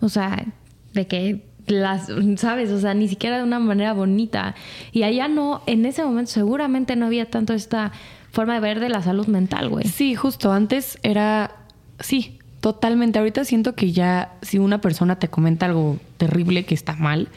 O 0.00 0.08
sea, 0.08 0.46
de 0.94 1.06
que 1.06 1.44
las, 1.66 2.10
¿sabes? 2.36 2.70
O 2.70 2.80
sea, 2.80 2.94
ni 2.94 3.08
siquiera 3.08 3.36
de 3.36 3.42
una 3.42 3.58
manera 3.58 3.92
bonita. 3.92 4.54
Y 4.90 5.02
allá 5.02 5.28
no, 5.28 5.60
en 5.66 5.84
ese 5.84 6.02
momento 6.02 6.30
seguramente 6.30 6.96
no 6.96 7.04
había 7.04 7.28
tanto 7.28 7.52
esta 7.52 7.92
forma 8.32 8.54
de 8.54 8.60
ver 8.60 8.80
de 8.80 8.88
la 8.88 9.02
salud 9.02 9.26
mental, 9.26 9.68
güey. 9.68 9.86
Sí, 9.86 10.14
justo. 10.14 10.50
Antes 10.50 10.98
era, 11.02 11.56
sí, 12.00 12.37
totalmente. 12.60 13.18
Ahorita 13.18 13.44
siento 13.44 13.74
que 13.74 13.92
ya 13.92 14.36
si 14.42 14.58
una 14.58 14.80
persona 14.80 15.18
te 15.18 15.28
comenta 15.28 15.66
algo 15.66 15.98
terrible 16.16 16.64
que 16.64 16.74
está 16.74 16.94
mal, 16.96 17.28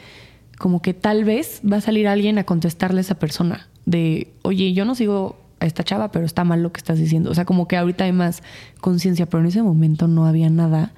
como 0.58 0.82
que 0.82 0.94
tal 0.94 1.24
vez 1.24 1.60
va 1.70 1.78
a 1.78 1.80
salir 1.80 2.06
alguien 2.08 2.38
a 2.38 2.44
contestarle 2.44 2.98
a 2.98 3.02
esa 3.02 3.18
persona 3.18 3.68
de, 3.84 4.32
oye, 4.42 4.72
yo 4.72 4.84
no 4.84 4.94
sigo 4.94 5.36
a 5.60 5.66
esta 5.66 5.84
chava, 5.84 6.10
pero 6.10 6.26
está 6.26 6.44
mal 6.44 6.62
lo 6.62 6.72
que 6.72 6.78
estás 6.78 6.98
diciendo. 6.98 7.30
O 7.30 7.34
sea, 7.34 7.44
como 7.44 7.68
que 7.68 7.76
ahorita 7.76 8.04
hay 8.04 8.12
más 8.12 8.42
conciencia, 8.80 9.26
pero 9.26 9.40
en 9.40 9.48
ese 9.48 9.62
momento 9.62 10.08
no 10.08 10.26
había 10.26 10.50
nada. 10.50 10.92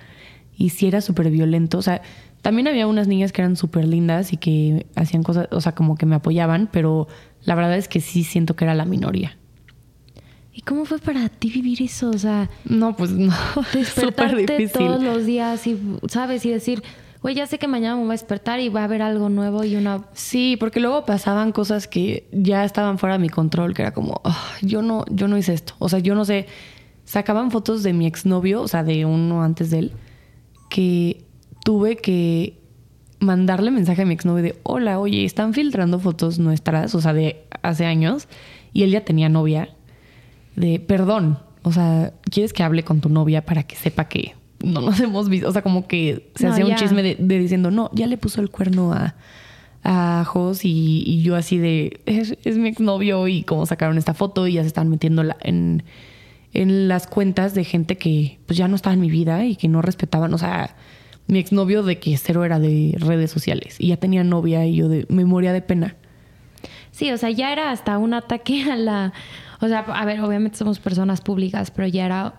Y 0.57 0.71
sí 0.71 0.87
era 0.87 1.01
súper 1.01 1.31
violento. 1.31 1.79
O 1.79 1.83
sea, 1.83 2.03
también 2.43 2.69
había 2.69 2.87
unas 2.87 3.09
niñas 3.09 3.33
que 3.33 3.43
eran 3.43 3.57
súper 3.57 3.87
lindas 3.87 4.33
y 4.33 4.37
que 4.37 4.87
hacían 4.97 5.23
cosas, 5.23 5.49
o 5.51 5.61
sea, 5.61 5.75
como 5.75 5.97
que 5.97 6.07
me 6.07 6.15
apoyaban, 6.15 6.69
pero 6.71 7.09
la 7.43 7.55
verdad 7.55 7.77
es 7.77 7.89
que 7.89 8.01
sí 8.01 8.25
siento 8.25 8.57
que 8.57 8.65
era 8.65 8.75
la 8.75 8.85
minoría. 8.85 9.37
¿Y 10.57 10.63
cómo 10.63 10.85
fue 10.85 10.99
para 10.99 11.29
ti 11.29 11.51
vivir 11.51 11.83
eso? 11.83 12.11
O 12.11 12.19
sea, 12.19 12.49
no, 12.65 12.95
pues 12.97 13.11
no. 13.11 13.35
Despertarte 13.75 14.69
todos 14.69 15.03
los 15.03 15.27
días 15.27 15.67
y, 15.67 15.77
¿sabes? 16.09 16.47
Y 16.47 16.51
decir, 16.51 16.85
güey, 17.23 17.35
ya 17.35 17.49
sé 17.49 17.59
que 17.59 17.67
mañana 17.67 17.97
me 17.97 18.03
voy 18.03 18.11
a 18.11 18.13
despertar 18.13 18.61
y 18.61 18.69
va 18.69 18.83
a 18.83 18.85
haber 18.85 19.03
algo 19.03 19.29
nuevo 19.29 19.65
y 19.65 19.75
una... 19.75 20.05
Sí, 20.13 20.57
porque 20.61 20.79
luego 20.79 21.05
pasaban 21.05 21.51
cosas 21.51 21.89
que 21.89 22.29
ya 22.31 22.65
estaban 22.65 22.99
fuera 22.99 23.15
de 23.15 23.19
mi 23.19 23.31
control, 23.31 23.75
que 23.75 23.83
era 23.83 23.93
como, 23.93 24.23
yo, 24.63 24.81
no, 24.81 25.05
yo 25.11 25.27
no 25.27 25.37
hice 25.37 25.55
esto. 25.55 25.75
O 25.81 25.89
sea, 25.89 25.99
yo 25.99 26.15
no 26.15 26.25
sé, 26.25 26.47
sacaban 27.05 27.51
fotos 27.51 27.83
de 27.83 27.93
mi 27.93 28.07
exnovio, 28.07 28.63
o 28.63 28.69
sea, 28.69 28.85
de 28.85 29.05
uno 29.07 29.43
antes 29.43 29.71
de 29.71 29.79
él, 29.81 29.93
que 30.71 31.25
tuve 31.65 31.97
que 31.97 32.61
mandarle 33.19 33.73
mensaje 33.73 34.03
a 34.03 34.07
mi 34.07 34.15
exnovio 34.15 34.45
de, 34.45 34.61
hola, 34.63 35.01
oye, 35.01 35.25
están 35.25 35.53
filtrando 35.53 35.99
fotos 35.99 36.39
nuestras, 36.39 36.95
o 36.95 37.01
sea, 37.01 37.13
de 37.13 37.45
hace 37.63 37.87
años, 37.87 38.29
y 38.73 38.85
él 38.85 38.91
ya 38.91 39.05
tenía 39.05 39.29
novia, 39.29 39.74
de, 40.57 40.81
perdón, 40.81 41.39
o 41.63 41.73
sea, 41.73 42.13
¿quieres 42.31 42.53
que 42.53 42.63
hable 42.63 42.83
con 42.85 43.01
tu 43.01 43.09
novia 43.09 43.45
para 43.45 43.63
que 43.63 43.77
sepa 43.77 44.09
que 44.09 44.35
no 44.65 44.81
nos 44.81 44.99
hemos 45.01 45.29
visto. 45.29 45.49
O 45.49 45.53
sea, 45.53 45.63
como 45.63 45.87
que 45.87 46.31
se 46.35 46.47
hacía 46.47 46.67
un 46.67 46.75
chisme 46.75 47.03
de, 47.03 47.39
diciendo, 47.39 47.71
no, 47.71 47.91
ya 47.93 48.07
le 48.07 48.17
puso 48.17 48.41
el 48.41 48.51
cuerno 48.51 48.93
a, 48.93 49.15
a 49.83 50.25
Jos 50.25 50.65
y, 50.65 51.23
yo 51.23 51.37
así 51.37 51.59
de, 51.59 52.01
es, 52.07 52.57
mi 52.57 52.69
exnovio 52.69 53.29
y 53.29 53.43
como 53.43 53.67
sacaron 53.67 53.99
esta 53.99 54.15
foto 54.15 54.47
y 54.47 54.55
ya 54.55 54.63
se 54.63 54.69
estaban 54.69 54.89
metiendo 54.89 55.25
en, 55.43 55.85
en 56.53 56.89
las 56.89 57.07
cuentas 57.07 57.55
de 57.55 57.65
gente 57.65 57.97
que 57.97 58.39
pues 58.47 58.57
ya 58.57 58.69
no 58.69 58.77
estaba 58.77 58.95
en 58.95 59.01
mi 59.01 59.11
vida 59.11 59.45
y 59.45 59.57
que 59.57 59.69
no 59.69 59.83
respetaban. 59.83 60.33
O 60.35 60.39
sea, 60.39 60.77
mi 61.27 61.39
exnovio 61.39 61.83
de 61.83 61.99
que 61.99 62.17
cero 62.17 62.45
era 62.45 62.59
de 62.59 62.95
redes 62.99 63.31
sociales 63.31 63.77
y 63.79 63.89
ya 63.89 63.97
tenía 63.97 64.25
novia 64.25 64.67
y 64.67 64.77
yo 64.77 64.89
de 64.89 65.07
memoria 65.09 65.53
de 65.53 65.63
pena. 65.63 65.97
Sí, 66.91 67.11
o 67.11 67.19
sea, 67.19 67.31
ya 67.31 67.53
era 67.53 67.71
hasta 67.71 67.99
un 67.99 68.15
ataque 68.15 68.71
a 68.71 68.77
la... 68.77 69.13
O 69.65 69.69
sea, 69.69 69.81
a 69.81 70.05
ver, 70.05 70.21
obviamente 70.21 70.59
somos 70.59 70.79
personas 70.79 71.23
públicas, 71.23 71.71
pero 71.71 71.89
ya 71.89 72.05
era 72.05 72.35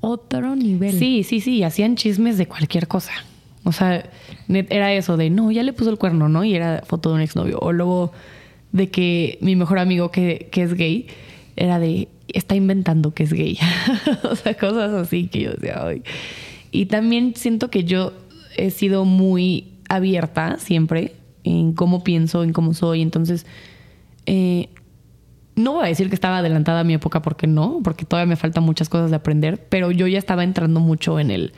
otro 0.00 0.54
nivel. 0.56 0.92
Sí, 0.92 1.24
sí, 1.24 1.40
sí, 1.40 1.62
hacían 1.62 1.96
chismes 1.96 2.36
de 2.36 2.46
cualquier 2.46 2.86
cosa. 2.86 3.12
O 3.64 3.72
sea, 3.72 4.10
era 4.48 4.92
eso 4.92 5.16
de, 5.16 5.30
no, 5.30 5.50
ya 5.50 5.62
le 5.62 5.72
puso 5.72 5.90
el 5.90 5.96
cuerno, 5.96 6.28
¿no? 6.28 6.44
Y 6.44 6.54
era 6.54 6.82
foto 6.86 7.10
de 7.10 7.14
un 7.16 7.20
exnovio. 7.22 7.58
O 7.60 7.72
luego 7.72 8.12
de 8.72 8.90
que 8.90 9.38
mi 9.40 9.56
mejor 9.56 9.78
amigo 9.78 10.10
que, 10.10 10.48
que 10.50 10.62
es 10.62 10.74
gay 10.74 11.06
era 11.56 11.78
de, 11.78 12.08
está 12.28 12.54
inventando 12.54 13.14
que 13.14 13.22
es 13.22 13.32
gay. 13.32 13.58
o 14.30 14.36
sea, 14.36 14.54
cosas 14.54 14.92
así 14.92 15.28
que 15.28 15.40
yo 15.40 15.52
decía, 15.52 15.82
ay. 15.82 16.02
Y 16.70 16.86
también 16.86 17.34
siento 17.36 17.70
que 17.70 17.84
yo 17.84 18.12
he 18.56 18.70
sido 18.70 19.06
muy 19.06 19.72
abierta 19.88 20.58
siempre 20.58 21.14
en 21.42 21.72
cómo 21.72 22.04
pienso, 22.04 22.44
en 22.44 22.52
cómo 22.52 22.74
soy. 22.74 23.00
Entonces, 23.00 23.46
eh, 24.26 24.68
no 25.62 25.74
voy 25.74 25.84
a 25.84 25.88
decir 25.88 26.08
que 26.08 26.14
estaba 26.14 26.38
adelantada 26.38 26.80
a 26.80 26.84
mi 26.84 26.94
época 26.94 27.22
porque 27.22 27.46
no, 27.46 27.80
porque 27.82 28.04
todavía 28.04 28.28
me 28.28 28.36
faltan 28.36 28.64
muchas 28.64 28.88
cosas 28.88 29.10
de 29.10 29.16
aprender, 29.16 29.66
pero 29.68 29.90
yo 29.90 30.06
ya 30.06 30.18
estaba 30.18 30.44
entrando 30.44 30.80
mucho 30.80 31.20
en 31.20 31.30
el 31.30 31.52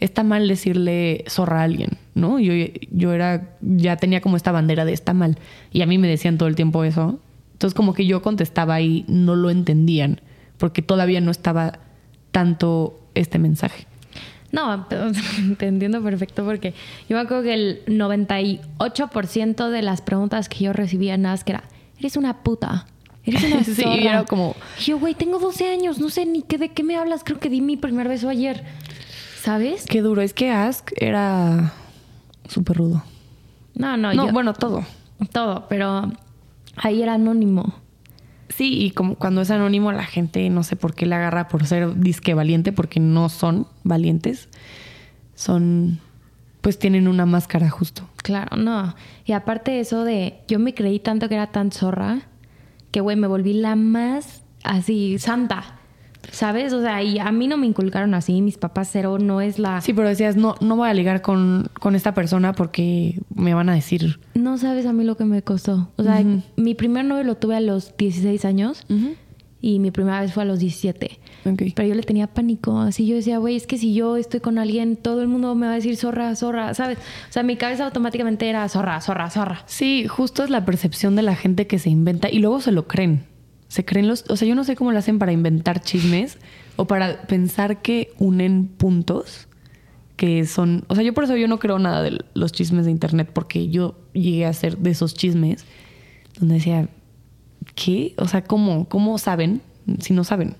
está 0.00 0.22
mal 0.22 0.46
decirle 0.48 1.24
zorra 1.28 1.60
a 1.60 1.64
alguien, 1.64 1.98
¿no? 2.14 2.38
Yo, 2.38 2.52
yo 2.90 3.12
era, 3.12 3.56
ya 3.60 3.96
tenía 3.96 4.20
como 4.20 4.36
esta 4.36 4.52
bandera 4.52 4.84
de 4.84 4.92
está 4.92 5.14
mal. 5.14 5.38
Y 5.72 5.82
a 5.82 5.86
mí 5.86 5.98
me 5.98 6.08
decían 6.08 6.38
todo 6.38 6.48
el 6.48 6.54
tiempo 6.54 6.84
eso. 6.84 7.18
Entonces 7.52 7.74
como 7.74 7.94
que 7.94 8.06
yo 8.06 8.22
contestaba 8.22 8.80
y 8.80 9.04
no 9.08 9.34
lo 9.34 9.50
entendían. 9.50 10.20
porque 10.58 10.82
todavía 10.82 11.20
no 11.20 11.30
estaba 11.30 11.80
tanto 12.30 12.98
este 13.14 13.38
mensaje. 13.38 13.86
No, 14.52 14.86
te 15.58 15.66
entiendo 15.66 16.02
perfecto 16.02 16.44
porque 16.44 16.72
yo 17.08 17.16
me 17.16 17.22
acuerdo 17.22 17.42
que 17.44 17.54
el 17.54 17.84
98% 17.86 19.70
de 19.70 19.82
las 19.82 20.00
preguntas 20.02 20.48
que 20.48 20.64
yo 20.64 20.72
recibía 20.72 21.14
en 21.14 21.26
era, 21.26 21.64
eres 21.98 22.16
una 22.16 22.42
puta. 22.42 22.86
Eres 23.26 23.44
una 23.44 23.64
sí, 23.64 23.82
era 23.84 24.24
como... 24.24 24.54
yo, 24.80 24.98
güey, 24.98 25.14
tengo 25.14 25.38
12 25.38 25.68
años, 25.68 25.98
no 25.98 26.08
sé 26.08 26.24
ni 26.24 26.42
qué, 26.42 26.58
de 26.58 26.70
qué 26.70 26.82
me 26.82 26.96
hablas. 26.96 27.24
Creo 27.24 27.38
que 27.38 27.50
di 27.50 27.60
mi 27.60 27.76
primer 27.76 28.08
beso 28.08 28.28
ayer. 28.28 28.64
¿Sabes? 29.42 29.84
Qué 29.86 30.00
duro. 30.00 30.22
Es 30.22 30.32
que 30.32 30.50
Ask 30.50 30.90
era 30.96 31.72
súper 32.48 32.78
rudo. 32.78 33.02
No, 33.74 33.96
no. 33.96 34.14
No, 34.14 34.32
bueno, 34.32 34.54
todo. 34.54 34.84
Todo, 35.32 35.66
pero 35.68 36.10
ahí 36.76 37.02
era 37.02 37.14
anónimo. 37.14 37.74
Sí, 38.48 38.84
y 38.84 38.90
como 38.92 39.16
cuando 39.16 39.40
es 39.42 39.50
anónimo 39.50 39.92
la 39.92 40.04
gente 40.04 40.48
no 40.50 40.62
sé 40.62 40.76
por 40.76 40.94
qué 40.94 41.04
le 41.04 41.16
agarra 41.16 41.48
por 41.48 41.66
ser 41.66 41.98
disque 41.98 42.34
valiente, 42.34 42.72
porque 42.72 43.00
no 43.00 43.28
son 43.28 43.66
valientes. 43.82 44.48
Son, 45.34 46.00
pues 46.60 46.78
tienen 46.78 47.08
una 47.08 47.26
máscara 47.26 47.68
justo. 47.68 48.08
Claro, 48.16 48.56
no. 48.56 48.94
Y 49.24 49.32
aparte 49.32 49.80
eso 49.80 50.04
de, 50.04 50.40
yo 50.48 50.58
me 50.58 50.74
creí 50.74 51.00
tanto 51.00 51.28
que 51.28 51.34
era 51.34 51.48
tan 51.48 51.72
zorra, 51.72 52.22
que 52.96 53.02
güey, 53.02 53.14
me 53.14 53.26
volví 53.26 53.52
la 53.52 53.76
más 53.76 54.42
así, 54.64 55.18
santa. 55.18 55.78
¿Sabes? 56.32 56.72
O 56.72 56.80
sea, 56.80 57.02
y 57.02 57.18
a 57.18 57.30
mí 57.30 57.46
no 57.46 57.58
me 57.58 57.66
inculcaron 57.66 58.14
así, 58.14 58.40
mis 58.40 58.56
papás 58.56 58.88
cero, 58.90 59.18
no 59.18 59.42
es 59.42 59.58
la... 59.58 59.82
Sí, 59.82 59.92
pero 59.92 60.08
decías, 60.08 60.34
no, 60.34 60.54
no 60.62 60.76
voy 60.76 60.88
a 60.88 60.94
ligar 60.94 61.20
con, 61.20 61.68
con 61.78 61.94
esta 61.94 62.14
persona 62.14 62.54
porque 62.54 63.20
me 63.34 63.52
van 63.52 63.68
a 63.68 63.74
decir... 63.74 64.18
No 64.32 64.56
sabes 64.56 64.86
a 64.86 64.94
mí 64.94 65.04
lo 65.04 65.18
que 65.18 65.26
me 65.26 65.42
costó. 65.42 65.90
O 65.96 66.02
sea, 66.02 66.24
mi 66.56 66.74
primer 66.74 67.04
novio 67.04 67.22
lo 67.24 67.34
tuve 67.34 67.56
a 67.56 67.60
los 67.60 67.94
16 67.98 68.46
años 68.46 68.86
y 69.60 69.78
mi 69.78 69.90
primera 69.90 70.22
vez 70.22 70.32
fue 70.32 70.44
a 70.44 70.46
los 70.46 70.58
17. 70.58 71.18
Pero 71.44 71.88
yo 71.88 71.94
le 71.94 72.02
tenía 72.02 72.26
pánico. 72.26 72.78
Así 72.78 73.06
yo 73.06 73.14
decía, 73.14 73.38
güey, 73.38 73.56
es 73.56 73.66
que 73.66 73.78
si 73.78 73.94
yo 73.94 74.16
estoy 74.16 74.40
con 74.40 74.58
alguien, 74.58 74.96
todo 74.96 75.22
el 75.22 75.28
mundo 75.28 75.54
me 75.54 75.66
va 75.66 75.72
a 75.72 75.76
decir 75.76 75.96
zorra, 75.96 76.34
zorra, 76.34 76.74
¿sabes? 76.74 76.98
O 76.98 77.32
sea, 77.32 77.42
mi 77.42 77.56
cabeza 77.56 77.84
automáticamente 77.84 78.48
era 78.48 78.68
zorra, 78.68 79.00
zorra, 79.00 79.30
zorra. 79.30 79.62
Sí, 79.66 80.06
justo 80.08 80.42
es 80.42 80.50
la 80.50 80.64
percepción 80.64 81.14
de 81.14 81.22
la 81.22 81.36
gente 81.36 81.66
que 81.66 81.78
se 81.78 81.90
inventa 81.90 82.28
y 82.30 82.40
luego 82.40 82.60
se 82.60 82.72
lo 82.72 82.88
creen 82.88 83.24
se 83.68 83.84
creen 83.84 84.08
los, 84.08 84.24
o 84.28 84.36
sea, 84.36 84.46
yo 84.46 84.54
no 84.54 84.64
sé 84.64 84.76
cómo 84.76 84.92
lo 84.92 84.98
hacen 84.98 85.18
para 85.18 85.32
inventar 85.32 85.82
chismes 85.82 86.38
o 86.76 86.86
para 86.86 87.22
pensar 87.22 87.82
que 87.82 88.12
unen 88.18 88.68
puntos 88.68 89.48
que 90.16 90.46
son, 90.46 90.84
o 90.88 90.94
sea, 90.94 91.04
yo 91.04 91.12
por 91.12 91.24
eso 91.24 91.36
yo 91.36 91.46
no 91.46 91.58
creo 91.58 91.78
nada 91.78 92.02
de 92.02 92.24
los 92.32 92.52
chismes 92.52 92.86
de 92.86 92.90
internet 92.90 93.30
porque 93.32 93.68
yo 93.68 93.96
llegué 94.12 94.46
a 94.46 94.52
ser 94.52 94.78
de 94.78 94.90
esos 94.90 95.14
chismes 95.14 95.66
donde 96.38 96.54
decía, 96.54 96.88
¿qué? 97.74 98.14
O 98.16 98.26
sea, 98.26 98.42
¿cómo, 98.42 98.88
cómo 98.88 99.18
saben 99.18 99.60
si 100.00 100.14
no 100.14 100.24
saben? 100.24 100.56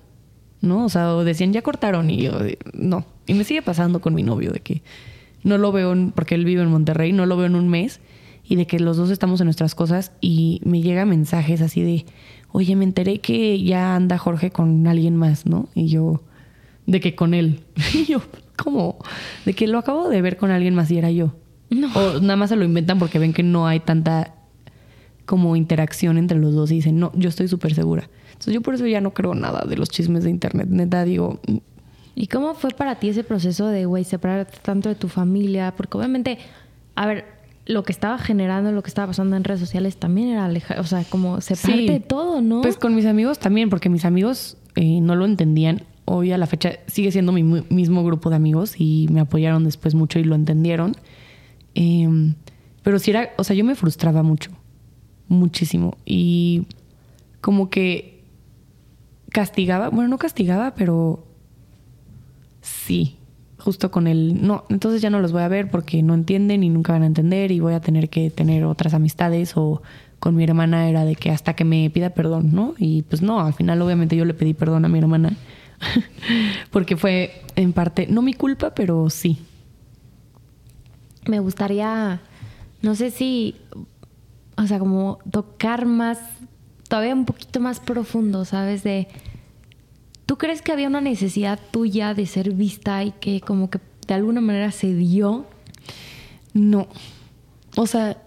¿No? 0.61 0.85
O 0.85 0.89
sea, 0.89 1.13
decían, 1.17 1.53
ya 1.53 1.61
cortaron 1.61 2.09
y 2.09 2.23
yo, 2.23 2.33
no. 2.73 3.05
Y 3.25 3.33
me 3.33 3.43
sigue 3.43 3.61
pasando 3.61 4.01
con 4.01 4.13
mi 4.13 4.23
novio 4.23 4.51
de 4.51 4.59
que 4.59 4.81
no 5.43 5.57
lo 5.57 5.71
veo, 5.71 5.93
porque 6.15 6.35
él 6.35 6.45
vive 6.45 6.61
en 6.61 6.69
Monterrey, 6.69 7.13
no 7.13 7.25
lo 7.25 7.37
veo 7.37 7.45
en 7.45 7.55
un 7.55 7.69
mes 7.69 7.99
y 8.47 8.55
de 8.55 8.65
que 8.65 8.79
los 8.79 8.97
dos 8.97 9.09
estamos 9.09 9.41
en 9.41 9.45
nuestras 9.45 9.75
cosas 9.75 10.11
y 10.21 10.61
me 10.63 10.81
llega 10.81 11.05
mensajes 11.05 11.61
así 11.61 11.81
de, 11.81 12.05
oye, 12.51 12.75
me 12.75 12.85
enteré 12.85 13.19
que 13.19 13.61
ya 13.61 13.95
anda 13.95 14.17
Jorge 14.17 14.51
con 14.51 14.87
alguien 14.87 15.15
más, 15.17 15.45
¿no? 15.45 15.69
Y 15.75 15.87
yo, 15.87 16.23
de 16.85 16.99
que 16.99 17.15
con 17.15 17.33
él. 17.33 17.61
Y 17.93 18.05
yo, 18.05 18.21
¿cómo? 18.55 18.97
De 19.45 19.53
que 19.53 19.67
lo 19.67 19.77
acabo 19.77 20.09
de 20.09 20.21
ver 20.21 20.37
con 20.37 20.51
alguien 20.51 20.75
más 20.75 20.89
y 20.91 20.97
era 20.97 21.11
yo. 21.11 21.35
No. 21.69 21.91
O 21.93 22.21
nada 22.21 22.37
más 22.37 22.49
se 22.49 22.55
lo 22.55 22.63
inventan 22.63 22.99
porque 22.99 23.19
ven 23.19 23.33
que 23.33 23.43
no 23.43 23.67
hay 23.67 23.81
tanta 23.81 24.33
como 25.25 25.57
interacción 25.57 26.17
entre 26.17 26.39
los 26.39 26.53
dos 26.53 26.71
y 26.71 26.75
dicen, 26.75 26.99
no, 26.99 27.11
yo 27.13 27.27
estoy 27.27 27.49
súper 27.49 27.73
segura. 27.73 28.09
Entonces 28.37 28.53
yo 28.53 28.61
por 28.61 28.75
eso 28.75 28.85
ya 28.85 29.01
no 29.01 29.13
creo 29.13 29.33
nada 29.33 29.65
de 29.67 29.75
los 29.75 29.89
chismes 29.89 30.23
de 30.23 30.29
internet. 30.29 30.67
Neta, 30.69 31.03
digo... 31.03 31.39
Mm". 31.47 31.57
¿Y 32.15 32.27
cómo 32.27 32.55
fue 32.55 32.71
para 32.71 32.95
ti 32.95 33.09
ese 33.09 33.23
proceso 33.23 33.67
de, 33.67 33.85
güey, 33.85 34.03
separarte 34.03 34.57
tanto 34.63 34.89
de 34.89 34.95
tu 34.95 35.07
familia? 35.07 35.75
Porque 35.77 35.97
obviamente, 35.97 36.39
a 36.95 37.05
ver, 37.05 37.25
lo 37.67 37.83
que 37.83 37.91
estaba 37.91 38.17
generando, 38.17 38.71
lo 38.71 38.81
que 38.81 38.87
estaba 38.87 39.07
pasando 39.07 39.35
en 39.35 39.43
redes 39.43 39.59
sociales 39.59 39.97
también 39.97 40.29
era 40.29 40.45
alejar, 40.45 40.79
o 40.79 40.83
sea, 40.83 41.03
como 41.03 41.41
separarte 41.41 41.91
de 41.91 41.99
todo, 41.99 42.41
¿no? 42.41 42.61
Pues 42.61 42.77
con 42.77 42.95
mis 42.95 43.05
amigos 43.05 43.37
también, 43.37 43.69
porque 43.69 43.89
mis 43.89 44.03
amigos 44.03 44.57
eh, 44.75 44.99
no 45.01 45.15
lo 45.15 45.25
entendían. 45.25 45.83
Hoy 46.05 46.31
a 46.31 46.39
la 46.39 46.47
fecha 46.47 46.79
sigue 46.87 47.11
siendo 47.11 47.33
mi 47.33 47.43
mismo 47.43 48.03
grupo 48.03 48.29
de 48.29 48.37
amigos 48.37 48.75
y 48.79 49.07
me 49.11 49.19
apoyaron 49.19 49.63
después 49.63 49.93
mucho 49.93 50.17
y 50.17 50.23
lo 50.23 50.33
entendieron. 50.33 50.95
Em, 51.75 52.33
pero 52.81 52.97
sí 52.97 53.11
era, 53.11 53.31
o 53.37 53.43
sea, 53.43 53.55
yo 53.55 53.63
me 53.63 53.75
frustraba 53.75 54.23
mucho, 54.23 54.49
muchísimo. 55.27 55.97
Y 56.03 56.65
como 57.41 57.69
que 57.69 58.16
castigaba, 59.37 59.89
bueno, 59.89 60.09
no 60.09 60.17
castigaba, 60.17 60.73
pero 60.73 61.23
sí, 62.59 63.17
justo 63.59 63.91
con 63.91 64.07
el, 64.07 64.41
no, 64.41 64.65
entonces 64.67 64.99
ya 64.99 65.11
no 65.11 65.19
los 65.19 65.31
voy 65.31 65.43
a 65.43 65.47
ver 65.47 65.69
porque 65.69 66.01
no 66.01 66.15
entienden 66.15 66.63
y 66.63 66.69
nunca 66.69 66.93
van 66.93 67.03
a 67.03 67.05
entender 67.05 67.51
y 67.51 67.59
voy 67.59 67.75
a 67.75 67.79
tener 67.79 68.09
que 68.09 68.31
tener 68.31 68.65
otras 68.65 68.95
amistades 68.95 69.55
o 69.55 69.83
con 70.19 70.35
mi 70.35 70.43
hermana 70.43 70.89
era 70.89 71.05
de 71.05 71.15
que 71.15 71.29
hasta 71.29 71.53
que 71.53 71.65
me 71.65 71.87
pida 71.91 72.09
perdón, 72.09 72.49
¿no? 72.51 72.73
Y 72.79 73.03
pues 73.03 73.21
no, 73.21 73.39
al 73.39 73.53
final 73.53 73.79
obviamente 73.79 74.15
yo 74.15 74.25
le 74.25 74.33
pedí 74.33 74.55
perdón 74.55 74.85
a 74.85 74.89
mi 74.89 74.97
hermana 74.97 75.37
porque 76.71 76.97
fue 76.97 77.43
en 77.55 77.73
parte, 77.73 78.07
no 78.07 78.23
mi 78.23 78.33
culpa, 78.33 78.73
pero 78.73 79.07
sí. 79.11 79.37
Me 81.27 81.39
gustaría, 81.41 82.21
no 82.81 82.95
sé 82.95 83.11
si, 83.11 83.53
o 84.57 84.65
sea, 84.65 84.79
como 84.79 85.19
tocar 85.29 85.85
más, 85.85 86.17
todavía 86.89 87.13
un 87.13 87.25
poquito 87.25 87.59
más 87.59 87.79
profundo, 87.79 88.43
¿sabes? 88.43 88.81
De 88.81 89.07
¿Tú 90.27 90.37
crees 90.37 90.61
que 90.61 90.73
había 90.73 90.89
una 90.89 90.99
necesidad 90.99 91.57
tuya 91.71 92.13
de 92.13 92.25
ser 92.25 92.51
vista 92.51 93.01
y 93.03 93.11
que 93.11 93.39
como 93.39 93.69
que 93.69 93.79
de 94.07 94.13
alguna 94.13 94.41
manera 94.41 94.71
se 94.71 94.93
dio? 94.93 95.45
No. 96.53 96.89
O 97.77 97.87
sea, 97.87 98.21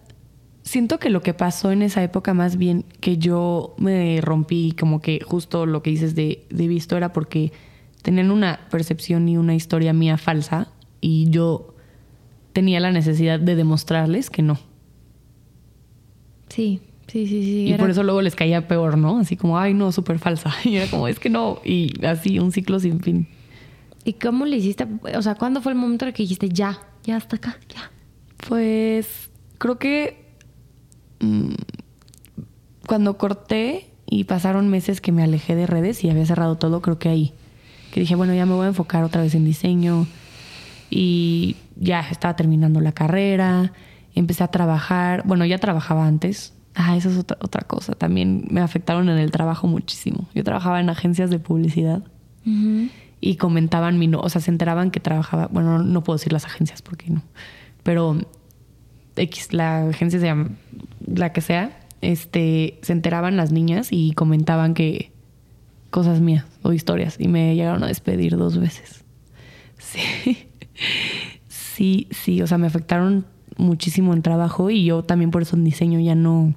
siento 0.63 0.99
que 0.99 1.11
lo 1.11 1.21
que 1.21 1.35
pasó 1.35 1.73
en 1.73 1.83
esa 1.83 2.03
época 2.03 2.33
más 2.33 2.57
bien 2.57 2.87
que 3.01 3.19
yo 3.19 3.75
me 3.77 4.19
rompí 4.23 4.73
como 4.73 5.03
que 5.03 5.21
justo 5.21 5.67
lo 5.67 5.83
que 5.83 5.91
dices 5.91 6.15
de, 6.15 6.47
de 6.49 6.69
visto 6.69 6.97
era 6.97 7.13
porque 7.13 7.53
tenían 8.01 8.31
una 8.31 8.61
percepción 8.71 9.29
y 9.29 9.37
una 9.37 9.55
historia 9.55 9.93
mía 9.93 10.17
falsa 10.17 10.69
y 11.03 11.29
yo 11.29 11.75
tenía 12.55 12.81
la 12.81 12.93
necesidad 12.93 13.39
de 13.39 13.57
demostrarles 13.57 14.31
que 14.31 14.41
no. 14.41 14.59
Sí. 16.49 16.81
Sí, 17.11 17.27
sí, 17.27 17.43
sí. 17.43 17.67
Y 17.67 17.75
por 17.75 17.91
eso 17.91 18.05
luego 18.05 18.23
les 18.23 18.37
caía 18.37 18.69
peor, 18.69 18.97
¿no? 18.97 19.19
Así 19.19 19.37
como, 19.37 19.59
ay, 19.59 19.75
no, 19.75 19.91
súper 19.91 20.21
falsa. 20.21 20.55
Y 20.65 20.77
era 20.77 20.89
como, 20.89 21.09
es 21.09 21.19
que 21.19 21.29
no. 21.29 21.61
Y 21.65 22.05
así, 22.07 22.39
un 22.39 22.53
ciclo 22.53 22.79
sin 22.79 23.01
fin. 23.01 23.27
¿Y 24.05 24.13
cómo 24.13 24.47
le 24.47 24.59
hiciste? 24.59 24.87
O 25.17 25.23
sea, 25.23 25.35
¿cuándo 25.35 25.61
fue 25.61 25.73
el 25.73 25.79
momento 25.79 26.07
en 26.07 26.13
que 26.13 26.23
dijiste, 26.23 26.49
ya, 26.51 26.79
ya 27.03 27.17
hasta 27.17 27.37
acá, 27.37 27.59
ya? 27.69 27.91
Pues 28.49 29.31
creo 29.59 29.77
que 29.79 30.25
mm, 31.19 31.55
cuando 32.87 33.19
corté 33.19 33.91
y 34.07 34.25
pasaron 34.25 34.69
meses 34.69 35.01
que 35.01 35.11
me 35.11 35.25
alejé 35.25 35.57
de 35.57 35.67
redes 35.67 36.05
y 36.05 36.11
había 36.11 36.27
cerrado 36.27 36.59
todo, 36.59 36.81
creo 36.81 37.01
que 37.01 37.09
ahí. 37.09 37.33
Que 37.93 37.99
dije, 37.99 38.15
bueno, 38.15 38.35
ya 38.35 38.47
me 38.47 38.55
voy 38.55 38.67
a 38.67 38.69
enfocar 38.69 39.03
otra 39.03 39.23
vez 39.23 39.35
en 39.35 39.45
diseño. 39.45 40.07
Y 40.91 41.57
ya 41.75 42.09
estaba 42.09 42.37
terminando 42.37 42.81
la 42.81 42.93
carrera. 42.93 43.73
Empecé 44.15 44.45
a 44.45 44.49
trabajar. 44.49 45.25
Bueno, 45.27 45.45
ya 45.45 45.59
trabajaba 45.59 46.07
antes 46.07 46.53
Ah, 46.83 46.97
esa 46.97 47.11
es 47.11 47.19
otra, 47.19 47.37
otra 47.43 47.61
cosa. 47.67 47.93
También 47.93 48.47
me 48.51 48.63
afectaron 48.63 49.11
en 49.11 49.19
el 49.19 49.31
trabajo 49.31 49.67
muchísimo. 49.67 50.27
Yo 50.35 50.43
trabajaba 50.45 50.81
en 50.81 50.89
agencias 50.89 51.29
de 51.29 51.39
publicidad 51.39 52.03
y 53.21 53.37
comentaban 53.37 53.99
mi 53.99 54.07
no, 54.07 54.21
o 54.21 54.29
sea, 54.31 54.41
se 54.41 54.51
enteraban 54.51 54.91
que 54.91 54.99
trabajaba, 54.99 55.49
bueno, 55.49 55.83
no 55.83 56.03
puedo 56.03 56.17
decir 56.17 56.33
las 56.33 56.47
agencias 56.47 56.81
porque 56.81 57.11
no, 57.11 57.23
pero 57.83 58.17
X, 59.15 59.53
la 59.53 59.89
agencia 59.89 60.19
se 60.19 60.25
llama, 60.25 60.53
la 61.07 61.35
que 61.35 61.43
sea, 61.43 61.79
este, 62.01 62.79
se 62.81 62.95
enteraban 62.95 63.37
las 63.37 63.53
niñas 63.53 63.89
y 63.91 64.13
comentaban 64.13 64.73
que 64.73 65.13
cosas 65.91 66.21
mías 66.21 66.47
o 66.63 66.73
historias 66.73 67.17
y 67.19 67.29
me 67.29 67.55
llegaron 67.55 67.85
a 67.85 67.89
despedir 67.89 68.39
dos 68.39 68.59
veces. 68.59 69.05
Sí, 69.77 70.49
sí, 71.49 72.09
sí, 72.11 72.41
o 72.41 72.47
sea, 72.47 72.57
me 72.57 72.67
afectaron 72.67 73.27
muchísimo 73.59 74.15
en 74.15 74.23
trabajo 74.23 74.71
y 74.71 74.87
yo 74.87 75.03
también 75.03 75.31
por 75.31 75.43
eso 75.43 75.57
en 75.57 75.65
diseño 75.65 76.01
ya 76.01 76.15
no 76.15 76.55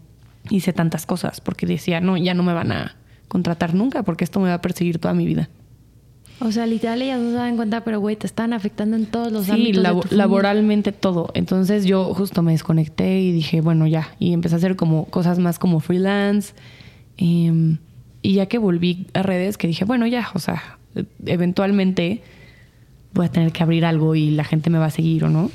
hice 0.50 0.74
tantas 0.74 1.06
cosas 1.06 1.42
porque 1.42 1.66
decía, 1.66 2.02
no, 2.02 2.18
ya 2.18 2.34
no 2.34 2.44
me 2.44 2.54
van 2.54 2.72
a 2.72 2.96
contratar 3.28 3.74
nunca 3.74 4.04
porque 4.04 4.24
esto 4.24 4.40
me 4.40 4.50
va 4.50 4.56
a 4.56 4.62
perseguir 4.62 5.00
toda 5.00 5.14
mi 5.14 5.26
vida. 5.26 5.50
O 6.40 6.52
sea, 6.52 6.66
literal 6.66 7.02
ellas 7.02 7.22
no 7.22 7.30
se 7.30 7.36
dan 7.36 7.56
cuenta, 7.56 7.84
pero 7.84 8.00
güey, 8.00 8.16
te 8.16 8.28
están 8.28 8.54
afectando 8.54 8.98
en 8.98 9.06
todos 9.06 9.32
los 9.32 9.46
sí, 9.46 9.52
ámbitos. 9.52 10.06
Sí, 10.10 10.16
laboralmente 10.16 10.92
todo. 10.92 11.32
Entonces 11.36 11.86
yo 11.86 12.14
justo 12.14 12.42
me 12.42 12.52
desconecté 12.52 13.22
y 13.22 13.32
dije, 13.32 13.62
bueno, 13.62 13.88
ya. 13.88 14.10
Y 14.20 14.34
empecé 14.34 14.56
a 14.56 14.58
hacer 14.58 14.76
como 14.76 15.06
cosas 15.06 15.40
más 15.40 15.58
como 15.58 15.80
freelance. 15.80 16.54
Em, 17.18 17.78
y 18.22 18.34
ya 18.34 18.48
que 18.48 18.58
volví 18.58 19.08
a 19.14 19.24
redes, 19.24 19.58
que 19.58 19.68
dije, 19.68 19.86
bueno, 19.86 20.06
ya, 20.08 20.30
o 20.34 20.40
sea, 20.40 20.80
eventualmente 21.26 22.24
voy 23.14 23.28
a 23.28 23.30
tener 23.30 23.52
que 23.52 23.64
abrir 23.64 23.86
algo 23.86 24.16
y 24.16 24.32
la 24.32 24.44
gente 24.44 24.70
me 24.70 24.80
va 24.80 24.86
a 24.88 24.92
seguir 24.92 25.24
o 25.24 25.30
no. 25.30 25.50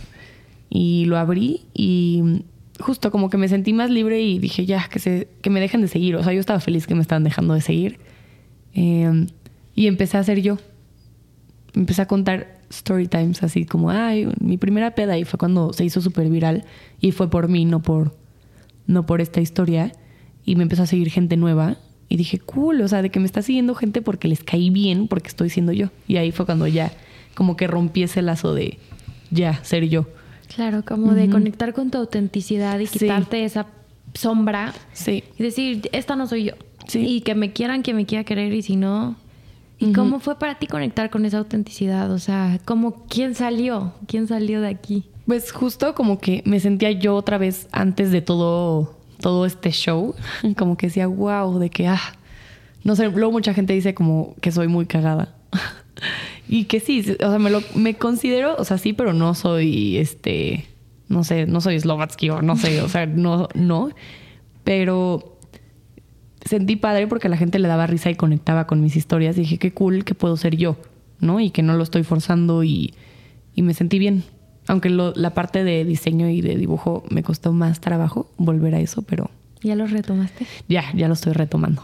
Y 0.70 1.04
lo 1.06 1.18
abrí 1.18 1.66
y 1.74 2.44
justo 2.78 3.10
como 3.10 3.30
que 3.30 3.36
me 3.36 3.48
sentí 3.48 3.72
más 3.72 3.90
libre 3.90 4.20
y 4.20 4.38
dije, 4.38 4.66
ya, 4.66 4.88
que, 4.88 4.98
se, 4.98 5.28
que 5.42 5.50
me 5.50 5.60
dejen 5.60 5.80
de 5.80 5.88
seguir. 5.88 6.16
O 6.16 6.22
sea, 6.22 6.32
yo 6.32 6.40
estaba 6.40 6.60
feliz 6.60 6.86
que 6.86 6.94
me 6.94 7.02
estaban 7.02 7.24
dejando 7.24 7.54
de 7.54 7.60
seguir. 7.60 7.98
Em, 8.74 9.26
Y 9.74 9.86
empecé 9.86 10.16
a 10.16 10.20
hacer 10.20 10.40
yo. 10.40 10.58
Empecé 11.74 12.02
a 12.02 12.06
contar 12.06 12.58
story 12.70 13.06
times 13.06 13.42
así 13.42 13.64
como, 13.64 13.90
ay, 13.90 14.28
mi 14.40 14.58
primera 14.58 14.94
peda 14.94 15.16
y 15.16 15.24
fue 15.24 15.38
cuando 15.38 15.72
se 15.72 15.84
hizo 15.84 16.00
súper 16.00 16.28
viral 16.28 16.64
y 17.00 17.12
fue 17.12 17.30
por 17.30 17.48
mí, 17.48 17.64
no 17.64 17.80
por, 17.80 18.16
no 18.86 19.06
por 19.06 19.20
esta 19.20 19.40
historia. 19.40 19.92
Y 20.44 20.56
me 20.56 20.62
empezó 20.62 20.82
a 20.82 20.86
seguir 20.86 21.10
gente 21.10 21.36
nueva 21.36 21.76
y 22.08 22.16
dije, 22.16 22.38
cool, 22.38 22.80
o 22.80 22.88
sea, 22.88 23.02
de 23.02 23.10
que 23.10 23.20
me 23.20 23.26
está 23.26 23.42
siguiendo 23.42 23.74
gente 23.74 24.02
porque 24.02 24.28
les 24.28 24.42
caí 24.42 24.70
bien, 24.70 25.08
porque 25.08 25.28
estoy 25.28 25.50
siendo 25.50 25.72
yo. 25.72 25.88
Y 26.06 26.16
ahí 26.16 26.32
fue 26.32 26.46
cuando 26.46 26.66
ya 26.66 26.92
como 27.34 27.56
que 27.56 27.66
rompí 27.66 28.02
ese 28.02 28.22
lazo 28.22 28.54
de 28.54 28.78
ya, 29.30 29.62
ser 29.62 29.88
yo. 29.88 30.06
Claro, 30.54 30.84
como 30.84 31.14
de 31.14 31.28
conectar 31.28 31.72
con 31.74 31.90
tu 31.90 31.98
autenticidad 31.98 32.78
y 32.78 32.86
quitarte 32.86 33.44
esa 33.44 33.66
sombra. 34.14 34.72
Sí. 34.92 35.24
Y 35.38 35.42
decir, 35.42 35.88
esta 35.92 36.16
no 36.16 36.26
soy 36.26 36.44
yo. 36.44 36.52
Sí. 36.86 37.00
Y 37.06 37.20
que 37.20 37.34
me 37.34 37.52
quieran, 37.52 37.82
que 37.82 37.94
me 37.94 38.06
quiera 38.06 38.24
querer 38.24 38.52
y 38.52 38.62
si 38.62 38.76
no... 38.76 39.16
¿Y 39.80 39.92
cómo 39.92 40.18
fue 40.18 40.40
para 40.40 40.58
ti 40.58 40.66
conectar 40.66 41.08
con 41.08 41.24
esa 41.24 41.38
autenticidad? 41.38 42.10
O 42.10 42.18
sea, 42.18 42.58
¿cómo, 42.64 43.04
¿quién 43.08 43.36
salió? 43.36 43.92
¿Quién 44.08 44.26
salió 44.26 44.60
de 44.60 44.66
aquí? 44.66 45.04
Pues 45.24 45.52
justo 45.52 45.94
como 45.94 46.18
que 46.18 46.42
me 46.44 46.58
sentía 46.58 46.90
yo 46.90 47.14
otra 47.14 47.38
vez 47.38 47.68
antes 47.70 48.10
de 48.10 48.20
todo 48.20 48.98
todo 49.20 49.46
este 49.46 49.70
show, 49.70 50.14
como 50.56 50.76
que 50.76 50.86
decía, 50.86 51.06
wow, 51.06 51.58
de 51.58 51.70
que, 51.70 51.86
ah, 51.88 52.00
no 52.84 52.96
sé, 52.96 53.08
luego 53.08 53.32
mucha 53.32 53.54
gente 53.54 53.72
dice 53.72 53.94
como 53.94 54.34
que 54.40 54.52
soy 54.52 54.68
muy 54.68 54.86
cagada. 54.86 55.34
y 56.48 56.64
que 56.64 56.80
sí, 56.80 57.00
o 57.00 57.30
sea, 57.30 57.38
me, 57.38 57.50
lo, 57.50 57.62
me 57.74 57.94
considero, 57.94 58.56
o 58.56 58.64
sea, 58.64 58.78
sí, 58.78 58.92
pero 58.92 59.12
no 59.12 59.34
soy, 59.34 59.98
este, 59.98 60.66
no 61.08 61.24
sé, 61.24 61.46
no 61.46 61.60
soy 61.60 61.78
Slovatsky 61.78 62.30
o 62.30 62.42
no 62.42 62.56
sé, 62.56 62.80
o 62.82 62.88
sea, 62.88 63.06
no, 63.06 63.48
no, 63.54 63.90
pero 64.64 65.38
sentí 66.48 66.76
padre 66.76 67.06
porque 67.06 67.28
la 67.28 67.36
gente 67.36 67.58
le 67.58 67.68
daba 67.68 67.86
risa 67.86 68.10
y 68.10 68.14
conectaba 68.14 68.66
con 68.66 68.80
mis 68.80 68.96
historias. 68.96 69.36
Y 69.36 69.42
dije, 69.42 69.58
qué 69.58 69.72
cool 69.72 70.04
que 70.04 70.14
puedo 70.14 70.36
ser 70.36 70.56
yo, 70.56 70.76
¿no? 71.20 71.40
Y 71.40 71.50
que 71.50 71.62
no 71.62 71.74
lo 71.76 71.82
estoy 71.82 72.02
forzando 72.02 72.64
y, 72.64 72.94
y 73.54 73.62
me 73.62 73.74
sentí 73.74 73.98
bien. 73.98 74.24
Aunque 74.66 74.90
la 74.90 75.32
parte 75.32 75.64
de 75.64 75.84
diseño 75.84 76.28
y 76.28 76.42
de 76.42 76.56
dibujo 76.56 77.04
me 77.08 77.22
costó 77.22 77.52
más 77.52 77.80
trabajo 77.80 78.30
volver 78.36 78.74
a 78.74 78.80
eso, 78.80 79.02
pero... 79.02 79.30
¿Ya 79.62 79.74
lo 79.74 79.86
retomaste? 79.86 80.46
Ya, 80.68 80.84
ya 80.94 81.08
lo 81.08 81.14
estoy 81.14 81.32
retomando. 81.32 81.82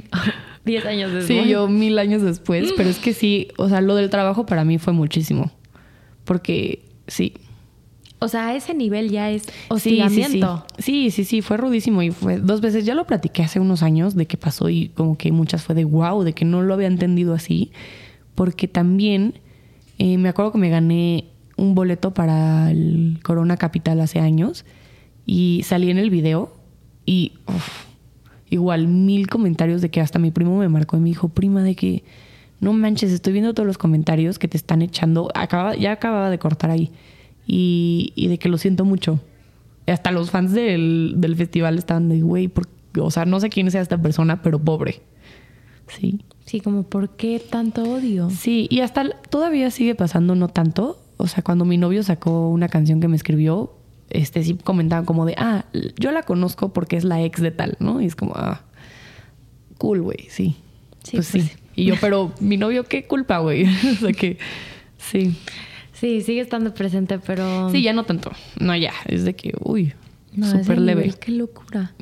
Diez 0.64 0.84
años 0.84 1.12
después. 1.12 1.44
Sí, 1.44 1.48
yo 1.48 1.68
mil 1.68 1.98
años 1.98 2.22
después, 2.22 2.72
pero 2.76 2.88
es 2.88 2.98
que 2.98 3.14
sí, 3.14 3.48
o 3.56 3.68
sea, 3.68 3.80
lo 3.80 3.94
del 3.94 4.10
trabajo 4.10 4.46
para 4.46 4.64
mí 4.64 4.78
fue 4.78 4.92
muchísimo. 4.92 5.50
Porque 6.24 6.84
sí. 7.06 7.34
O 8.18 8.28
sea, 8.28 8.48
a 8.48 8.54
ese 8.54 8.74
nivel 8.74 9.10
ya 9.10 9.30
es 9.30 9.44
hostigamiento. 9.68 10.66
Sí 10.78 11.10
sí, 11.10 11.10
sí, 11.10 11.24
sí, 11.24 11.42
fue 11.42 11.56
rudísimo 11.56 12.02
y 12.02 12.10
fue 12.10 12.38
dos 12.38 12.60
veces. 12.60 12.84
Ya 12.84 12.94
lo 12.94 13.06
platiqué 13.06 13.42
hace 13.42 13.58
unos 13.60 13.82
años 13.82 14.14
de 14.14 14.26
que 14.26 14.36
pasó 14.36 14.68
y 14.68 14.90
como 14.90 15.16
que 15.16 15.32
muchas 15.32 15.62
fue 15.62 15.74
de 15.74 15.84
wow, 15.84 16.22
de 16.22 16.34
que 16.34 16.44
no 16.44 16.60
lo 16.60 16.74
había 16.74 16.86
entendido 16.86 17.32
así. 17.32 17.72
Porque 18.34 18.68
también 18.68 19.40
eh, 19.98 20.18
me 20.18 20.28
acuerdo 20.28 20.52
que 20.52 20.58
me 20.58 20.68
gané 20.68 21.30
un 21.56 21.74
boleto 21.74 22.12
para 22.12 22.70
el 22.70 23.20
Corona 23.22 23.56
Capital 23.56 24.00
hace 24.00 24.18
años 24.18 24.66
y 25.24 25.62
salí 25.64 25.90
en 25.90 25.98
el 25.98 26.10
video 26.10 26.59
y 27.10 27.32
igual 28.50 28.86
mil 28.86 29.26
comentarios 29.26 29.82
de 29.82 29.90
que 29.90 30.00
hasta 30.00 30.20
mi 30.20 30.30
primo 30.30 30.56
me 30.56 30.68
marcó 30.68 30.96
y 30.96 31.00
me 31.00 31.08
dijo, 31.08 31.28
prima, 31.28 31.60
de 31.64 31.74
que 31.74 32.04
no 32.60 32.72
manches, 32.72 33.10
estoy 33.10 33.32
viendo 33.32 33.52
todos 33.52 33.66
los 33.66 33.78
comentarios 33.78 34.38
que 34.38 34.46
te 34.46 34.56
están 34.56 34.80
echando. 34.80 35.28
Acaba, 35.34 35.74
ya 35.74 35.90
acababa 35.90 36.30
de 36.30 36.38
cortar 36.38 36.70
ahí. 36.70 36.92
Y, 37.48 38.12
y 38.14 38.28
de 38.28 38.38
que 38.38 38.48
lo 38.48 38.58
siento 38.58 38.84
mucho. 38.84 39.18
hasta 39.88 40.12
los 40.12 40.30
fans 40.30 40.52
del, 40.52 41.14
del 41.16 41.34
festival 41.34 41.78
estaban 41.78 42.08
de, 42.08 42.20
güey, 42.20 42.48
o 42.96 43.10
sea, 43.10 43.24
no 43.24 43.40
sé 43.40 43.48
quién 43.48 43.68
sea 43.72 43.80
esta 43.80 44.00
persona, 44.00 44.40
pero 44.40 44.60
pobre. 44.60 45.02
Sí. 45.88 46.20
Sí, 46.44 46.60
como, 46.60 46.84
¿por 46.84 47.16
qué 47.16 47.40
tanto 47.40 47.82
odio? 47.82 48.30
Sí, 48.30 48.68
y 48.70 48.82
hasta 48.82 49.10
todavía 49.30 49.72
sigue 49.72 49.96
pasando, 49.96 50.36
no 50.36 50.46
tanto, 50.46 51.02
o 51.16 51.26
sea, 51.26 51.42
cuando 51.42 51.64
mi 51.64 51.76
novio 51.76 52.04
sacó 52.04 52.50
una 52.50 52.68
canción 52.68 53.00
que 53.00 53.08
me 53.08 53.16
escribió, 53.16 53.72
este 54.10 54.42
sí 54.42 54.54
comentaban 54.54 55.04
como 55.04 55.24
de, 55.24 55.34
ah, 55.38 55.64
yo 55.98 56.12
la 56.12 56.22
conozco 56.22 56.72
porque 56.72 56.96
es 56.96 57.04
la 57.04 57.22
ex 57.22 57.40
de 57.40 57.50
tal, 57.50 57.76
¿no? 57.80 58.00
Y 58.00 58.06
es 58.06 58.16
como, 58.16 58.32
ah, 58.34 58.62
cool, 59.78 60.02
güey, 60.02 60.26
sí. 60.28 60.56
Sí, 61.02 61.16
pues, 61.16 61.30
pues 61.30 61.44
sí. 61.44 61.50
Y 61.76 61.86
yo, 61.86 61.94
pero 62.00 62.32
mi 62.40 62.56
novio, 62.56 62.84
¿qué 62.84 63.04
culpa, 63.04 63.38
güey? 63.38 63.64
o 63.92 63.94
sea 63.94 64.12
que, 64.12 64.38
sí. 64.98 65.36
Sí, 65.92 66.22
sigue 66.22 66.40
estando 66.40 66.72
presente, 66.74 67.18
pero... 67.18 67.70
Sí, 67.70 67.82
ya 67.82 67.92
no 67.92 68.04
tanto. 68.04 68.30
No, 68.58 68.74
ya. 68.74 68.92
Es 69.06 69.24
de 69.24 69.34
que, 69.34 69.52
uy, 69.60 69.92
súper 70.42 70.78
leve. 70.78 71.12
Qué 71.20 71.32
locura. 71.32 71.92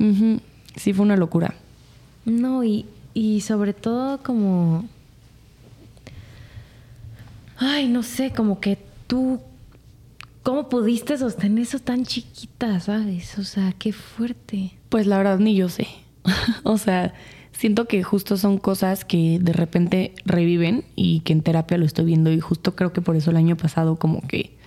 Sí, 0.75 0.93
fue 0.93 1.03
una 1.05 1.17
locura. 1.17 1.53
No, 2.25 2.63
y, 2.63 2.85
y 3.13 3.41
sobre 3.41 3.73
todo 3.73 4.19
como... 4.23 4.87
Ay, 7.57 7.89
no 7.89 8.03
sé, 8.03 8.31
como 8.31 8.61
que 8.61 8.77
tú, 9.07 9.41
¿cómo 10.43 10.69
pudiste 10.69 11.17
sostener 11.17 11.63
eso 11.63 11.79
tan 11.79 12.05
chiquita, 12.05 12.79
sabes? 12.79 13.37
O 13.37 13.43
sea, 13.43 13.73
qué 13.77 13.93
fuerte. 13.93 14.71
Pues 14.89 15.07
la 15.07 15.17
verdad 15.17 15.39
ni 15.39 15.55
yo 15.55 15.69
sé. 15.69 15.87
o 16.63 16.77
sea, 16.77 17.13
siento 17.51 17.85
que 17.85 18.03
justo 18.03 18.37
son 18.37 18.57
cosas 18.57 19.05
que 19.05 19.39
de 19.41 19.53
repente 19.53 20.13
reviven 20.25 20.85
y 20.95 21.21
que 21.21 21.33
en 21.33 21.41
terapia 21.41 21.77
lo 21.77 21.85
estoy 21.85 22.05
viendo 22.05 22.31
y 22.31 22.39
justo 22.39 22.75
creo 22.75 22.93
que 22.93 23.01
por 23.01 23.15
eso 23.15 23.31
el 23.31 23.37
año 23.37 23.57
pasado 23.57 23.97
como 23.97 24.21
que 24.21 24.57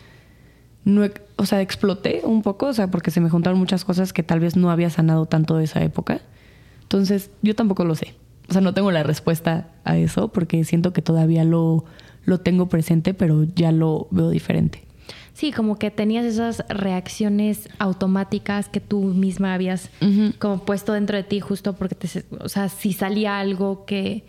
no, 0.85 1.03
o 1.37 1.47
sea, 1.47 1.61
exploté 1.61 2.23
un 2.25 2.43
poco, 2.43 2.66
o 2.66 2.73
sea, 2.73 2.91
porque 2.91 3.12
se 3.12 3.20
me 3.20 3.31
juntaron 3.31 3.59
muchas 3.59 3.85
cosas 3.85 4.12
que 4.12 4.25
tal 4.25 4.41
vez 4.41 4.57
no 4.57 4.70
había 4.70 4.91
sanado 4.91 5.27
tanto 5.27 5.57
de 5.57 5.64
esa 5.64 5.83
época. 5.83 6.20
Entonces, 6.83 7.31
yo 7.41 7.55
tampoco 7.55 7.85
lo 7.85 7.95
sé. 7.95 8.14
O 8.49 8.53
sea, 8.53 8.61
no 8.61 8.75
tengo 8.75 8.91
la 8.91 9.05
respuesta 9.05 9.68
a 9.85 9.97
eso 9.97 10.29
porque 10.29 10.64
siento 10.64 10.93
que 10.93 11.01
todavía 11.01 11.45
lo 11.45 11.85
lo 12.25 12.41
tengo 12.41 12.68
presente, 12.68 13.14
pero 13.14 13.45
ya 13.45 13.73
lo 13.73 14.09
veo 14.11 14.31
diferente. 14.31 14.85
Sí, 15.35 15.51
como 15.51 15.78
que 15.78 15.91
tenías 15.91 16.24
esas 16.24 16.64
reacciones 16.68 17.68
automáticas 17.78 18.68
que 18.68 18.80
tú 18.80 19.01
misma 19.03 19.55
habías 19.55 19.91
como 20.39 20.64
puesto 20.64 20.93
dentro 20.93 21.16
de 21.16 21.22
ti 21.22 21.41
justo 21.41 21.74
porque 21.74 21.95
te, 21.95 22.24
o 22.41 22.49
sea, 22.49 22.68
si 22.68 22.93
salía 22.93 23.39
algo 23.39 23.85
que 23.87 24.24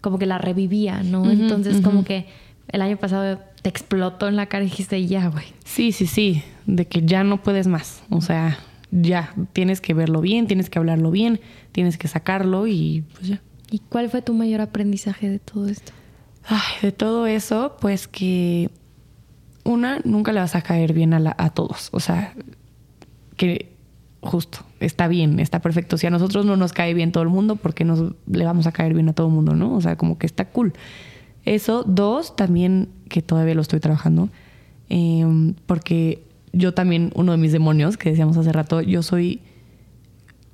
como 0.00 0.18
que 0.18 0.26
la 0.26 0.38
revivía, 0.38 1.02
¿no? 1.02 1.30
Entonces 1.30 1.80
como 1.80 2.04
que 2.04 2.26
el 2.68 2.80
año 2.80 2.96
pasado 2.96 3.38
te 3.60 3.68
explotó 3.68 4.28
en 4.28 4.36
la 4.36 4.46
cara 4.46 4.64
y 4.64 4.68
dijiste, 4.68 5.04
ya, 5.06 5.28
güey. 5.28 5.46
Sí, 5.64 5.92
sí, 5.92 6.06
sí, 6.06 6.42
de 6.66 6.86
que 6.86 7.02
ya 7.02 7.22
no 7.22 7.42
puedes 7.42 7.66
más, 7.66 8.02
o 8.10 8.20
sea, 8.20 8.58
ya, 8.90 9.34
tienes 9.52 9.80
que 9.80 9.94
verlo 9.94 10.20
bien, 10.20 10.46
tienes 10.46 10.70
que 10.70 10.78
hablarlo 10.78 11.10
bien, 11.10 11.40
tienes 11.72 11.98
que 11.98 12.08
sacarlo 12.08 12.66
y 12.66 13.04
pues 13.14 13.28
ya. 13.28 13.42
¿Y 13.70 13.80
cuál 13.80 14.08
fue 14.08 14.22
tu 14.22 14.32
mayor 14.32 14.60
aprendizaje 14.60 15.28
de 15.28 15.38
todo 15.38 15.68
esto? 15.68 15.92
Ay, 16.48 16.60
de 16.82 16.92
todo 16.92 17.26
eso, 17.26 17.76
pues 17.80 18.06
que 18.06 18.70
una, 19.66 20.00
nunca 20.04 20.32
le 20.32 20.40
vas 20.40 20.54
a 20.54 20.62
caer 20.62 20.92
bien 20.92 21.12
a, 21.14 21.34
a 21.36 21.50
todos. 21.50 21.88
O 21.92 22.00
sea, 22.00 22.34
que 23.36 23.76
justo, 24.26 24.58
está 24.80 25.08
bien, 25.08 25.40
está 25.40 25.60
perfecto. 25.60 25.96
Si 25.96 26.06
a 26.06 26.10
nosotros 26.10 26.44
no 26.44 26.56
nos 26.56 26.72
cae 26.72 26.92
bien 26.94 27.12
todo 27.12 27.22
el 27.22 27.28
mundo, 27.28 27.56
¿por 27.56 27.74
qué 27.74 27.84
nos 27.84 28.12
le 28.26 28.44
vamos 28.44 28.66
a 28.66 28.72
caer 28.72 28.94
bien 28.94 29.08
a 29.08 29.12
todo 29.12 29.28
el 29.28 29.32
mundo, 29.32 29.54
no? 29.54 29.74
O 29.74 29.80
sea, 29.80 29.96
como 29.96 30.18
que 30.18 30.26
está 30.26 30.46
cool. 30.46 30.74
Eso. 31.44 31.84
Dos, 31.84 32.36
también, 32.36 32.88
que 33.08 33.22
todavía 33.22 33.54
lo 33.54 33.62
estoy 33.62 33.80
trabajando, 33.80 34.28
em, 34.88 35.54
porque 35.66 36.24
yo 36.52 36.74
también, 36.74 37.12
uno 37.14 37.32
de 37.32 37.38
mis 37.38 37.52
demonios, 37.52 37.96
que 37.96 38.10
decíamos 38.10 38.36
hace 38.36 38.52
rato, 38.52 38.80
yo 38.80 39.02
soy... 39.02 39.40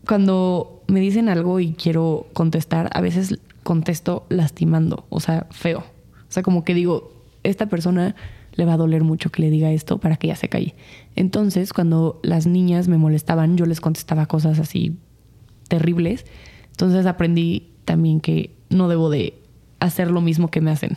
Cuando 0.07 0.83
me 0.89 1.01
dicen 1.01 1.29
algo 1.29 1.61
y 1.61 1.73
quiero 1.75 2.27
contestar, 2.33 2.91
a 2.93 3.01
veces 3.01 3.39
contesto 3.63 4.27
lastimando, 4.29 5.07
o 5.11 5.21
sea, 5.21 5.47
feo. 5.51 5.79
O 5.79 6.33
sea, 6.33 6.43
como 6.43 6.65
que 6.65 6.75
digo, 6.75 7.13
esta 7.45 7.67
persona 7.67 8.17
le 8.55 8.65
va 8.65 8.75
a 8.75 8.77
doler 8.77 9.05
mucho 9.05 9.31
que 9.31 9.43
le 9.43 9.51
diga 9.51 9.71
esto 9.71 9.99
para 9.99 10.17
que 10.17 10.29
ya 10.29 10.37
se 10.37 10.49
calle. 10.49 10.75
Entonces, 11.17 11.73
cuando 11.73 12.21
las 12.23 12.47
niñas 12.47 12.89
me 12.89 12.99
molestaban, 12.99 13.57
yo 13.57 13.67
les 13.67 13.81
contestaba 13.81 14.27
cosas 14.27 14.59
así 14.59 14.97
terribles. 15.69 16.27
Entonces 16.71 17.07
aprendí 17.07 17.71
también 17.85 18.21
que 18.21 18.55
no 18.69 18.89
debo 18.89 19.11
de 19.11 19.35
hacer 19.81 20.11
lo 20.11 20.21
mismo 20.21 20.51
que 20.51 20.61
me 20.61 20.71
hacen. 20.71 20.97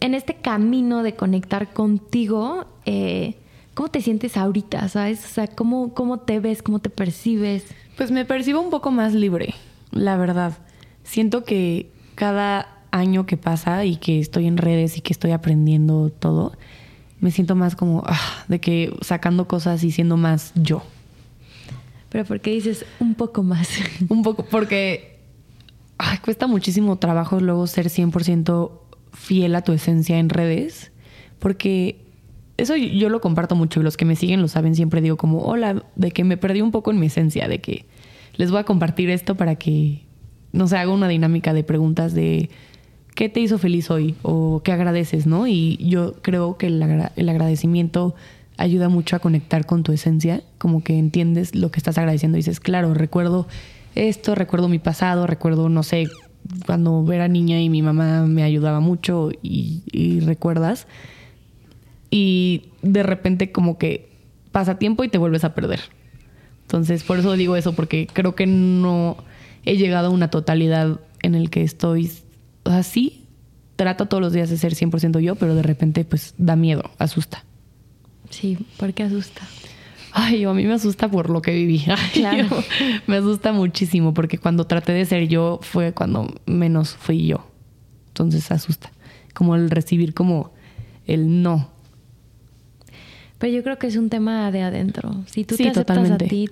En 0.00 0.14
este 0.14 0.34
camino 0.34 1.02
de 1.02 1.14
conectar 1.14 1.72
contigo, 1.72 2.66
eh, 2.84 3.36
¿cómo 3.74 3.88
te 3.88 4.00
sientes 4.00 4.36
ahorita? 4.36 4.88
¿Sabes? 4.88 5.24
O 5.24 5.28
sea, 5.28 5.46
¿cómo, 5.46 5.94
¿cómo 5.94 6.18
te 6.18 6.40
ves? 6.40 6.62
¿Cómo 6.62 6.80
te 6.80 6.90
percibes? 6.90 7.64
Pues 7.96 8.10
me 8.10 8.24
percibo 8.24 8.60
un 8.60 8.70
poco 8.70 8.90
más 8.90 9.14
libre, 9.14 9.54
la 9.90 10.16
verdad 10.16 10.58
siento 11.06 11.44
que 11.44 11.90
cada 12.14 12.75
año 12.90 13.26
que 13.26 13.36
pasa 13.36 13.84
y 13.84 13.96
que 13.96 14.18
estoy 14.20 14.46
en 14.46 14.56
redes 14.56 14.96
y 14.96 15.00
que 15.00 15.12
estoy 15.12 15.32
aprendiendo 15.32 16.10
todo, 16.10 16.52
me 17.20 17.30
siento 17.30 17.54
más 17.54 17.76
como 17.76 18.02
ah, 18.06 18.44
de 18.48 18.60
que 18.60 18.94
sacando 19.00 19.48
cosas 19.48 19.82
y 19.84 19.90
siendo 19.90 20.16
más 20.16 20.52
yo. 20.54 20.82
Pero 22.08 22.24
¿por 22.24 22.40
qué 22.40 22.50
dices 22.52 22.84
un 23.00 23.14
poco 23.14 23.42
más? 23.42 23.68
un 24.08 24.22
poco, 24.22 24.44
porque 24.44 25.18
cuesta 26.22 26.46
muchísimo 26.46 26.96
trabajo 26.98 27.40
luego 27.40 27.66
ser 27.66 27.86
100% 27.86 28.70
fiel 29.12 29.54
a 29.54 29.62
tu 29.62 29.72
esencia 29.72 30.18
en 30.18 30.28
redes, 30.28 30.92
porque 31.38 32.04
eso 32.56 32.76
yo 32.76 33.08
lo 33.08 33.20
comparto 33.20 33.54
mucho 33.54 33.80
y 33.80 33.82
los 33.82 33.96
que 33.96 34.04
me 34.04 34.16
siguen 34.16 34.40
lo 34.40 34.48
saben, 34.48 34.74
siempre 34.74 35.00
digo 35.00 35.16
como, 35.16 35.42
hola, 35.42 35.84
de 35.94 36.10
que 36.10 36.24
me 36.24 36.36
perdí 36.36 36.60
un 36.60 36.70
poco 36.70 36.90
en 36.90 36.98
mi 36.98 37.06
esencia, 37.06 37.48
de 37.48 37.60
que 37.60 37.86
les 38.36 38.50
voy 38.50 38.60
a 38.60 38.64
compartir 38.64 39.10
esto 39.10 39.36
para 39.36 39.56
que 39.56 40.06
no 40.56 40.66
sé, 40.66 40.78
hago 40.78 40.94
una 40.94 41.08
dinámica 41.08 41.52
de 41.52 41.62
preguntas 41.62 42.14
de 42.14 42.50
qué 43.16 43.28
te 43.30 43.40
hizo 43.40 43.58
feliz 43.58 43.90
hoy 43.90 44.14
o 44.22 44.60
qué 44.62 44.70
agradeces, 44.70 45.26
¿no? 45.26 45.48
Y 45.48 45.78
yo 45.78 46.14
creo 46.22 46.56
que 46.58 46.66
el, 46.68 46.82
agradecimiento 46.82 48.14
ayuda 48.58 48.88
mucho 48.88 49.16
a 49.16 49.18
conectar 49.18 49.66
con 49.66 49.82
tu 49.82 49.90
esencia, 49.90 50.42
como 50.58 50.84
que 50.84 50.98
entiendes 50.98 51.54
lo 51.54 51.70
que 51.70 51.80
estás 51.80 51.98
agradeciendo 51.98 52.36
y 52.36 52.40
dices, 52.40 52.60
claro, 52.60 52.94
recuerdo 52.94 53.48
esto, 53.94 54.34
recuerdo 54.34 54.68
mi 54.68 54.78
pasado, 54.78 55.26
recuerdo, 55.26 55.70
no 55.70 55.82
sé, 55.82 56.08
cuando 56.66 57.10
era 57.10 57.26
niña 57.26 57.60
y 57.60 57.70
mi 57.70 57.80
mamá 57.80 58.26
me 58.26 58.42
ayudaba 58.42 58.80
mucho 58.80 59.30
y, 59.42 60.20
recuerdas. 60.20 60.86
Y 62.10 62.64
de 62.82 63.02
repente 63.02 63.50
como 63.50 63.78
que 63.78 64.10
pasa 64.52 64.78
tiempo 64.78 65.04
y 65.04 65.08
te 65.08 65.18
vuelves 65.18 65.42
a 65.44 65.54
perder. 65.54 65.80
Entonces, 66.62 67.02
por 67.02 67.18
eso 67.18 67.32
digo 67.32 67.56
eso, 67.56 67.72
porque 67.72 68.06
creo 68.12 68.34
que 68.34 68.46
no 68.46 69.16
he 69.64 69.78
llegado 69.78 70.08
a 70.08 70.10
una 70.10 70.28
totalidad 70.28 71.00
en 71.22 71.34
el 71.34 71.48
que 71.48 71.62
estoy 71.62 72.10
así. 72.66 73.24
Trato 73.76 74.06
todos 74.06 74.22
los 74.22 74.32
días 74.32 74.48
de 74.48 74.56
ser 74.56 74.74
100% 74.74 75.20
yo, 75.20 75.34
pero 75.34 75.54
de 75.54 75.62
repente 75.62 76.04
pues 76.04 76.34
da 76.38 76.56
miedo, 76.56 76.90
asusta. 76.98 77.44
Sí, 78.30 78.58
porque 78.78 79.02
asusta. 79.02 79.42
Ay, 80.12 80.44
a 80.44 80.52
mí 80.54 80.64
me 80.64 80.72
asusta 80.72 81.10
por 81.10 81.28
lo 81.28 81.42
que 81.42 81.52
viví. 81.52 81.84
claro. 82.14 82.48
me 83.06 83.16
asusta 83.16 83.52
muchísimo 83.52 84.14
porque 84.14 84.38
cuando 84.38 84.66
traté 84.66 84.92
de 84.92 85.04
ser 85.04 85.28
yo 85.28 85.60
fue 85.62 85.92
cuando 85.92 86.34
menos 86.46 86.96
fui 86.96 87.26
yo. 87.26 87.46
Entonces 88.08 88.50
asusta. 88.50 88.90
Como 89.34 89.54
el 89.56 89.68
recibir 89.68 90.14
como 90.14 90.52
el 91.06 91.42
no. 91.42 91.70
Pero 93.38 93.52
yo 93.52 93.62
creo 93.62 93.78
que 93.78 93.86
es 93.86 93.96
un 93.96 94.08
tema 94.08 94.50
de 94.50 94.62
adentro. 94.62 95.22
Si 95.26 95.44
tú 95.44 95.56
te 95.56 95.68
aceptas 95.68 96.10
a 96.10 96.16
ti, 96.16 96.48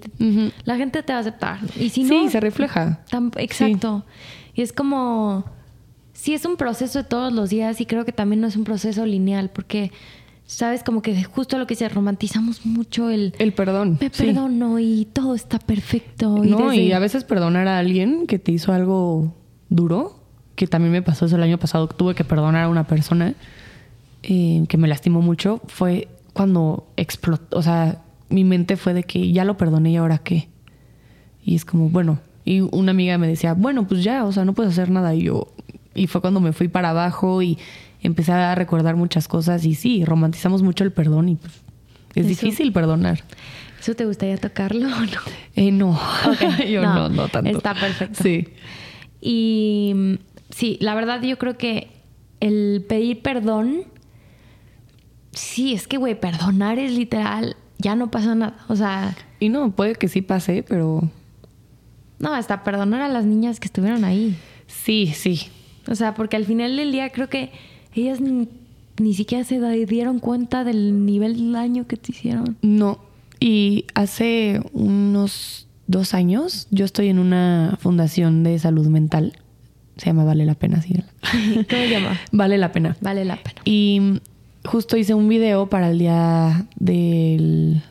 la 0.64 0.76
gente 0.76 1.02
te 1.02 1.12
va 1.12 1.18
a 1.18 1.20
aceptar. 1.22 1.60
Y 1.80 1.88
si 1.88 2.02
no, 2.02 2.08
sí, 2.08 2.28
se 2.28 2.40
refleja. 2.40 3.00
exacto. 3.38 4.04
Y 4.54 4.62
es 4.62 4.72
como, 4.72 5.46
sí 6.14 6.32
es 6.32 6.46
un 6.46 6.56
proceso 6.56 7.00
de 7.00 7.04
todos 7.04 7.32
los 7.32 7.50
días 7.50 7.80
y 7.82 7.86
creo 7.86 8.06
que 8.06 8.12
también 8.12 8.40
no 8.40 8.46
es 8.46 8.56
un 8.56 8.64
proceso 8.64 9.04
lineal 9.04 9.50
porque 9.50 9.92
¿Sabes? 10.46 10.82
Como 10.82 11.00
que 11.00 11.24
justo 11.24 11.56
lo 11.56 11.66
que 11.66 11.74
se 11.74 11.88
romantizamos 11.88 12.66
mucho 12.66 13.08
el... 13.08 13.34
El 13.38 13.54
perdón. 13.54 13.96
Me 13.98 14.10
perdono 14.10 14.78
y 14.78 15.08
todo 15.10 15.34
está 15.34 15.58
perfecto. 15.58 16.44
Y 16.44 16.50
no, 16.50 16.72
y 16.74 16.92
a 16.92 16.98
veces 16.98 17.24
perdonar 17.24 17.66
a 17.66 17.78
alguien 17.78 18.26
que 18.26 18.38
te 18.38 18.52
hizo 18.52 18.72
algo 18.72 19.34
duro, 19.70 20.20
que 20.54 20.66
también 20.66 20.92
me 20.92 21.00
pasó 21.00 21.24
eso 21.24 21.36
el 21.36 21.42
año 21.42 21.58
pasado, 21.58 21.88
tuve 21.88 22.14
que 22.14 22.24
perdonar 22.24 22.64
a 22.64 22.68
una 22.68 22.86
persona 22.86 23.34
eh, 24.22 24.64
que 24.68 24.76
me 24.76 24.86
lastimó 24.86 25.22
mucho, 25.22 25.62
fue 25.66 26.08
cuando 26.34 26.88
explotó, 26.98 27.58
o 27.58 27.62
sea, 27.62 28.02
mi 28.28 28.44
mente 28.44 28.76
fue 28.76 28.92
de 28.92 29.04
que 29.04 29.32
ya 29.32 29.44
lo 29.46 29.56
perdoné 29.56 29.92
y 29.92 29.96
ahora 29.96 30.18
qué. 30.18 30.48
Y 31.42 31.54
es 31.54 31.64
como, 31.64 31.88
bueno, 31.88 32.20
y 32.44 32.60
una 32.60 32.90
amiga 32.90 33.16
me 33.16 33.28
decía, 33.28 33.54
bueno, 33.54 33.86
pues 33.86 34.04
ya, 34.04 34.26
o 34.26 34.32
sea, 34.32 34.44
no 34.44 34.52
puedes 34.52 34.72
hacer 34.72 34.90
nada. 34.90 35.14
Y 35.14 35.22
yo, 35.22 35.48
y 35.94 36.06
fue 36.06 36.20
cuando 36.20 36.40
me 36.40 36.52
fui 36.52 36.68
para 36.68 36.90
abajo 36.90 37.42
y 37.42 37.58
empecé 38.02 38.32
a 38.32 38.54
recordar 38.54 38.96
muchas 38.96 39.28
cosas 39.28 39.64
y 39.64 39.74
sí, 39.74 40.04
romantizamos 40.04 40.62
mucho 40.62 40.84
el 40.84 40.92
perdón 40.92 41.30
y 41.30 41.36
pues, 41.36 41.52
es 42.14 42.26
difícil 42.26 42.72
perdonar. 42.72 43.24
¿Eso 43.80 43.94
te 43.94 44.06
gustaría 44.06 44.36
tocarlo 44.38 44.86
o 44.86 45.00
no? 45.00 45.20
Eh, 45.56 45.70
no, 45.70 46.00
yo 46.70 46.82
no, 46.82 47.08
no, 47.08 47.28
tanto. 47.28 47.50
Está 47.50 47.74
perfecto. 47.74 48.22
Sí. 48.22 48.48
Y 49.20 50.18
sí, 50.50 50.78
la 50.80 50.94
verdad 50.94 51.22
yo 51.22 51.38
creo 51.38 51.58
que 51.58 51.90
el 52.40 52.84
pedir 52.88 53.22
perdón, 53.22 53.84
sí, 55.32 55.74
es 55.74 55.86
que, 55.86 55.96
güey, 55.96 56.18
perdonar 56.18 56.78
es 56.78 56.92
literal, 56.92 57.56
ya 57.78 57.96
no 57.96 58.10
pasa 58.10 58.34
nada. 58.34 58.56
O 58.68 58.76
sea... 58.76 59.16
Y 59.40 59.48
no, 59.48 59.70
puede 59.70 59.94
que 59.94 60.08
sí 60.08 60.22
pase, 60.22 60.64
pero... 60.66 61.10
No, 62.18 62.32
hasta 62.32 62.62
perdonar 62.64 63.02
a 63.02 63.08
las 63.08 63.24
niñas 63.24 63.60
que 63.60 63.66
estuvieron 63.66 64.04
ahí. 64.04 64.36
Sí, 64.66 65.12
sí. 65.14 65.50
O 65.88 65.94
sea, 65.94 66.14
porque 66.14 66.36
al 66.36 66.44
final 66.44 66.76
del 66.76 66.92
día 66.92 67.10
creo 67.10 67.28
que 67.28 67.50
ellas 67.94 68.20
ni, 68.20 69.14
siquiera 69.14 69.44
se 69.44 69.60
dieron 69.86 70.18
cuenta 70.18 70.64
del 70.64 71.04
nivel 71.04 71.36
de 71.36 71.52
daño 71.52 71.86
que 71.86 71.96
te 71.96 72.12
hicieron. 72.12 72.56
No. 72.62 72.98
Y 73.40 73.86
hace 73.94 74.62
unos 74.72 75.66
dos 75.86 76.14
años 76.14 76.66
yo 76.70 76.84
estoy 76.84 77.08
en 77.08 77.18
una 77.18 77.78
fundación 77.80 78.42
de 78.42 78.58
salud 78.58 78.86
mental. 78.86 79.34
Se 79.96 80.06
llama 80.06 80.24
Vale 80.24 80.44
la 80.44 80.54
Pena, 80.54 80.82
sí. 80.82 80.94
¿Cómo 81.70 81.82
se 81.82 81.90
llama? 81.90 82.18
Vale 82.32 82.58
la 82.58 82.72
Pena. 82.72 82.96
Vale 83.00 83.24
la 83.24 83.36
Pena. 83.36 83.60
Y 83.64 84.20
justo 84.64 84.96
hice 84.96 85.14
un 85.14 85.28
video 85.28 85.68
para 85.68 85.90
el 85.90 85.98
día 85.98 86.66
del... 86.76 87.82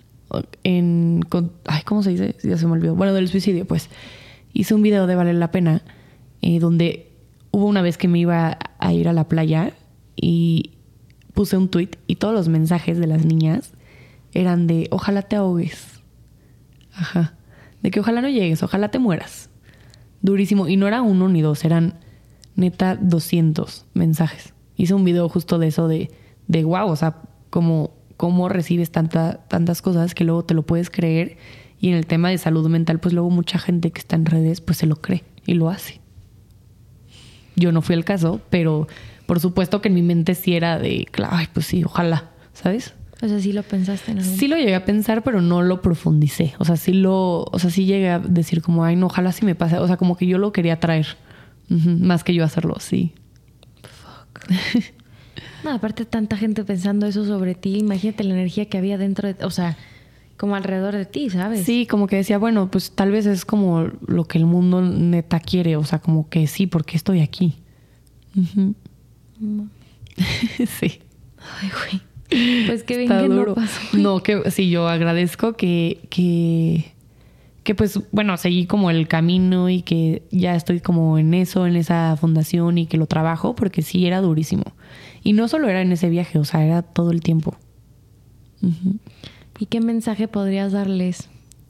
En, 0.64 1.22
ay, 1.68 1.84
¿cómo 1.86 2.02
se 2.02 2.10
dice? 2.10 2.36
Ya 2.44 2.58
se 2.58 2.66
me 2.66 2.74
olvidó. 2.74 2.96
Bueno, 2.96 3.14
del 3.14 3.28
suicidio, 3.28 3.66
pues. 3.66 3.89
Hice 4.54 4.74
un 4.74 4.82
video 4.82 5.06
de 5.08 5.16
Vale 5.16 5.34
la 5.34 5.52
Pena 5.52 5.84
eh, 6.41 6.60
donde 6.60 7.12
hubo 7.54 7.68
una 7.68 7.84
vez 7.84 7.97
que 7.97 8.08
me 8.08 8.18
iba 8.18 8.58
a 8.80 8.93
ir 8.93 9.08
a 9.08 9.14
la 9.14 9.28
playa 9.28 9.74
y 10.16 10.72
puse 11.34 11.56
un 11.56 11.70
tweet 11.70 11.91
y 12.08 12.16
todos 12.16 12.34
los 12.34 12.49
mensajes 12.49 12.97
de 12.97 13.08
las 13.08 13.26
niñas 13.26 13.74
eran 14.34 14.66
de 14.66 14.88
ojalá 14.89 15.22
te 15.22 15.36
ahogues. 15.36 16.01
Ajá. 16.93 17.36
De 17.84 17.91
que 17.91 17.99
ojalá 17.99 18.22
no 18.22 18.30
llegues, 18.30 18.64
ojalá 18.64 18.89
te 18.89 18.97
mueras. 18.97 19.51
Durísimo. 20.22 20.68
Y 20.68 20.78
no 20.78 20.88
era 20.88 21.04
uno 21.04 21.30
ni 21.30 21.41
dos, 21.41 21.64
eran 21.64 21.99
neta 22.56 22.95
200 22.95 23.86
mensajes. 23.93 24.56
Hice 24.76 24.95
un 24.95 25.04
video 25.04 25.30
justo 25.30 25.60
de 25.60 25.68
eso 25.68 25.88
de, 25.88 26.10
de 26.47 26.64
wow, 26.64 26.89
o 26.89 26.95
sea, 26.95 27.22
como 27.51 27.91
cómo 28.18 28.49
recibes 28.49 28.89
tanta, 28.89 29.45
tantas 29.47 29.84
cosas 29.84 30.16
que 30.16 30.24
luego 30.24 30.43
te 30.43 30.56
lo 30.56 30.64
puedes 30.64 30.89
creer. 30.89 31.38
Y 31.80 31.89
en 31.89 31.95
el 31.95 32.08
tema 32.08 32.30
de 32.30 32.39
salud 32.39 32.68
mental, 32.68 32.99
pues 32.99 33.14
luego 33.14 33.30
mucha 33.30 33.60
gente 33.60 33.91
que 33.91 33.99
está 33.99 34.16
en 34.16 34.26
redes, 34.26 34.60
pues 34.60 34.80
se 34.80 34.88
lo 34.88 34.95
cree 34.95 35.24
y 35.45 35.54
lo 35.54 35.70
hace. 35.70 36.03
Yo 37.56 37.72
no 37.72 37.82
fui 37.82 37.95
el 37.95 38.06
caso, 38.06 38.41
pero 38.49 38.88
por 39.26 39.39
supuesto 39.39 39.82
que 39.82 39.89
en 39.89 39.95
mi 39.95 40.01
mente 40.01 40.36
sí 40.36 40.56
era 40.56 40.80
de, 40.80 41.08
ay, 41.30 41.47
pues 41.54 41.66
sí, 41.66 41.84
ojalá, 41.84 42.32
¿sabes? 42.54 42.93
O 43.22 43.28
sea, 43.28 43.39
sí 43.39 43.54
lo 43.54 43.64
pensaste 43.64 44.12
en 44.12 44.22
Sí 44.22 44.49
lo 44.49 44.58
llegué 44.58 44.76
a 44.76 44.84
pensar, 44.84 45.24
pero 45.24 45.39
no 45.39 45.62
lo 45.62 45.82
profundicé. 45.82 46.56
O 46.58 46.66
sea, 46.66 46.76
sí 46.76 46.91
lo, 46.91 47.45
o 47.45 47.58
sea, 47.58 47.70
sí 47.70 47.86
llegué 47.86 48.10
a 48.10 48.20
decir 48.20 48.62
como, 48.62 48.84
ay, 48.84 48.97
no, 48.97 49.06
ojalá 49.06 49.32
sí 49.32 49.45
me 49.45 49.56
pase. 49.56 49.78
O 49.78 49.88
sea, 49.88 49.95
como 49.95 50.18
que 50.18 50.28
yo 50.28 50.38
lo 50.38 50.51
quería 50.51 50.80
traer. 50.82 51.08
Más 51.70 52.26
que 52.26 52.34
yo 52.34 52.43
hacerlo, 52.43 52.76
sí. 52.80 53.14
Fuck. 53.82 54.49
no, 55.64 55.72
aparte 55.72 56.04
tanta 56.04 56.36
gente 56.36 56.66
pensando 56.66 57.06
eso 57.06 57.26
sobre 57.26 57.56
ti. 57.56 57.78
Imagínate 57.78 58.26
la 58.26 58.34
energía 58.34 58.66
que 58.66 58.78
había 58.78 58.97
dentro 58.97 59.34
de, 59.34 59.45
o 59.45 59.49
sea, 59.51 59.78
como 60.44 60.58
alrededor 60.58 60.94
de 60.94 61.06
ti, 61.06 61.30
¿sabes? 61.30 61.64
Sí, 61.64 61.88
como 61.89 62.06
que 62.06 62.18
decía, 62.18 62.38
bueno, 62.38 62.70
pues 62.70 62.91
tal 62.91 63.12
vez 63.12 63.26
es 63.26 63.46
como 63.46 63.88
lo 64.06 64.26
que 64.26 64.38
el 64.38 64.46
mundo 64.46 64.82
neta 64.82 65.39
quiere. 65.39 65.78
O 65.78 65.86
sea, 65.86 66.00
como 66.00 66.28
que 66.28 66.48
sí, 66.48 66.68
porque 66.68 66.98
estoy 66.98 67.22
aquí. 67.22 67.54
sí. 70.18 71.00
Ay, 71.62 71.70
güey. 71.72 72.66
Pues 72.68 72.84
qué 72.84 72.98
bien 72.98 73.08
que 73.08 73.30
no 73.30 73.56
pasó. 73.56 73.80
No, 73.94 74.22
que 74.22 74.52
sí, 74.52 74.70
yo 74.70 74.89
agradezco 74.89 75.54
que, 75.54 76.02
que, 76.10 76.91
que 77.64 77.74
pues, 77.74 78.02
bueno, 78.12 78.36
seguí 78.36 78.66
como 78.66 78.91
el 78.91 79.08
camino 79.08 79.70
y 79.70 79.82
que 79.82 80.24
ya 80.30 80.56
estoy 80.58 80.82
como 80.82 81.18
en 81.18 81.34
eso, 81.34 81.66
en 81.66 81.78
esa 81.78 82.18
fundación 82.18 82.78
y 82.78 82.86
que 82.86 82.98
lo 82.98 83.06
trabajo, 83.06 83.56
porque 83.56 83.82
sí 83.82 84.06
era 84.06 84.20
durísimo. 84.20 84.66
Y 85.24 85.32
no 85.32 85.48
solo 85.48 85.70
era 85.70 85.82
en 85.82 85.94
ese 85.94 86.10
viaje, 86.10 86.38
o 86.38 86.44
sea, 86.44 86.66
era 86.66 86.82
todo 86.82 87.12
el 87.12 87.22
tiempo. 87.22 87.56
¿Y 89.60 89.68
qué 89.68 89.82
mensaje 89.82 90.28
podrías 90.28 90.72
darles? 90.72 91.30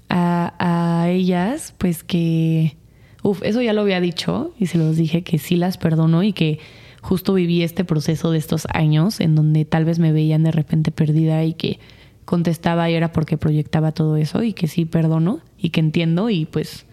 A, 0.09 1.07
ellas, 1.09 1.73
pues 1.77 2.03
que, 2.03 2.77
uf, 3.23 3.41
eso 3.43 3.61
ya 3.61 3.73
lo 3.73 3.81
había 3.81 3.99
dicho 3.99 4.53
y 4.59 4.67
se 4.67 4.77
los 4.77 4.95
dije 4.95 5.23
que 5.23 5.38
sí 5.38 5.55
las 5.55 5.77
perdono 5.77 6.23
y 6.23 6.34
que 6.34 6.59
justo 7.01 7.34
viví 7.34 7.61
este 7.61 7.84
proceso 7.84 8.31
de 8.31 8.38
estos 8.38 8.65
años 8.73 9.19
en 9.19 9.36
donde 9.36 9.65
tal 9.65 9.86
vez 9.86 9.99
me 9.99 10.11
veían 10.11 10.43
de 10.43 10.51
repente 10.51 10.91
perdida 10.91 11.43
y 11.43 11.53
que 11.53 11.79
contestaba 12.25 12.89
y 12.89 12.93
era 12.93 13.11
porque 13.11 13.38
proyectaba 13.38 13.91
todo 13.91 14.15
eso 14.15 14.43
y 14.43 14.53
que 14.53 14.67
sí 14.67 14.86
perdono 14.86 15.41
y 15.57 15.69
que 15.69 15.81
entiendo 15.81 16.29
y 16.29 16.45
pues 16.45 16.86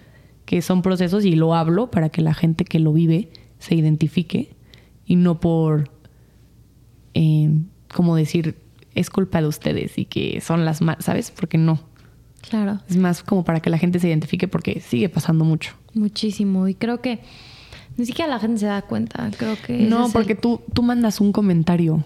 que 0.45 0.63
son 0.63 0.83
procesos 0.83 1.25
y 1.25 1.37
lo 1.37 1.55
hablo 1.55 1.91
para 1.91 2.09
que 2.09 2.23
la 2.23 2.35
gente 2.35 2.65
que 2.65 2.81
lo 2.81 2.93
vive 2.93 3.31
se 3.59 3.77
identifique 3.77 4.51
y 5.07 5.17
no 5.17 5.39
por 5.39 5.91
eh, 7.15 7.51
como 7.95 8.17
decir 8.17 8.57
es 8.95 9.11
culpa 9.11 9.41
de 9.41 9.49
ustedes 9.49 9.99
y 9.99 10.05
que 10.05 10.41
son 10.41 10.65
las 10.65 10.81
más, 10.81 11.05
¿sabes? 11.05 11.31
Porque 11.31 11.59
no. 11.59 11.81
Claro. 12.49 12.81
Es 12.89 12.97
más 12.97 13.23
como 13.23 13.45
para 13.45 13.61
que 13.61 13.71
la 13.71 13.79
gente 13.79 13.99
se 13.99 14.09
identifique 14.09 14.49
porque 14.49 14.81
sigue 14.81 15.09
pasando 15.09 15.45
mucho. 15.45 15.75
Muchísimo. 15.95 16.69
Y 16.69 16.75
creo 16.75 17.01
que 17.01 17.21
ni 17.97 18.07
siquiera 18.07 18.31
la 18.31 18.39
gente 18.39 18.61
se 18.61 18.67
da 18.67 18.83
cuenta, 18.83 19.31
creo 19.37 19.57
que... 19.67 19.79
No, 19.79 20.09
porque 20.11 20.35
tú, 20.35 20.63
tú 20.73 20.83
mandas 20.83 21.21
un 21.21 21.33
comentario, 21.33 22.03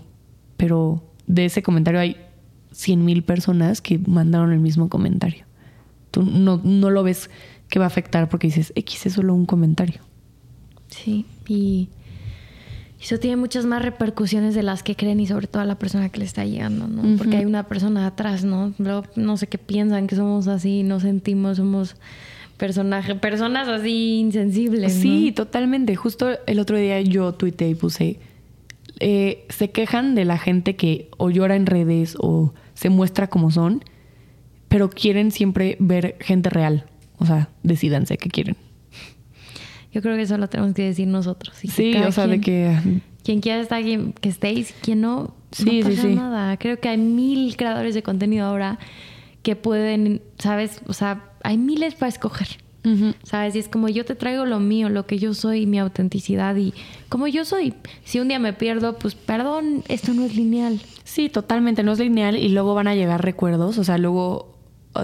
pero 0.57 1.05
de 1.26 1.45
ese 1.45 1.62
comentario 1.62 2.01
hay 2.01 2.16
100 2.72 3.05
mil 3.05 3.22
personas 3.22 3.80
que 3.80 3.99
mandaron 3.99 4.53
el 4.53 4.61
mismo 4.61 4.89
comentario. 4.89 5.45
Tú 6.11 6.22
no, 6.22 6.61
no 6.62 6.91
lo 6.91 7.03
ves 7.03 7.30
que 7.68 7.78
va 7.78 7.85
a 7.85 7.89
afectar 7.89 8.28
porque 8.28 8.49
dices, 8.49 8.72
X 8.74 9.07
es 9.07 9.12
solo 9.14 9.35
un 9.35 9.47
comentario. 9.47 10.01
Sí, 10.89 11.26
y 11.49 11.89
eso 13.05 13.18
tiene 13.18 13.36
muchas 13.36 13.66
más 13.66 13.82
repercusiones 13.82 14.55
de 14.55 14.62
las 14.62 14.82
que 14.82 14.96
creen 14.96 15.20
y 15.20 15.26
sobre 15.26 15.46
todo 15.46 15.61
a 15.61 15.66
la 15.66 15.78
persona 15.78 16.09
que 16.09 16.20
le 16.20 16.24
está 16.24 16.46
llegando, 16.46 16.88
¿no? 16.88 17.18
Porque 17.18 17.36
hay 17.36 17.44
una 17.44 17.64
persona 17.64 18.07
atrás, 18.07 18.44
¿no? 18.44 18.72
no 19.14 19.36
sé 19.36 19.46
qué 19.46 19.59
piensan, 19.59 20.07
que 20.07 20.16
somos 20.16 20.48
así, 20.48 20.82
nos 20.84 21.02
sentimos, 21.02 21.59
somos 21.59 21.96
personaje, 22.57 23.14
personas 23.14 23.68
así 23.68 24.20
insensibles. 24.20 24.94
Sí, 24.94 25.32
totalmente. 25.32 25.94
Justo 25.96 26.30
el 26.46 26.59
otro 26.59 26.78
día 26.78 26.98
yo 27.02 27.34
tuiteé 27.34 27.68
y 27.68 27.74
puse, 27.74 28.20
eh, 29.00 29.44
se 29.50 29.70
quejan 29.70 30.14
de 30.14 30.24
la 30.24 30.38
gente 30.38 30.74
que 30.74 31.11
o 31.18 31.28
llora 31.28 31.57
en 31.57 31.66
redes 31.66 32.16
o 32.18 32.55
se 32.72 32.88
muestra 32.88 33.26
como 33.26 33.50
son, 33.50 33.84
pero 34.68 34.88
quieren 34.88 35.30
siempre 35.30 35.76
ver 35.78 36.16
gente 36.20 36.48
real. 36.48 36.86
O 37.18 37.26
sea, 37.26 37.50
decidanse 37.62 38.16
qué 38.16 38.30
quieren. 38.30 38.57
Yo 39.95 40.03
creo 40.03 40.16
que 40.16 40.22
eso 40.22 40.36
lo 40.36 40.49
tenemos 40.49 40.74
que 40.74 40.82
decir 40.82 41.07
nosotros. 41.07 41.57
sí, 41.57 41.95
o 41.97 42.12
sea, 42.12 42.26
de 42.26 42.40
que... 42.40 42.76
Quien 43.22 43.40
quiera 43.40 43.61
estar, 43.61 43.82
quien, 43.82 44.12
que 44.12 44.28
estéis, 44.28 44.74
quien 44.82 45.01
no, 45.01 45.34
sí, 45.51 45.80
no 45.80 45.88
pasa 45.88 46.09
nada. 46.09 46.57
Creo 46.59 46.78
que 46.78 46.90
hay 46.90 46.99
mil 46.99 47.57
creadores 47.57 47.95
de 47.95 48.03
contenido 48.03 48.45
ahora 48.45 48.78
que 49.42 49.57
pueden, 49.57 50.20
¿sabes? 50.38 50.82
O 50.88 50.92
sea, 50.92 51.30
hay 51.42 51.57
miles 51.57 51.95
para 51.95 52.09
escoger. 52.09 52.49
¿Sabes? 53.22 53.57
Y 53.57 53.61
es 53.61 53.68
como 53.68 53.88
yo 53.88 54.05
te 54.05 54.14
traigo 54.14 54.45
lo 54.45 54.61
mío, 54.61 54.90
lo 54.90 55.07
que 55.07 55.18
yo 55.18 55.32
soy, 55.32 55.64
mi 55.64 55.78
autenticidad 55.78 56.55
y 56.57 56.74
como 57.09 57.26
yo 57.28 57.47
soy. 57.47 57.72
Si 58.05 58.20
un 58.20 58.28
día 58.28 58.38
me 58.38 58.53
pierdo, 58.53 58.99
pues 58.99 59.14
perdón, 59.14 59.82
esto 59.88 60.12
no 60.12 60.22
es 60.22 60.36
lineal. 60.36 60.78
Sí, 61.03 61.30
totalmente, 61.30 61.82
no 61.82 61.92
es 61.92 61.99
lineal 61.99 62.36
y 62.36 62.51
luego 62.51 62.74
van 62.74 62.88
a 62.88 62.95
llegar 62.95 63.24
recuerdos. 63.24 63.78
O 63.78 63.84
sea, 63.84 63.97
luego 63.97 64.59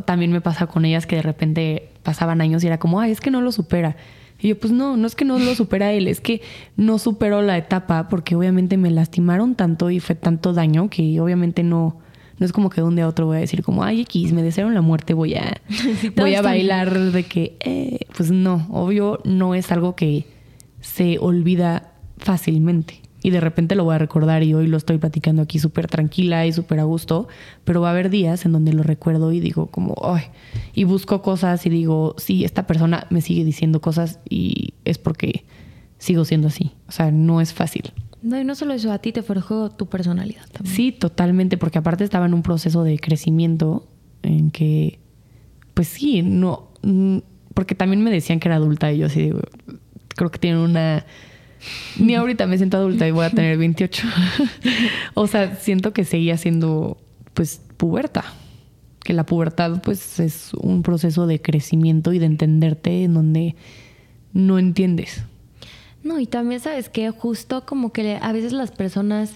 también 0.04 0.30
me 0.30 0.42
pasa 0.42 0.66
con 0.66 0.84
ellas 0.84 1.06
que 1.06 1.16
de 1.16 1.22
repente 1.22 1.88
pasaban 2.02 2.42
años 2.42 2.62
y 2.64 2.66
era 2.66 2.78
como, 2.78 3.00
ay, 3.00 3.12
es 3.12 3.20
que 3.22 3.30
no 3.30 3.40
lo 3.40 3.50
supera. 3.50 3.96
Y 4.40 4.48
yo, 4.48 4.58
pues 4.58 4.72
no, 4.72 4.96
no 4.96 5.06
es 5.06 5.14
que 5.14 5.24
no 5.24 5.38
lo 5.38 5.54
supera 5.54 5.92
él, 5.92 6.08
es 6.08 6.20
que 6.20 6.40
no 6.76 6.98
superó 6.98 7.42
la 7.42 7.56
etapa 7.56 8.08
porque 8.08 8.36
obviamente 8.36 8.76
me 8.76 8.90
lastimaron 8.90 9.54
tanto 9.54 9.90
y 9.90 10.00
fue 10.00 10.14
tanto 10.14 10.52
daño 10.52 10.88
que 10.88 11.20
obviamente 11.20 11.62
no, 11.62 11.98
no 12.38 12.46
es 12.46 12.52
como 12.52 12.70
que 12.70 12.80
de 12.80 12.86
un 12.86 12.96
día 12.96 13.04
a 13.04 13.08
otro 13.08 13.26
voy 13.26 13.36
a 13.36 13.40
decir 13.40 13.62
como, 13.62 13.84
ay, 13.84 14.02
X, 14.02 14.32
me 14.32 14.42
desearon 14.42 14.74
la 14.74 14.80
muerte, 14.80 15.14
voy 15.14 15.34
a, 15.34 15.60
voy 16.16 16.34
a 16.34 16.42
bailar 16.42 17.12
de 17.12 17.22
que, 17.24 17.56
eh, 17.60 18.06
pues 18.16 18.30
no, 18.30 18.66
obvio 18.70 19.20
no 19.24 19.54
es 19.54 19.70
algo 19.70 19.94
que 19.94 20.26
se 20.80 21.18
olvida 21.18 21.92
fácilmente 22.16 23.00
y 23.22 23.30
de 23.30 23.40
repente 23.40 23.74
lo 23.74 23.84
voy 23.84 23.94
a 23.94 23.98
recordar 23.98 24.42
y 24.42 24.54
hoy 24.54 24.66
lo 24.66 24.76
estoy 24.76 24.98
platicando 24.98 25.42
aquí 25.42 25.58
súper 25.58 25.86
tranquila 25.86 26.46
y 26.46 26.52
súper 26.52 26.80
a 26.80 26.84
gusto, 26.84 27.28
pero 27.64 27.80
va 27.80 27.88
a 27.88 27.90
haber 27.92 28.10
días 28.10 28.44
en 28.44 28.52
donde 28.52 28.72
lo 28.72 28.82
recuerdo 28.82 29.32
y 29.32 29.40
digo 29.40 29.66
como, 29.66 29.94
ay, 30.02 30.24
y 30.74 30.84
busco 30.84 31.22
cosas 31.22 31.64
y 31.66 31.70
digo, 31.70 32.14
sí, 32.18 32.44
esta 32.44 32.66
persona 32.66 33.06
me 33.10 33.20
sigue 33.20 33.44
diciendo 33.44 33.80
cosas 33.80 34.20
y 34.28 34.74
es 34.84 34.98
porque 34.98 35.44
sigo 35.98 36.24
siendo 36.24 36.48
así, 36.48 36.72
o 36.88 36.92
sea, 36.92 37.10
no 37.10 37.40
es 37.40 37.52
fácil. 37.52 37.92
No, 38.22 38.38
y 38.38 38.44
no 38.44 38.54
solo 38.54 38.74
eso, 38.74 38.92
a 38.92 38.98
ti 38.98 39.12
te 39.12 39.22
forjó 39.22 39.70
tu 39.70 39.86
personalidad 39.86 40.46
también. 40.52 40.76
Sí, 40.76 40.92
totalmente, 40.92 41.56
porque 41.56 41.78
aparte 41.78 42.04
estaba 42.04 42.26
en 42.26 42.34
un 42.34 42.42
proceso 42.42 42.84
de 42.84 42.98
crecimiento 42.98 43.86
en 44.22 44.50
que, 44.50 44.98
pues 45.74 45.88
sí, 45.88 46.22
no, 46.22 46.68
mm, 46.82 47.18
porque 47.54 47.74
también 47.74 48.02
me 48.02 48.10
decían 48.10 48.40
que 48.40 48.48
era 48.48 48.56
adulta 48.56 48.92
y 48.92 48.98
yo 48.98 49.06
así, 49.06 49.32
creo 50.08 50.30
que 50.30 50.38
tienen 50.38 50.60
una 50.60 51.04
ni 51.98 52.14
ahorita 52.14 52.46
me 52.46 52.56
siento 52.56 52.76
adulta 52.76 53.06
y 53.06 53.10
voy 53.10 53.24
a 53.24 53.30
tener 53.30 53.58
28. 53.58 54.06
o 55.14 55.26
sea, 55.26 55.56
siento 55.56 55.92
que 55.92 56.04
seguía 56.04 56.36
siendo, 56.36 56.98
pues, 57.34 57.60
puberta. 57.76 58.24
Que 59.02 59.12
la 59.12 59.24
pubertad, 59.24 59.80
pues, 59.82 60.20
es 60.20 60.52
un 60.54 60.82
proceso 60.82 61.26
de 61.26 61.40
crecimiento 61.40 62.12
y 62.12 62.18
de 62.18 62.26
entenderte 62.26 63.04
en 63.04 63.14
donde 63.14 63.56
no 64.32 64.58
entiendes. 64.58 65.22
No, 66.02 66.18
y 66.18 66.26
también 66.26 66.60
sabes 66.60 66.88
que 66.88 67.10
justo 67.10 67.66
como 67.66 67.92
que 67.92 68.18
a 68.20 68.32
veces 68.32 68.52
las 68.52 68.70
personas 68.70 69.32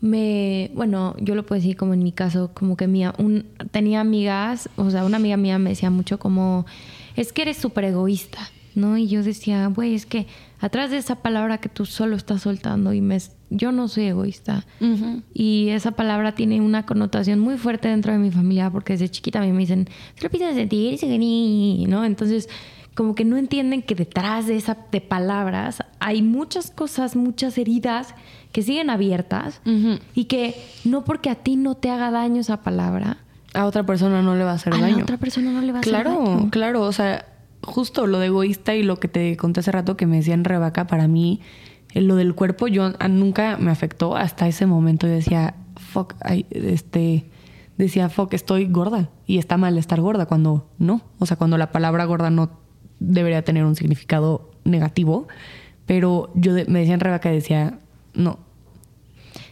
me, 0.00 0.70
bueno, 0.74 1.16
yo 1.20 1.34
lo 1.34 1.44
puedo 1.44 1.60
decir 1.60 1.76
como 1.76 1.94
en 1.94 2.02
mi 2.02 2.12
caso, 2.12 2.50
como 2.54 2.76
que 2.76 2.86
mía, 2.86 3.14
un, 3.18 3.46
tenía 3.70 4.00
amigas, 4.00 4.68
o 4.76 4.90
sea, 4.90 5.04
una 5.04 5.16
amiga 5.16 5.36
mía 5.36 5.58
me 5.58 5.70
decía 5.70 5.90
mucho 5.90 6.18
como, 6.18 6.66
es 7.16 7.32
que 7.32 7.42
eres 7.42 7.56
súper 7.56 7.84
egoísta. 7.84 8.50
¿no? 8.74 8.96
Y 8.96 9.06
yo 9.08 9.22
decía, 9.22 9.66
güey, 9.68 9.94
es 9.94 10.06
que 10.06 10.26
atrás 10.62 10.90
de 10.90 10.96
esa 10.96 11.16
palabra 11.16 11.58
que 11.58 11.68
tú 11.68 11.84
solo 11.84 12.16
estás 12.16 12.42
soltando 12.42 12.92
y 12.92 13.00
me, 13.00 13.18
yo 13.50 13.72
no 13.72 13.88
soy 13.88 14.04
egoísta. 14.04 14.64
Y 15.34 15.68
esa 15.70 15.90
palabra 15.90 16.32
tiene 16.32 16.60
una 16.60 16.86
connotación 16.86 17.40
muy 17.40 17.58
fuerte 17.58 17.88
dentro 17.88 18.12
de 18.12 18.18
mi 18.18 18.30
familia 18.30 18.70
porque 18.70 18.94
desde 18.94 19.10
chiquita 19.10 19.40
a 19.40 19.42
mí 19.42 19.52
me 19.52 19.58
dicen, 19.58 19.88
se 20.14 20.22
lo 20.22 20.30
pides 20.30 20.56
de 20.56 20.66
ti, 20.66 21.84
¿no? 21.88 22.04
Entonces, 22.04 22.48
como 22.94 23.14
que 23.14 23.24
no 23.24 23.36
entienden 23.36 23.82
que 23.82 23.94
detrás 23.94 24.46
de 24.46 24.56
esa 24.56 24.76
de 24.92 25.00
palabras 25.00 25.82
hay 25.98 26.22
muchas 26.22 26.70
cosas, 26.70 27.16
muchas 27.16 27.58
heridas 27.58 28.14
que 28.52 28.62
siguen 28.62 28.88
abiertas 28.88 29.60
y 30.14 30.24
que 30.26 30.54
no 30.84 31.04
porque 31.04 31.28
a 31.28 31.34
ti 31.34 31.56
no 31.56 31.74
te 31.74 31.90
haga 31.90 32.10
daño 32.12 32.40
esa 32.40 32.62
palabra, 32.62 33.18
a 33.54 33.66
otra 33.66 33.84
persona 33.84 34.22
no 34.22 34.36
le 34.36 34.44
va 34.44 34.52
a 34.52 34.54
hacer 34.54 34.72
daño. 34.72 34.98
A 34.98 35.02
otra 35.02 35.16
persona 35.16 35.50
no 35.50 35.60
le 35.60 35.72
va 35.72 35.78
a 35.78 35.80
hacer 35.80 35.92
daño. 35.92 36.04
Claro, 36.04 36.48
claro. 36.50 36.82
O 36.82 36.92
sea, 36.92 37.26
justo 37.62 38.06
lo 38.06 38.18
de 38.18 38.26
egoísta 38.26 38.74
y 38.74 38.82
lo 38.82 38.98
que 38.98 39.08
te 39.08 39.36
conté 39.36 39.60
hace 39.60 39.72
rato 39.72 39.96
que 39.96 40.06
me 40.06 40.16
decían 40.16 40.44
revaca, 40.44 40.86
para 40.86 41.08
mí, 41.08 41.40
eh, 41.94 42.00
lo 42.00 42.16
del 42.16 42.34
cuerpo, 42.34 42.68
yo 42.68 42.92
nunca 43.08 43.56
me 43.58 43.70
afectó 43.70 44.16
hasta 44.16 44.48
ese 44.48 44.66
momento. 44.66 45.06
Yo 45.06 45.14
decía, 45.14 45.54
fuck, 45.76 46.14
este, 46.50 47.24
decía, 47.78 48.08
fuck, 48.08 48.34
estoy 48.34 48.66
gorda 48.66 49.10
y 49.26 49.38
está 49.38 49.56
mal 49.56 49.78
estar 49.78 50.00
gorda 50.00 50.26
cuando 50.26 50.68
no. 50.78 51.02
O 51.18 51.26
sea, 51.26 51.36
cuando 51.36 51.58
la 51.58 51.72
palabra 51.72 52.04
gorda 52.04 52.30
no 52.30 52.50
debería 52.98 53.42
tener 53.42 53.64
un 53.64 53.76
significado 53.76 54.50
negativo. 54.64 55.28
Pero 55.86 56.30
yo 56.34 56.52
me 56.68 56.80
decían 56.80 57.00
revaca 57.00 57.30
y 57.30 57.34
decía, 57.34 57.78
no. 58.14 58.38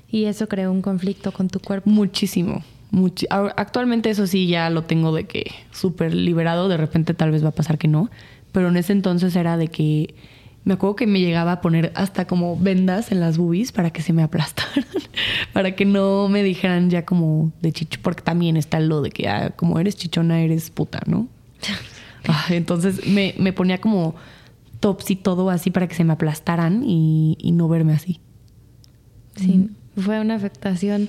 Y 0.08 0.24
eso 0.24 0.48
creó 0.48 0.72
un 0.72 0.82
conflicto 0.82 1.32
con 1.32 1.48
tu 1.48 1.61
cuerpo. 1.61 1.88
Muchísimo 1.90 2.62
actualmente 3.57 4.11
eso 4.11 4.26
sí 4.26 4.47
ya 4.49 4.68
lo 4.70 4.82
tengo 4.82 5.14
de 5.14 5.24
que 5.24 5.53
súper 5.70 6.14
liberado, 6.14 6.68
de 6.68 6.76
repente 6.76 7.14
tal 7.14 7.30
vez 7.30 7.45
va 7.45 7.51
a 7.51 7.53
pasar 7.53 7.78
que 7.78 7.88
no, 7.88 8.11
pero 8.53 8.68
en 8.68 8.76
ese 8.76 8.93
entonces 8.93 9.36
era 9.36 9.57
de 9.57 9.68
que 9.68 10.14
me 10.64 10.74
acuerdo 10.74 10.97
que 10.97 11.07
me 11.07 11.20
llegaba 11.20 11.53
a 11.53 11.61
poner 11.61 11.93
hasta 11.95 12.26
como 12.26 12.57
vendas 12.59 13.12
en 13.12 13.20
las 13.20 13.38
boobies 13.38 13.72
para 13.72 13.91
que 13.91 14.03
se 14.03 14.12
me 14.12 14.22
aplastaran, 14.22 14.84
para 15.53 15.74
que 15.74 15.84
no 15.84 16.28
me 16.28 16.43
dijeran 16.43 16.91
ya 16.91 17.05
como 17.05 17.53
de 17.62 17.72
chicho, 17.72 18.01
porque 18.03 18.22
también 18.22 18.57
está 18.57 18.80
lo 18.80 19.03
de 19.03 19.11
que 19.11 19.28
ah, 19.28 19.51
como 19.57 19.78
eres 19.78 19.97
chichona 19.97 20.41
eres 20.43 20.70
puta, 20.70 21.01
¿no? 21.07 21.28
Ah, 22.28 22.45
entonces 22.51 23.07
me, 23.07 23.34
me, 23.38 23.55
ponía 23.55 23.80
como 23.80 24.14
tops 24.78 25.11
y 25.11 25.16
todo 25.16 25.49
así 25.49 25.70
para 25.70 25.88
que 25.88 25.95
se 25.95 26.05
me 26.05 26.12
aplastaran 26.12 26.82
y, 26.84 27.38
y 27.41 27.53
no 27.53 27.66
verme 27.66 27.95
así. 27.95 28.20
Sí, 29.36 29.70
fue 30.01 30.20
una 30.20 30.34
afectación 30.34 31.09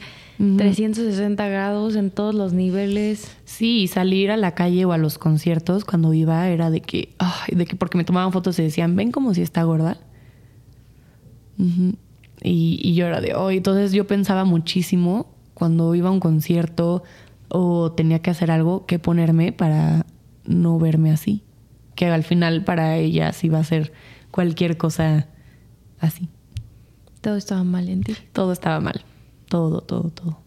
360 0.58 1.48
grados 1.48 1.96
en 1.96 2.10
todos 2.10 2.34
los 2.34 2.52
niveles. 2.52 3.36
Sí, 3.46 3.88
salir 3.88 4.32
a 4.32 4.38
la 4.38 4.56
calle 4.56 4.86
o 4.86 4.92
a 4.92 4.98
los 4.98 5.20
conciertos 5.20 5.86
cuando 5.86 6.14
iba 6.14 6.48
era 6.50 6.72
de 6.72 6.82
que, 6.82 7.14
ay, 7.20 7.56
de 7.56 7.66
que 7.66 7.76
porque 7.76 7.98
me 7.98 8.04
tomaban 8.04 8.32
fotos 8.32 8.58
y 8.58 8.64
decían, 8.64 8.96
ven 8.96 9.12
como 9.12 9.34
si 9.36 9.44
está 9.44 9.64
gorda. 9.64 9.98
y, 12.42 12.94
yo 12.96 13.06
era 13.06 13.22
de, 13.22 13.36
oh, 13.36 13.52
entonces 13.52 13.92
yo 13.92 14.08
pensaba 14.08 14.44
muchísimo 14.46 15.36
cuando 15.54 15.94
iba 15.94 16.10
a 16.10 16.12
un 16.12 16.20
concierto 16.20 17.04
o 17.50 17.92
tenía 17.92 18.20
que 18.20 18.32
hacer 18.32 18.50
algo 18.50 18.88
que 18.88 18.98
ponerme 18.98 19.52
para 19.52 20.08
no 20.46 20.80
verme 20.80 21.12
así. 21.12 21.44
Que 21.94 22.08
al 22.08 22.24
final 22.24 22.64
para 22.64 22.98
ellas 22.98 23.44
iba 23.44 23.60
a 23.60 23.64
ser 23.64 23.94
cualquier 24.32 24.78
cosa 24.78 25.28
así. 26.00 26.30
Todo 27.22 27.38
estaba 27.38 27.64
mal 27.64 27.88
en 27.90 28.04
ti. 28.04 28.16
Todo 28.34 28.52
estaba 28.52 28.80
mal. 28.80 29.04
Todo, 29.48 29.82
todo, 29.82 30.10
todo. 30.10 30.40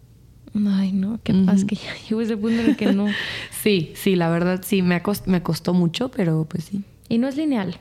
Ay, 0.54 0.92
no, 0.92 1.18
qué 1.22 1.34
paz 1.46 1.64
que 1.64 1.76
ya 1.76 1.94
llegó 2.08 2.20
ese 2.20 2.36
punto 2.36 2.60
en 2.60 2.70
el 2.70 2.76
que 2.76 2.92
no. 2.92 3.06
sí, 3.62 3.92
sí, 3.94 4.14
la 4.14 4.28
verdad 4.28 4.60
sí, 4.64 4.82
me, 4.82 5.02
me 5.26 5.42
costó 5.42 5.74
mucho, 5.74 6.10
pero 6.10 6.46
pues 6.48 6.64
sí. 6.64 6.82
Y 7.08 7.18
no 7.18 7.28
es 7.28 7.36
lineal. 7.36 7.76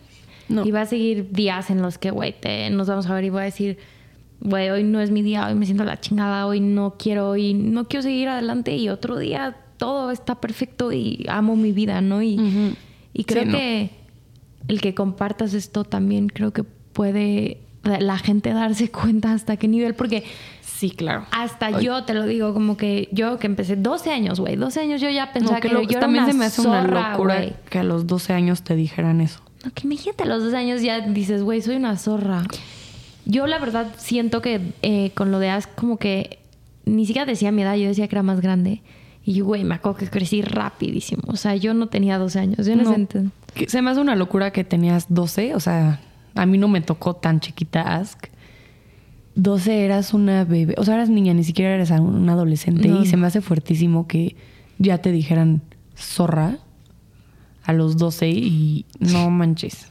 No. 0.50 0.66
Y 0.66 0.72
va 0.72 0.82
a 0.82 0.86
seguir 0.86 1.32
días 1.32 1.70
en 1.70 1.82
los 1.82 1.98
que, 1.98 2.12
güey, 2.12 2.36
nos 2.72 2.88
vamos 2.88 3.06
a 3.08 3.14
ver 3.14 3.24
y 3.24 3.30
voy 3.30 3.42
a 3.42 3.46
decir, 3.46 3.78
güey, 4.42 4.70
hoy 4.70 4.84
no 4.84 5.00
es 5.00 5.10
mi 5.10 5.22
día, 5.22 5.48
hoy 5.48 5.56
me 5.56 5.66
siento 5.66 5.84
la 5.86 6.00
chingada, 6.00 6.46
hoy 6.46 6.60
no 6.60 6.96
quiero, 6.98 7.30
hoy 7.30 7.54
no 7.54 7.88
quiero 7.88 8.04
seguir 8.04 8.28
adelante 8.28 8.76
y 8.76 8.90
otro 8.90 9.18
día 9.18 9.56
todo 9.78 10.12
está 10.12 10.42
perfecto 10.42 10.92
y 10.92 11.26
amo 11.30 11.56
mi 11.56 11.72
vida, 11.72 12.02
¿no? 12.02 12.22
Y, 12.22 12.76
y 13.14 13.24
creo 13.24 13.46
que 13.46 13.92
el 14.68 14.82
que 14.82 14.94
compartas 14.94 15.54
esto 15.54 15.84
también 15.84 16.28
creo 16.28 16.52
que 16.52 16.64
puede 16.64 17.63
la 17.84 18.18
gente 18.18 18.54
darse 18.54 18.90
cuenta 18.90 19.34
hasta 19.34 19.58
qué 19.58 19.68
nivel, 19.68 19.94
porque 19.94 20.24
Sí, 20.84 20.90
claro. 20.90 21.26
Hasta 21.32 21.80
yo 21.80 22.04
te 22.04 22.14
lo 22.14 22.26
digo, 22.26 22.54
como 22.54 22.76
que 22.76 23.08
yo 23.14 23.40
que 23.40 23.48
empecé 23.48 23.78
12 23.78 24.12
años, 24.12 24.42
güey. 24.42 24.58
12 24.58 24.82
años 24.82 25.00
yo 25.00 25.10
ya 25.10 25.32
pensaba 25.32 25.62
que, 25.62 25.70
yo 25.70 26.00
también 26.00 26.26
se 26.26 26.34
me 26.34 26.44
hace 26.44 26.60
una 26.60 26.84
locura 26.84 27.42
que 27.70 27.80
a 27.80 27.84
los 27.84 28.06
12 28.06 28.34
años 28.34 28.64
te 28.64 28.76
dijeran 28.76 29.22
eso. 29.22 29.40
No, 29.64 29.72
que 29.74 29.84
imagínate 29.88 30.24
a 30.24 30.26
los 30.26 30.44
12 30.44 30.58
años 30.58 30.82
ya 30.82 31.00
dices, 31.00 31.42
güey, 31.42 31.62
soy 31.62 31.78
una 31.78 31.96
zorra. 31.98 32.44
Yo 33.26 33.48
la 33.48 33.60
verdad 33.60 33.94
siento 33.98 34.42
que 34.42 34.74
eh, 34.82 35.12
con 35.16 35.32
lo 35.32 35.40
de 35.40 35.52
As 35.52 35.68
como 35.68 35.98
que 35.98 36.40
ni 36.84 37.06
siquiera 37.06 37.26
decía 37.26 37.54
mi 37.54 37.62
edad, 37.62 37.76
yo 37.76 37.88
decía 37.88 38.10
que 38.10 38.16
era 38.16 38.24
más 38.24 38.42
grande. 38.42 38.82
Y 39.24 39.40
güey, 39.40 39.64
me 39.64 39.76
acuerdo 39.76 40.00
que 40.00 40.10
crecí 40.10 40.42
rapidísimo. 40.42 41.24
O 41.28 41.38
sea, 41.38 41.56
yo 41.56 41.74
no 41.74 41.88
tenía 41.88 42.18
12 42.18 42.40
años. 42.40 42.66
Yo 42.68 42.76
no, 42.76 42.84
no 42.84 43.32
Se 43.68 43.82
me 43.82 43.90
hace 43.90 44.02
una 44.02 44.18
locura 44.18 44.52
que 44.52 44.66
tenías 44.66 45.06
12. 45.08 45.56
O 45.56 45.62
sea, 45.62 46.02
a 46.36 46.46
mí 46.46 46.58
no 46.58 46.68
me 46.68 46.82
tocó 46.82 47.16
tan 47.16 47.40
chiquita 47.40 47.82
Ask. 47.98 48.28
12 49.36 49.84
eras 49.84 50.14
una 50.14 50.44
bebé, 50.44 50.76
o 50.78 50.84
sea, 50.84 50.94
eras 50.94 51.10
niña, 51.10 51.34
ni 51.34 51.44
siquiera 51.44 51.74
eras 51.74 51.90
un 51.92 52.30
adolescente. 52.30 52.88
y 52.88 53.08
se 53.08 53.18
me 53.18 53.26
hace 53.26 53.42
fuertísimo 53.42 54.08
que 54.08 54.36
ya 54.78 55.00
te 55.00 55.12
dijeran 55.12 55.62
zorra 55.96 56.60
a 57.64 57.74
los 57.74 57.98
12 57.98 58.30
y 58.30 58.86
no 59.00 59.30
manches. 59.30 59.88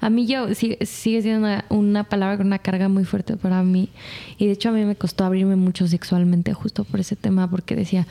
A 0.00 0.08
mí 0.08 0.26
yo 0.26 0.54
sigue, 0.54 0.84
siendo 0.86 1.48
una, 1.68 2.04
palabra 2.04 2.38
con 2.38 2.46
una 2.46 2.58
carga 2.58 2.88
muy 2.88 3.04
fuerte 3.04 3.36
para 3.36 3.62
mí. 3.62 3.90
Y 4.38 4.46
de 4.46 4.52
hecho 4.52 4.70
a 4.70 4.72
mí 4.72 4.84
me 4.84 4.96
costó 4.96 5.24
abrirme 5.24 5.56
mucho 5.56 5.86
sexualmente 5.86 6.54
justo 6.54 6.84
por 6.84 7.00
ese 7.00 7.16
tema, 7.16 7.48
porque 7.48 7.76
decía, 7.76 8.06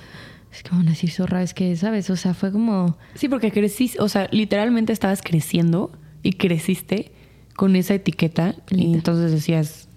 es 0.52 0.62
que 0.62 0.70
van 0.70 0.88
a 0.88 0.92
decir 0.92 1.10
zorra, 1.12 1.42
es 1.42 1.54
que, 1.54 1.76
¿sabes? 1.76 2.10
O 2.12 2.16
sea, 2.16 2.36
fue 2.36 2.52
como... 2.52 2.96
Sí, 3.16 3.28
porque 3.28 3.52
creciste, 3.52 4.00
o 4.00 4.08
sea, 4.08 4.28
literalmente 4.32 4.94
estabas 4.94 5.22
creciendo 5.24 5.92
y 6.22 6.34
creciste 6.34 7.12
con 7.60 7.76
esa 7.76 7.94
etiqueta. 7.94 8.56
Y 8.70 8.94
entonces 8.94 9.34
decías, 9.34 9.90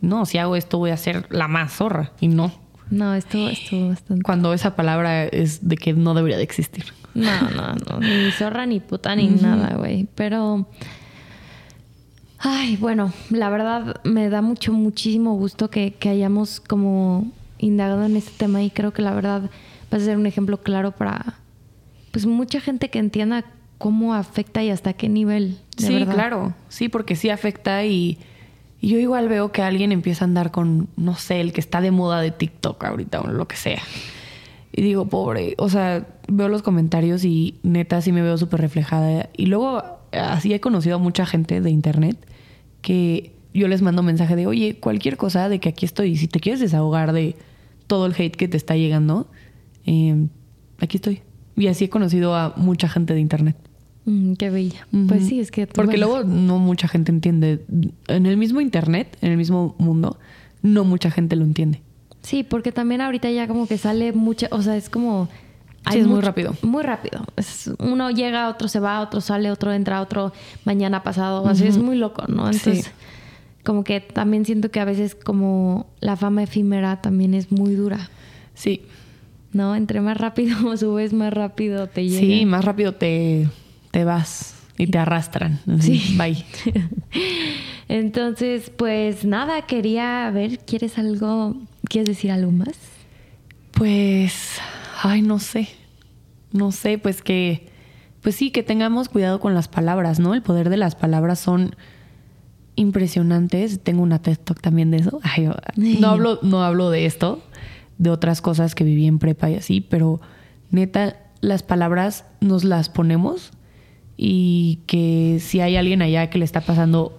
no, 0.00 0.26
si 0.26 0.38
hago 0.38 0.56
esto 0.56 0.78
voy 0.78 0.90
a 0.90 0.96
ser 0.96 1.28
la 1.30 1.46
más 1.46 1.72
zorra. 1.74 2.10
Y 2.20 2.26
no. 2.26 2.50
No, 2.90 3.14
esto 3.14 3.48
estuvo 3.48 3.90
bastante. 3.90 4.24
Cuando 4.24 4.52
esa 4.52 4.74
palabra 4.74 5.26
es 5.26 5.68
de 5.68 5.76
que 5.76 5.92
no 5.92 6.12
debería 6.14 6.38
de 6.38 6.42
existir. 6.42 6.86
No, 7.14 7.50
no, 7.50 7.74
no. 7.74 8.00
Ni 8.00 8.32
zorra, 8.32 8.66
ni 8.66 8.80
puta, 8.80 9.14
ni 9.14 9.28
nada, 9.28 9.76
güey. 9.76 10.08
Pero. 10.16 10.66
Ay, 12.40 12.76
bueno, 12.76 13.12
la 13.30 13.48
verdad 13.48 14.00
me 14.02 14.28
da 14.28 14.42
mucho, 14.42 14.72
muchísimo 14.72 15.36
gusto 15.36 15.70
que, 15.70 15.94
que 15.94 16.08
hayamos 16.08 16.58
como 16.58 17.30
indagado 17.58 18.06
en 18.06 18.16
este 18.16 18.32
tema 18.36 18.60
y 18.64 18.70
creo 18.70 18.92
que 18.92 19.02
la 19.02 19.14
verdad 19.14 19.42
va 19.92 19.98
a 19.98 20.00
ser 20.00 20.16
un 20.16 20.26
ejemplo 20.26 20.62
claro 20.62 20.90
para 20.90 21.34
pues 22.10 22.26
mucha 22.26 22.60
gente 22.60 22.90
que 22.90 22.98
entienda 22.98 23.44
cómo 23.78 24.14
afecta 24.14 24.62
y 24.62 24.70
hasta 24.70 24.92
qué 24.92 25.08
nivel. 25.08 25.58
sí, 25.76 26.04
claro. 26.04 26.54
Sí, 26.68 26.88
porque 26.88 27.16
sí 27.16 27.30
afecta 27.30 27.84
y 27.84 28.18
y 28.80 28.88
yo 28.88 28.98
igual 28.98 29.28
veo 29.28 29.50
que 29.50 29.62
alguien 29.62 29.90
empieza 29.90 30.24
a 30.24 30.28
andar 30.28 30.50
con, 30.50 30.88
no 30.96 31.16
sé, 31.16 31.40
el 31.40 31.52
que 31.52 31.60
está 31.60 31.80
de 31.80 31.90
moda 31.90 32.20
de 32.20 32.30
TikTok 32.30 32.82
ahorita 32.84 33.20
o 33.20 33.26
lo 33.28 33.48
que 33.48 33.56
sea. 33.56 33.82
Y 34.72 34.82
digo, 34.82 35.06
pobre, 35.06 35.54
o 35.58 35.68
sea, 35.68 36.06
veo 36.28 36.48
los 36.48 36.62
comentarios 36.62 37.24
y 37.24 37.58
neta 37.64 38.00
sí 38.00 38.12
me 38.12 38.22
veo 38.22 38.38
súper 38.38 38.60
reflejada. 38.60 39.30
Y 39.36 39.46
luego 39.46 39.82
así 40.12 40.54
he 40.54 40.60
conocido 40.60 40.96
a 40.96 40.98
mucha 40.98 41.26
gente 41.26 41.60
de 41.60 41.70
internet 41.70 42.16
que 42.80 43.32
yo 43.52 43.66
les 43.66 43.82
mando 43.82 44.04
mensaje 44.04 44.36
de, 44.36 44.46
oye, 44.46 44.78
cualquier 44.78 45.16
cosa 45.16 45.48
de 45.48 45.58
que 45.58 45.70
aquí 45.70 45.84
estoy, 45.84 46.16
si 46.16 46.28
te 46.28 46.38
quieres 46.38 46.60
desahogar 46.60 47.12
de 47.12 47.34
todo 47.88 48.06
el 48.06 48.14
hate 48.16 48.36
que 48.36 48.46
te 48.46 48.56
está 48.56 48.76
llegando, 48.76 49.28
eh, 49.86 50.28
aquí 50.78 50.98
estoy. 50.98 51.22
Y 51.56 51.66
así 51.66 51.86
he 51.86 51.90
conocido 51.90 52.36
a 52.36 52.52
mucha 52.56 52.88
gente 52.88 53.14
de 53.14 53.20
internet. 53.20 53.56
Mm, 54.08 54.34
qué 54.34 54.48
bella. 54.48 54.86
Pues 55.06 55.26
sí, 55.26 55.38
es 55.38 55.50
que... 55.50 55.66
Porque 55.66 55.98
luego 55.98 56.24
no 56.24 56.58
mucha 56.58 56.88
gente 56.88 57.12
entiende. 57.12 57.62
En 58.06 58.24
el 58.24 58.38
mismo 58.38 58.62
Internet, 58.62 59.18
en 59.20 59.32
el 59.32 59.36
mismo 59.36 59.74
mundo, 59.78 60.18
no 60.62 60.84
mucha 60.84 61.10
gente 61.10 61.36
lo 61.36 61.44
entiende. 61.44 61.82
Sí, 62.22 62.42
porque 62.42 62.72
también 62.72 63.02
ahorita 63.02 63.30
ya 63.30 63.46
como 63.46 63.66
que 63.66 63.76
sale 63.76 64.14
mucha... 64.14 64.48
O 64.50 64.62
sea, 64.62 64.78
es 64.78 64.88
como... 64.88 65.28
Sí, 65.92 65.98
es 65.98 66.06
muy 66.06 66.22
rápido. 66.22 66.54
Muy 66.62 66.82
rápido. 66.82 67.22
uno 67.78 68.10
llega, 68.10 68.48
otro 68.48 68.68
se 68.68 68.80
va, 68.80 69.00
otro 69.00 69.20
sale, 69.20 69.50
otro 69.50 69.74
entra, 69.74 70.00
otro 70.00 70.32
mañana 70.64 71.02
pasado. 71.02 71.46
Así 71.46 71.66
es 71.66 71.76
muy 71.76 71.96
loco, 71.96 72.24
¿no? 72.28 72.46
Entonces, 72.46 72.90
como 73.62 73.84
que 73.84 74.00
también 74.00 74.44
siento 74.46 74.70
que 74.70 74.80
a 74.80 74.84
veces 74.84 75.14
como 75.14 75.86
la 76.00 76.16
fama 76.16 76.42
efímera 76.42 77.00
también 77.00 77.34
es 77.34 77.52
muy 77.52 77.74
dura. 77.74 78.10
Sí. 78.54 78.82
¿No? 79.52 79.76
Entre 79.76 80.00
más 80.00 80.16
rápido 80.18 80.76
subes, 80.76 81.12
más 81.12 81.32
rápido 81.32 81.86
te 81.86 82.06
llega. 82.06 82.20
Sí, 82.20 82.46
más 82.46 82.64
rápido 82.64 82.92
te 82.94 83.48
te 83.98 84.04
vas 84.04 84.54
y 84.76 84.86
te 84.86 84.96
arrastran. 84.96 85.58
Sí. 85.80 86.14
Bye. 86.16 86.44
Entonces, 87.88 88.70
pues 88.70 89.24
nada, 89.24 89.62
quería 89.62 90.30
ver, 90.30 90.60
¿quieres 90.60 90.98
algo? 90.98 91.56
¿Quieres 91.82 92.08
decir 92.08 92.30
algo 92.30 92.52
más? 92.52 92.78
Pues, 93.72 94.60
ay, 95.02 95.22
no 95.22 95.40
sé. 95.40 95.68
No 96.52 96.70
sé, 96.70 96.98
pues 96.98 97.22
que, 97.22 97.70
pues 98.22 98.36
sí, 98.36 98.52
que 98.52 98.62
tengamos 98.62 99.08
cuidado 99.08 99.40
con 99.40 99.52
las 99.52 99.66
palabras, 99.66 100.20
¿no? 100.20 100.32
El 100.32 100.42
poder 100.42 100.70
de 100.70 100.76
las 100.76 100.94
palabras 100.94 101.40
son 101.40 101.74
impresionantes. 102.76 103.82
Tengo 103.82 104.04
una 104.04 104.22
TED 104.22 104.38
Talk 104.38 104.60
también 104.60 104.92
de 104.92 104.98
eso. 104.98 105.20
no 105.76 106.06
hablo, 106.06 106.38
no 106.42 106.62
hablo 106.62 106.90
de 106.90 107.04
esto, 107.04 107.42
de 107.98 108.10
otras 108.10 108.42
cosas 108.42 108.76
que 108.76 108.84
viví 108.84 109.08
en 109.08 109.18
prepa 109.18 109.50
y 109.50 109.56
así, 109.56 109.80
pero 109.80 110.20
neta, 110.70 111.16
las 111.40 111.64
palabras 111.64 112.26
nos 112.40 112.62
las 112.62 112.90
ponemos 112.90 113.50
y 114.20 114.80
que 114.86 115.38
si 115.40 115.60
hay 115.60 115.76
alguien 115.76 116.02
allá 116.02 116.28
que 116.28 116.38
le 116.38 116.44
está 116.44 116.60
pasando 116.60 117.16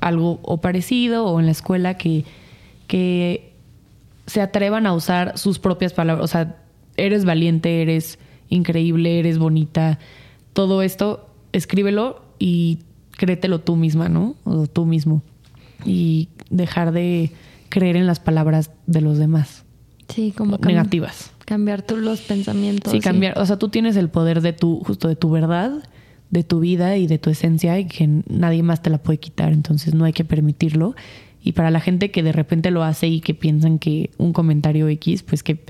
algo 0.00 0.38
o 0.42 0.60
parecido 0.60 1.24
o 1.24 1.40
en 1.40 1.46
la 1.46 1.52
escuela 1.52 1.96
que, 1.96 2.26
que 2.86 3.54
se 4.26 4.42
atrevan 4.42 4.86
a 4.86 4.92
usar 4.92 5.38
sus 5.38 5.58
propias 5.58 5.94
palabras. 5.94 6.22
O 6.22 6.28
sea, 6.28 6.56
eres 6.98 7.24
valiente, 7.24 7.80
eres 7.80 8.18
increíble, 8.50 9.18
eres 9.18 9.38
bonita. 9.38 9.98
Todo 10.52 10.82
esto, 10.82 11.26
escríbelo 11.52 12.20
y 12.38 12.80
créetelo 13.12 13.60
tú 13.60 13.76
misma, 13.76 14.10
¿no? 14.10 14.36
O 14.44 14.66
tú 14.66 14.84
mismo. 14.84 15.22
Y 15.86 16.28
dejar 16.50 16.92
de 16.92 17.32
creer 17.70 17.96
en 17.96 18.06
las 18.06 18.20
palabras 18.20 18.70
de 18.86 19.00
los 19.00 19.16
demás. 19.16 19.64
Sí, 20.08 20.34
como 20.36 20.58
negativas. 20.58 21.32
Cambiar 21.46 21.80
tú 21.80 21.96
los 21.96 22.20
pensamientos. 22.20 22.92
Sí, 22.92 23.00
cambiar. 23.00 23.38
O 23.38 23.46
sea, 23.46 23.58
tú 23.58 23.70
tienes 23.70 23.96
el 23.96 24.10
poder 24.10 24.42
de 24.42 24.52
tu, 24.52 24.80
justo 24.84 25.08
de 25.08 25.16
tu 25.16 25.30
verdad 25.30 25.82
de 26.32 26.42
tu 26.42 26.60
vida 26.60 26.96
y 26.96 27.06
de 27.06 27.18
tu 27.18 27.30
esencia 27.30 27.78
y 27.78 27.84
que 27.84 28.08
nadie 28.26 28.62
más 28.62 28.82
te 28.82 28.88
la 28.88 28.98
puede 28.98 29.20
quitar, 29.20 29.52
entonces 29.52 29.94
no 29.94 30.06
hay 30.06 30.14
que 30.14 30.24
permitirlo. 30.24 30.96
Y 31.44 31.52
para 31.52 31.70
la 31.70 31.78
gente 31.78 32.10
que 32.10 32.22
de 32.22 32.32
repente 32.32 32.70
lo 32.70 32.82
hace 32.82 33.06
y 33.06 33.20
que 33.20 33.34
piensan 33.34 33.78
que 33.78 34.10
un 34.16 34.32
comentario 34.32 34.88
X, 34.88 35.22
pues 35.22 35.42
que 35.42 35.60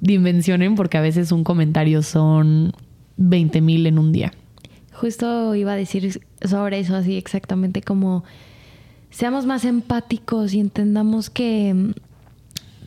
dimensionen 0.00 0.74
porque 0.74 0.98
a 0.98 1.00
veces 1.00 1.30
un 1.30 1.44
comentario 1.44 2.02
son 2.02 2.72
20 3.16 3.60
mil 3.60 3.86
en 3.86 4.00
un 4.00 4.10
día. 4.10 4.32
Justo 4.92 5.54
iba 5.54 5.72
a 5.72 5.76
decir 5.76 6.20
sobre 6.44 6.80
eso 6.80 6.96
así 6.96 7.16
exactamente 7.16 7.80
como 7.80 8.24
seamos 9.10 9.46
más 9.46 9.64
empáticos 9.64 10.52
y 10.52 10.58
entendamos 10.58 11.30
que, 11.30 11.94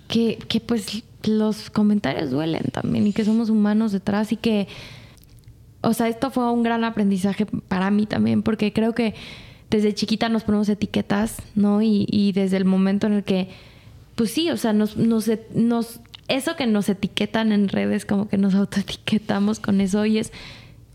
que, 0.09 0.37
que 0.49 0.59
pues 0.59 1.03
los 1.23 1.69
comentarios 1.69 2.29
duelen 2.29 2.63
también 2.73 3.07
y 3.07 3.13
que 3.13 3.23
somos 3.23 3.49
humanos 3.49 3.93
detrás 3.93 4.33
y 4.33 4.35
que 4.35 4.67
o 5.85 5.93
sea, 5.93 6.07
esto 6.07 6.31
fue 6.31 6.51
un 6.51 6.63
gran 6.63 6.83
aprendizaje 6.83 7.45
para 7.45 7.91
mí 7.91 8.05
también, 8.05 8.41
porque 8.41 8.73
creo 8.73 8.93
que 8.93 9.13
desde 9.69 9.93
chiquita 9.93 10.29
nos 10.29 10.43
ponemos 10.43 10.67
etiquetas, 10.69 11.37
¿no? 11.55 11.81
Y, 11.81 12.31
desde 12.33 12.57
el 12.57 12.65
momento 12.65 13.07
en 13.07 13.13
el 13.13 13.23
que, 13.23 13.49
pues 14.15 14.31
sí, 14.31 14.49
o 14.49 14.57
sea, 14.57 14.73
nos, 14.73 14.97
nos, 14.97 15.29
nos, 15.53 15.99
eso 16.27 16.55
que 16.55 16.65
nos 16.65 16.89
etiquetan 16.89 17.51
en 17.51 17.69
redes, 17.69 18.05
como 18.05 18.27
que 18.27 18.37
nos 18.37 18.55
autoetiquetamos 18.55 19.59
con 19.59 19.79
eso 19.79 20.05
y 20.05 20.17
es 20.17 20.31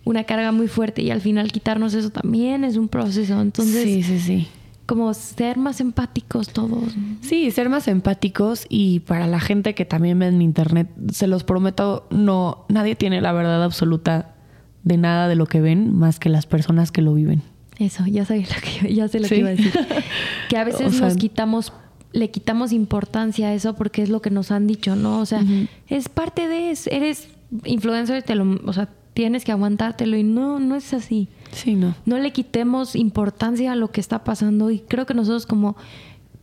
una 0.04 0.24
carga 0.24 0.50
muy 0.50 0.66
fuerte 0.66 1.02
y 1.02 1.10
al 1.10 1.20
final 1.20 1.52
quitarnos 1.52 1.94
eso 1.94 2.10
también 2.10 2.64
es 2.64 2.76
un 2.76 2.88
proceso. 2.88 3.40
Entonces, 3.40 3.84
sí, 3.84 4.02
sí, 4.02 4.18
sí. 4.18 4.48
Como 4.86 5.14
ser 5.14 5.56
más 5.56 5.80
empáticos 5.80 6.48
todos. 6.48 6.94
Sí, 7.20 7.52
ser 7.52 7.68
más 7.68 7.86
empáticos 7.86 8.66
y 8.68 9.00
para 9.00 9.28
la 9.28 9.38
gente 9.38 9.74
que 9.76 9.84
también 9.84 10.18
ve 10.18 10.26
en 10.26 10.42
internet, 10.42 10.88
se 11.12 11.28
los 11.28 11.44
prometo, 11.44 12.08
no, 12.10 12.64
nadie 12.68 12.96
tiene 12.96 13.20
la 13.20 13.32
verdad 13.32 13.62
absoluta 13.62 14.34
de 14.82 14.96
nada 14.96 15.28
de 15.28 15.34
lo 15.34 15.46
que 15.46 15.60
ven 15.60 15.94
más 15.94 16.18
que 16.18 16.28
las 16.28 16.46
personas 16.46 16.92
que 16.92 17.02
lo 17.02 17.14
viven. 17.14 17.42
Eso, 17.78 18.04
ya 18.06 18.24
sabía 18.24 18.46
lo 18.46 18.60
que 18.60 18.94
ya 18.94 19.08
sé 19.08 19.20
lo 19.20 19.28
que 19.28 19.38
iba 19.38 19.48
a 19.48 19.52
decir. 19.52 19.72
Que 20.48 20.56
a 20.56 20.64
veces 20.64 21.00
nos 21.00 21.16
quitamos 21.16 21.72
le 22.12 22.30
quitamos 22.30 22.72
importancia 22.72 23.48
a 23.48 23.54
eso 23.54 23.74
porque 23.76 24.02
es 24.02 24.08
lo 24.08 24.20
que 24.20 24.30
nos 24.30 24.50
han 24.50 24.66
dicho, 24.66 24.96
¿no? 24.96 25.20
O 25.20 25.26
sea, 25.26 25.44
es 25.86 26.08
parte 26.08 26.48
de 26.48 26.72
eso, 26.72 26.90
eres 26.90 27.28
influencer, 27.64 28.24
te 28.24 28.34
lo, 28.34 28.58
o 28.66 28.72
sea, 28.72 28.88
tienes 29.14 29.44
que 29.44 29.52
aguantártelo 29.52 30.16
y 30.16 30.24
no 30.24 30.58
no 30.58 30.74
es 30.74 30.92
así. 30.92 31.28
Sí, 31.52 31.76
no. 31.76 31.94
No 32.06 32.18
le 32.18 32.32
quitemos 32.32 32.96
importancia 32.96 33.72
a 33.72 33.76
lo 33.76 33.92
que 33.92 34.00
está 34.00 34.24
pasando 34.24 34.70
y 34.70 34.80
creo 34.80 35.06
que 35.06 35.14
nosotros 35.14 35.46
como 35.46 35.76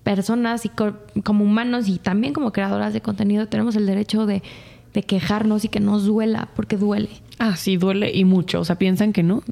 personas 0.03 0.65
y 0.65 0.69
como 0.69 1.43
humanos 1.43 1.89
y 1.89 1.99
también 1.99 2.33
como 2.33 2.53
creadoras 2.53 2.93
de 2.93 3.01
contenido 3.01 3.47
tenemos 3.47 3.75
el 3.75 3.85
derecho 3.85 4.25
de 4.25 4.41
de 4.97 5.03
quejarnos 5.03 5.63
y 5.63 5.69
que 5.69 5.79
nos 5.79 6.05
duela, 6.05 6.49
porque 6.55 6.75
duele. 6.75 7.09
Ah, 7.39 7.55
sí, 7.55 7.77
duele 7.77 8.11
y 8.13 8.25
mucho. 8.25 8.59
O 8.59 8.65
sea, 8.65 8.77
piensan 8.77 9.13
que 9.13 9.23
no. 9.23 9.43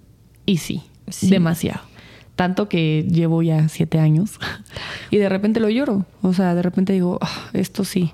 Y 0.46 0.58
sí, 0.58 0.84
demasiado. 1.22 1.82
Tanto 2.36 2.68
que 2.68 3.08
llevo 3.10 3.42
ya 3.42 3.70
siete 3.70 4.00
años 4.00 4.40
y 5.12 5.18
de 5.18 5.30
repente 5.30 5.60
lo 5.60 5.70
lloro. 5.70 6.06
O 6.22 6.34
sea, 6.34 6.54
de 6.56 6.62
repente 6.62 6.94
digo, 6.94 7.18
ah, 7.22 7.50
esto 7.54 7.84
sí. 7.84 8.12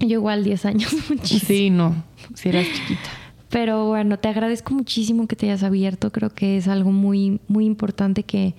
Yo 0.00 0.08
igual 0.08 0.44
diez 0.44 0.64
años, 0.64 0.94
muchísimo. 1.08 1.48
Sí, 1.48 1.70
no, 1.70 2.04
si 2.34 2.50
eras 2.50 2.66
chiquita. 2.66 3.10
Pero 3.50 3.86
bueno, 3.86 4.18
te 4.18 4.28
agradezco 4.28 4.74
muchísimo 4.74 5.26
que 5.26 5.34
te 5.34 5.46
hayas 5.46 5.62
abierto. 5.62 6.12
Creo 6.12 6.30
que 6.30 6.58
es 6.58 6.68
algo 6.68 6.92
muy, 6.92 7.40
muy 7.48 7.64
importante 7.64 8.22
que 8.22 8.54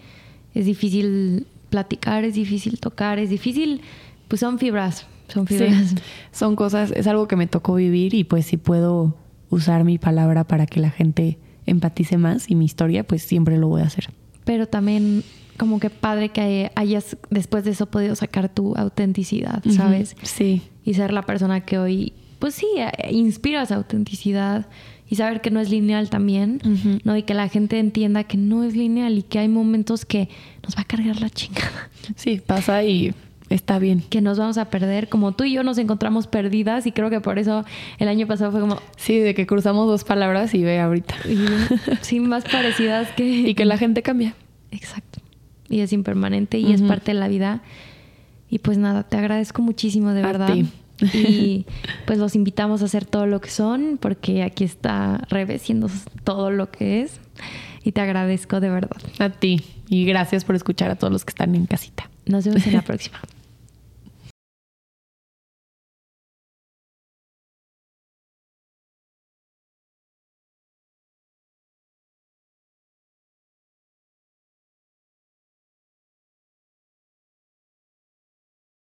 es 0.54 0.66
difícil 0.66 1.46
platicar, 1.70 2.24
es 2.24 2.34
difícil 2.34 2.80
tocar, 2.80 3.20
es 3.20 3.30
difícil, 3.30 3.82
pues 4.28 4.40
son 4.40 4.58
fibras, 4.58 5.06
son 5.28 5.46
fibras. 5.46 5.96
son 6.32 6.56
cosas, 6.56 6.92
es 6.92 7.06
algo 7.06 7.28
que 7.28 7.36
me 7.36 7.46
tocó 7.46 7.76
vivir 7.76 8.16
y 8.16 8.24
pues 8.24 8.48
si 8.48 8.58
puedo 8.58 9.16
usar 9.50 9.84
mi 9.84 9.98
palabra 9.98 10.46
para 10.46 10.66
que 10.66 10.80
la 10.80 10.90
gente 10.90 11.40
empatice 11.66 12.18
más 12.18 12.50
y 12.50 12.56
mi 12.56 12.66
historia, 12.66 13.04
pues 13.04 13.24
siempre 13.24 13.58
lo 13.58 13.68
voy 13.68 13.82
a 13.82 13.86
hacer. 13.86 14.10
Pero 14.46 14.68
también 14.68 15.24
como 15.58 15.80
que 15.80 15.90
padre 15.90 16.30
que 16.30 16.72
hayas 16.76 17.18
después 17.30 17.64
de 17.66 17.72
eso 17.72 17.86
podido 17.88 18.16
sacar 18.16 18.50
tu 18.50 18.76
autenticidad, 18.76 19.62
¿sabes? 19.70 20.16
Sí. 20.24 20.62
Y 20.86 20.94
ser 20.94 21.12
la 21.12 21.24
persona 21.24 21.62
que 21.62 21.78
hoy, 21.78 22.14
pues 22.40 22.56
sí, 22.56 22.66
inspira 23.12 23.62
esa 23.62 23.76
autenticidad 23.76 24.68
y 25.08 25.16
saber 25.16 25.42
que 25.42 25.52
no 25.52 25.60
es 25.60 25.70
lineal 25.70 26.10
también, 26.10 26.62
¿no? 27.04 27.18
Y 27.18 27.24
que 27.24 27.34
la 27.34 27.50
gente 27.50 27.78
entienda 27.78 28.24
que 28.24 28.38
no 28.38 28.64
es 28.64 28.76
lineal 28.76 29.18
y 29.18 29.24
que 29.24 29.40
hay 29.40 29.50
momentos 29.50 30.06
que 30.06 30.30
nos 30.64 30.78
va 30.78 30.82
a 30.82 30.86
cargar 30.86 31.20
la 31.20 31.30
chingada. 31.30 31.90
Sí, 32.16 32.42
pasa 32.46 32.84
y 32.84 33.14
está 33.50 33.80
bien. 33.80 34.04
Que 34.10 34.22
nos 34.22 34.38
vamos 34.38 34.58
a 34.58 34.66
perder, 34.66 35.10
como 35.10 35.32
tú 35.34 35.44
y 35.44 35.54
yo 35.54 35.64
nos 35.64 35.78
encontramos 35.78 36.28
perdidas 36.28 36.86
y 36.86 36.92
creo 36.92 37.10
que 37.10 37.22
por 37.22 37.40
eso 37.40 37.66
el 37.98 38.08
año 38.08 38.28
pasado 38.28 38.52
fue 38.52 38.60
como... 38.62 38.78
Sí, 38.98 39.18
de 39.20 39.34
que 39.34 39.48
cruzamos 39.48 39.88
dos 39.88 40.04
palabras 40.04 40.54
y 40.54 40.64
ve 40.64 40.80
ahorita. 40.80 41.16
sí, 42.02 42.20
más 42.20 42.44
parecidas 42.46 43.10
que... 43.12 43.24
Y 43.50 43.56
que 43.56 43.66
la 43.66 43.78
gente 43.78 44.02
cambia. 44.02 44.34
Exacto. 44.72 45.20
Y 45.70 45.82
es 45.82 45.94
impermanente 45.94 46.58
y 46.60 46.74
es 46.74 46.82
parte 46.82 47.14
de 47.14 47.20
la 47.20 47.28
vida. 47.28 47.62
Y 48.50 48.60
pues 48.60 48.78
nada, 48.78 49.04
te 49.04 49.18
agradezco 49.18 49.62
muchísimo, 49.62 50.12
de 50.14 50.22
verdad. 50.22 50.56
Y 51.14 51.66
pues 52.06 52.18
los 52.18 52.36
invitamos 52.36 52.82
a 52.82 52.86
hacer 52.86 53.06
todo 53.06 53.28
lo 53.28 53.40
que 53.40 53.50
son, 53.50 53.98
porque 54.00 54.44
aquí 54.44 54.64
está 54.64 55.22
Rebe 55.30 55.62
todo 56.24 56.52
lo 56.52 56.72
que 56.72 57.02
es. 57.02 57.20
Y 57.84 57.92
te 57.92 58.02
agradezco 58.02 58.60
de 58.60 58.70
verdad. 58.70 58.98
A 59.20 59.30
ti. 59.30 59.64
Y 59.88 60.06
gracias 60.06 60.44
por 60.44 60.56
escuchar 60.56 60.92
a 60.92 60.96
todos 60.96 61.14
los 61.14 61.26
que 61.26 61.30
están 61.30 61.56
en 61.56 61.66
casita. 61.66 62.10
Nos 62.26 62.46
vemos 62.46 62.66
en 62.68 62.74
la 62.74 62.82
próxima. 62.84 63.20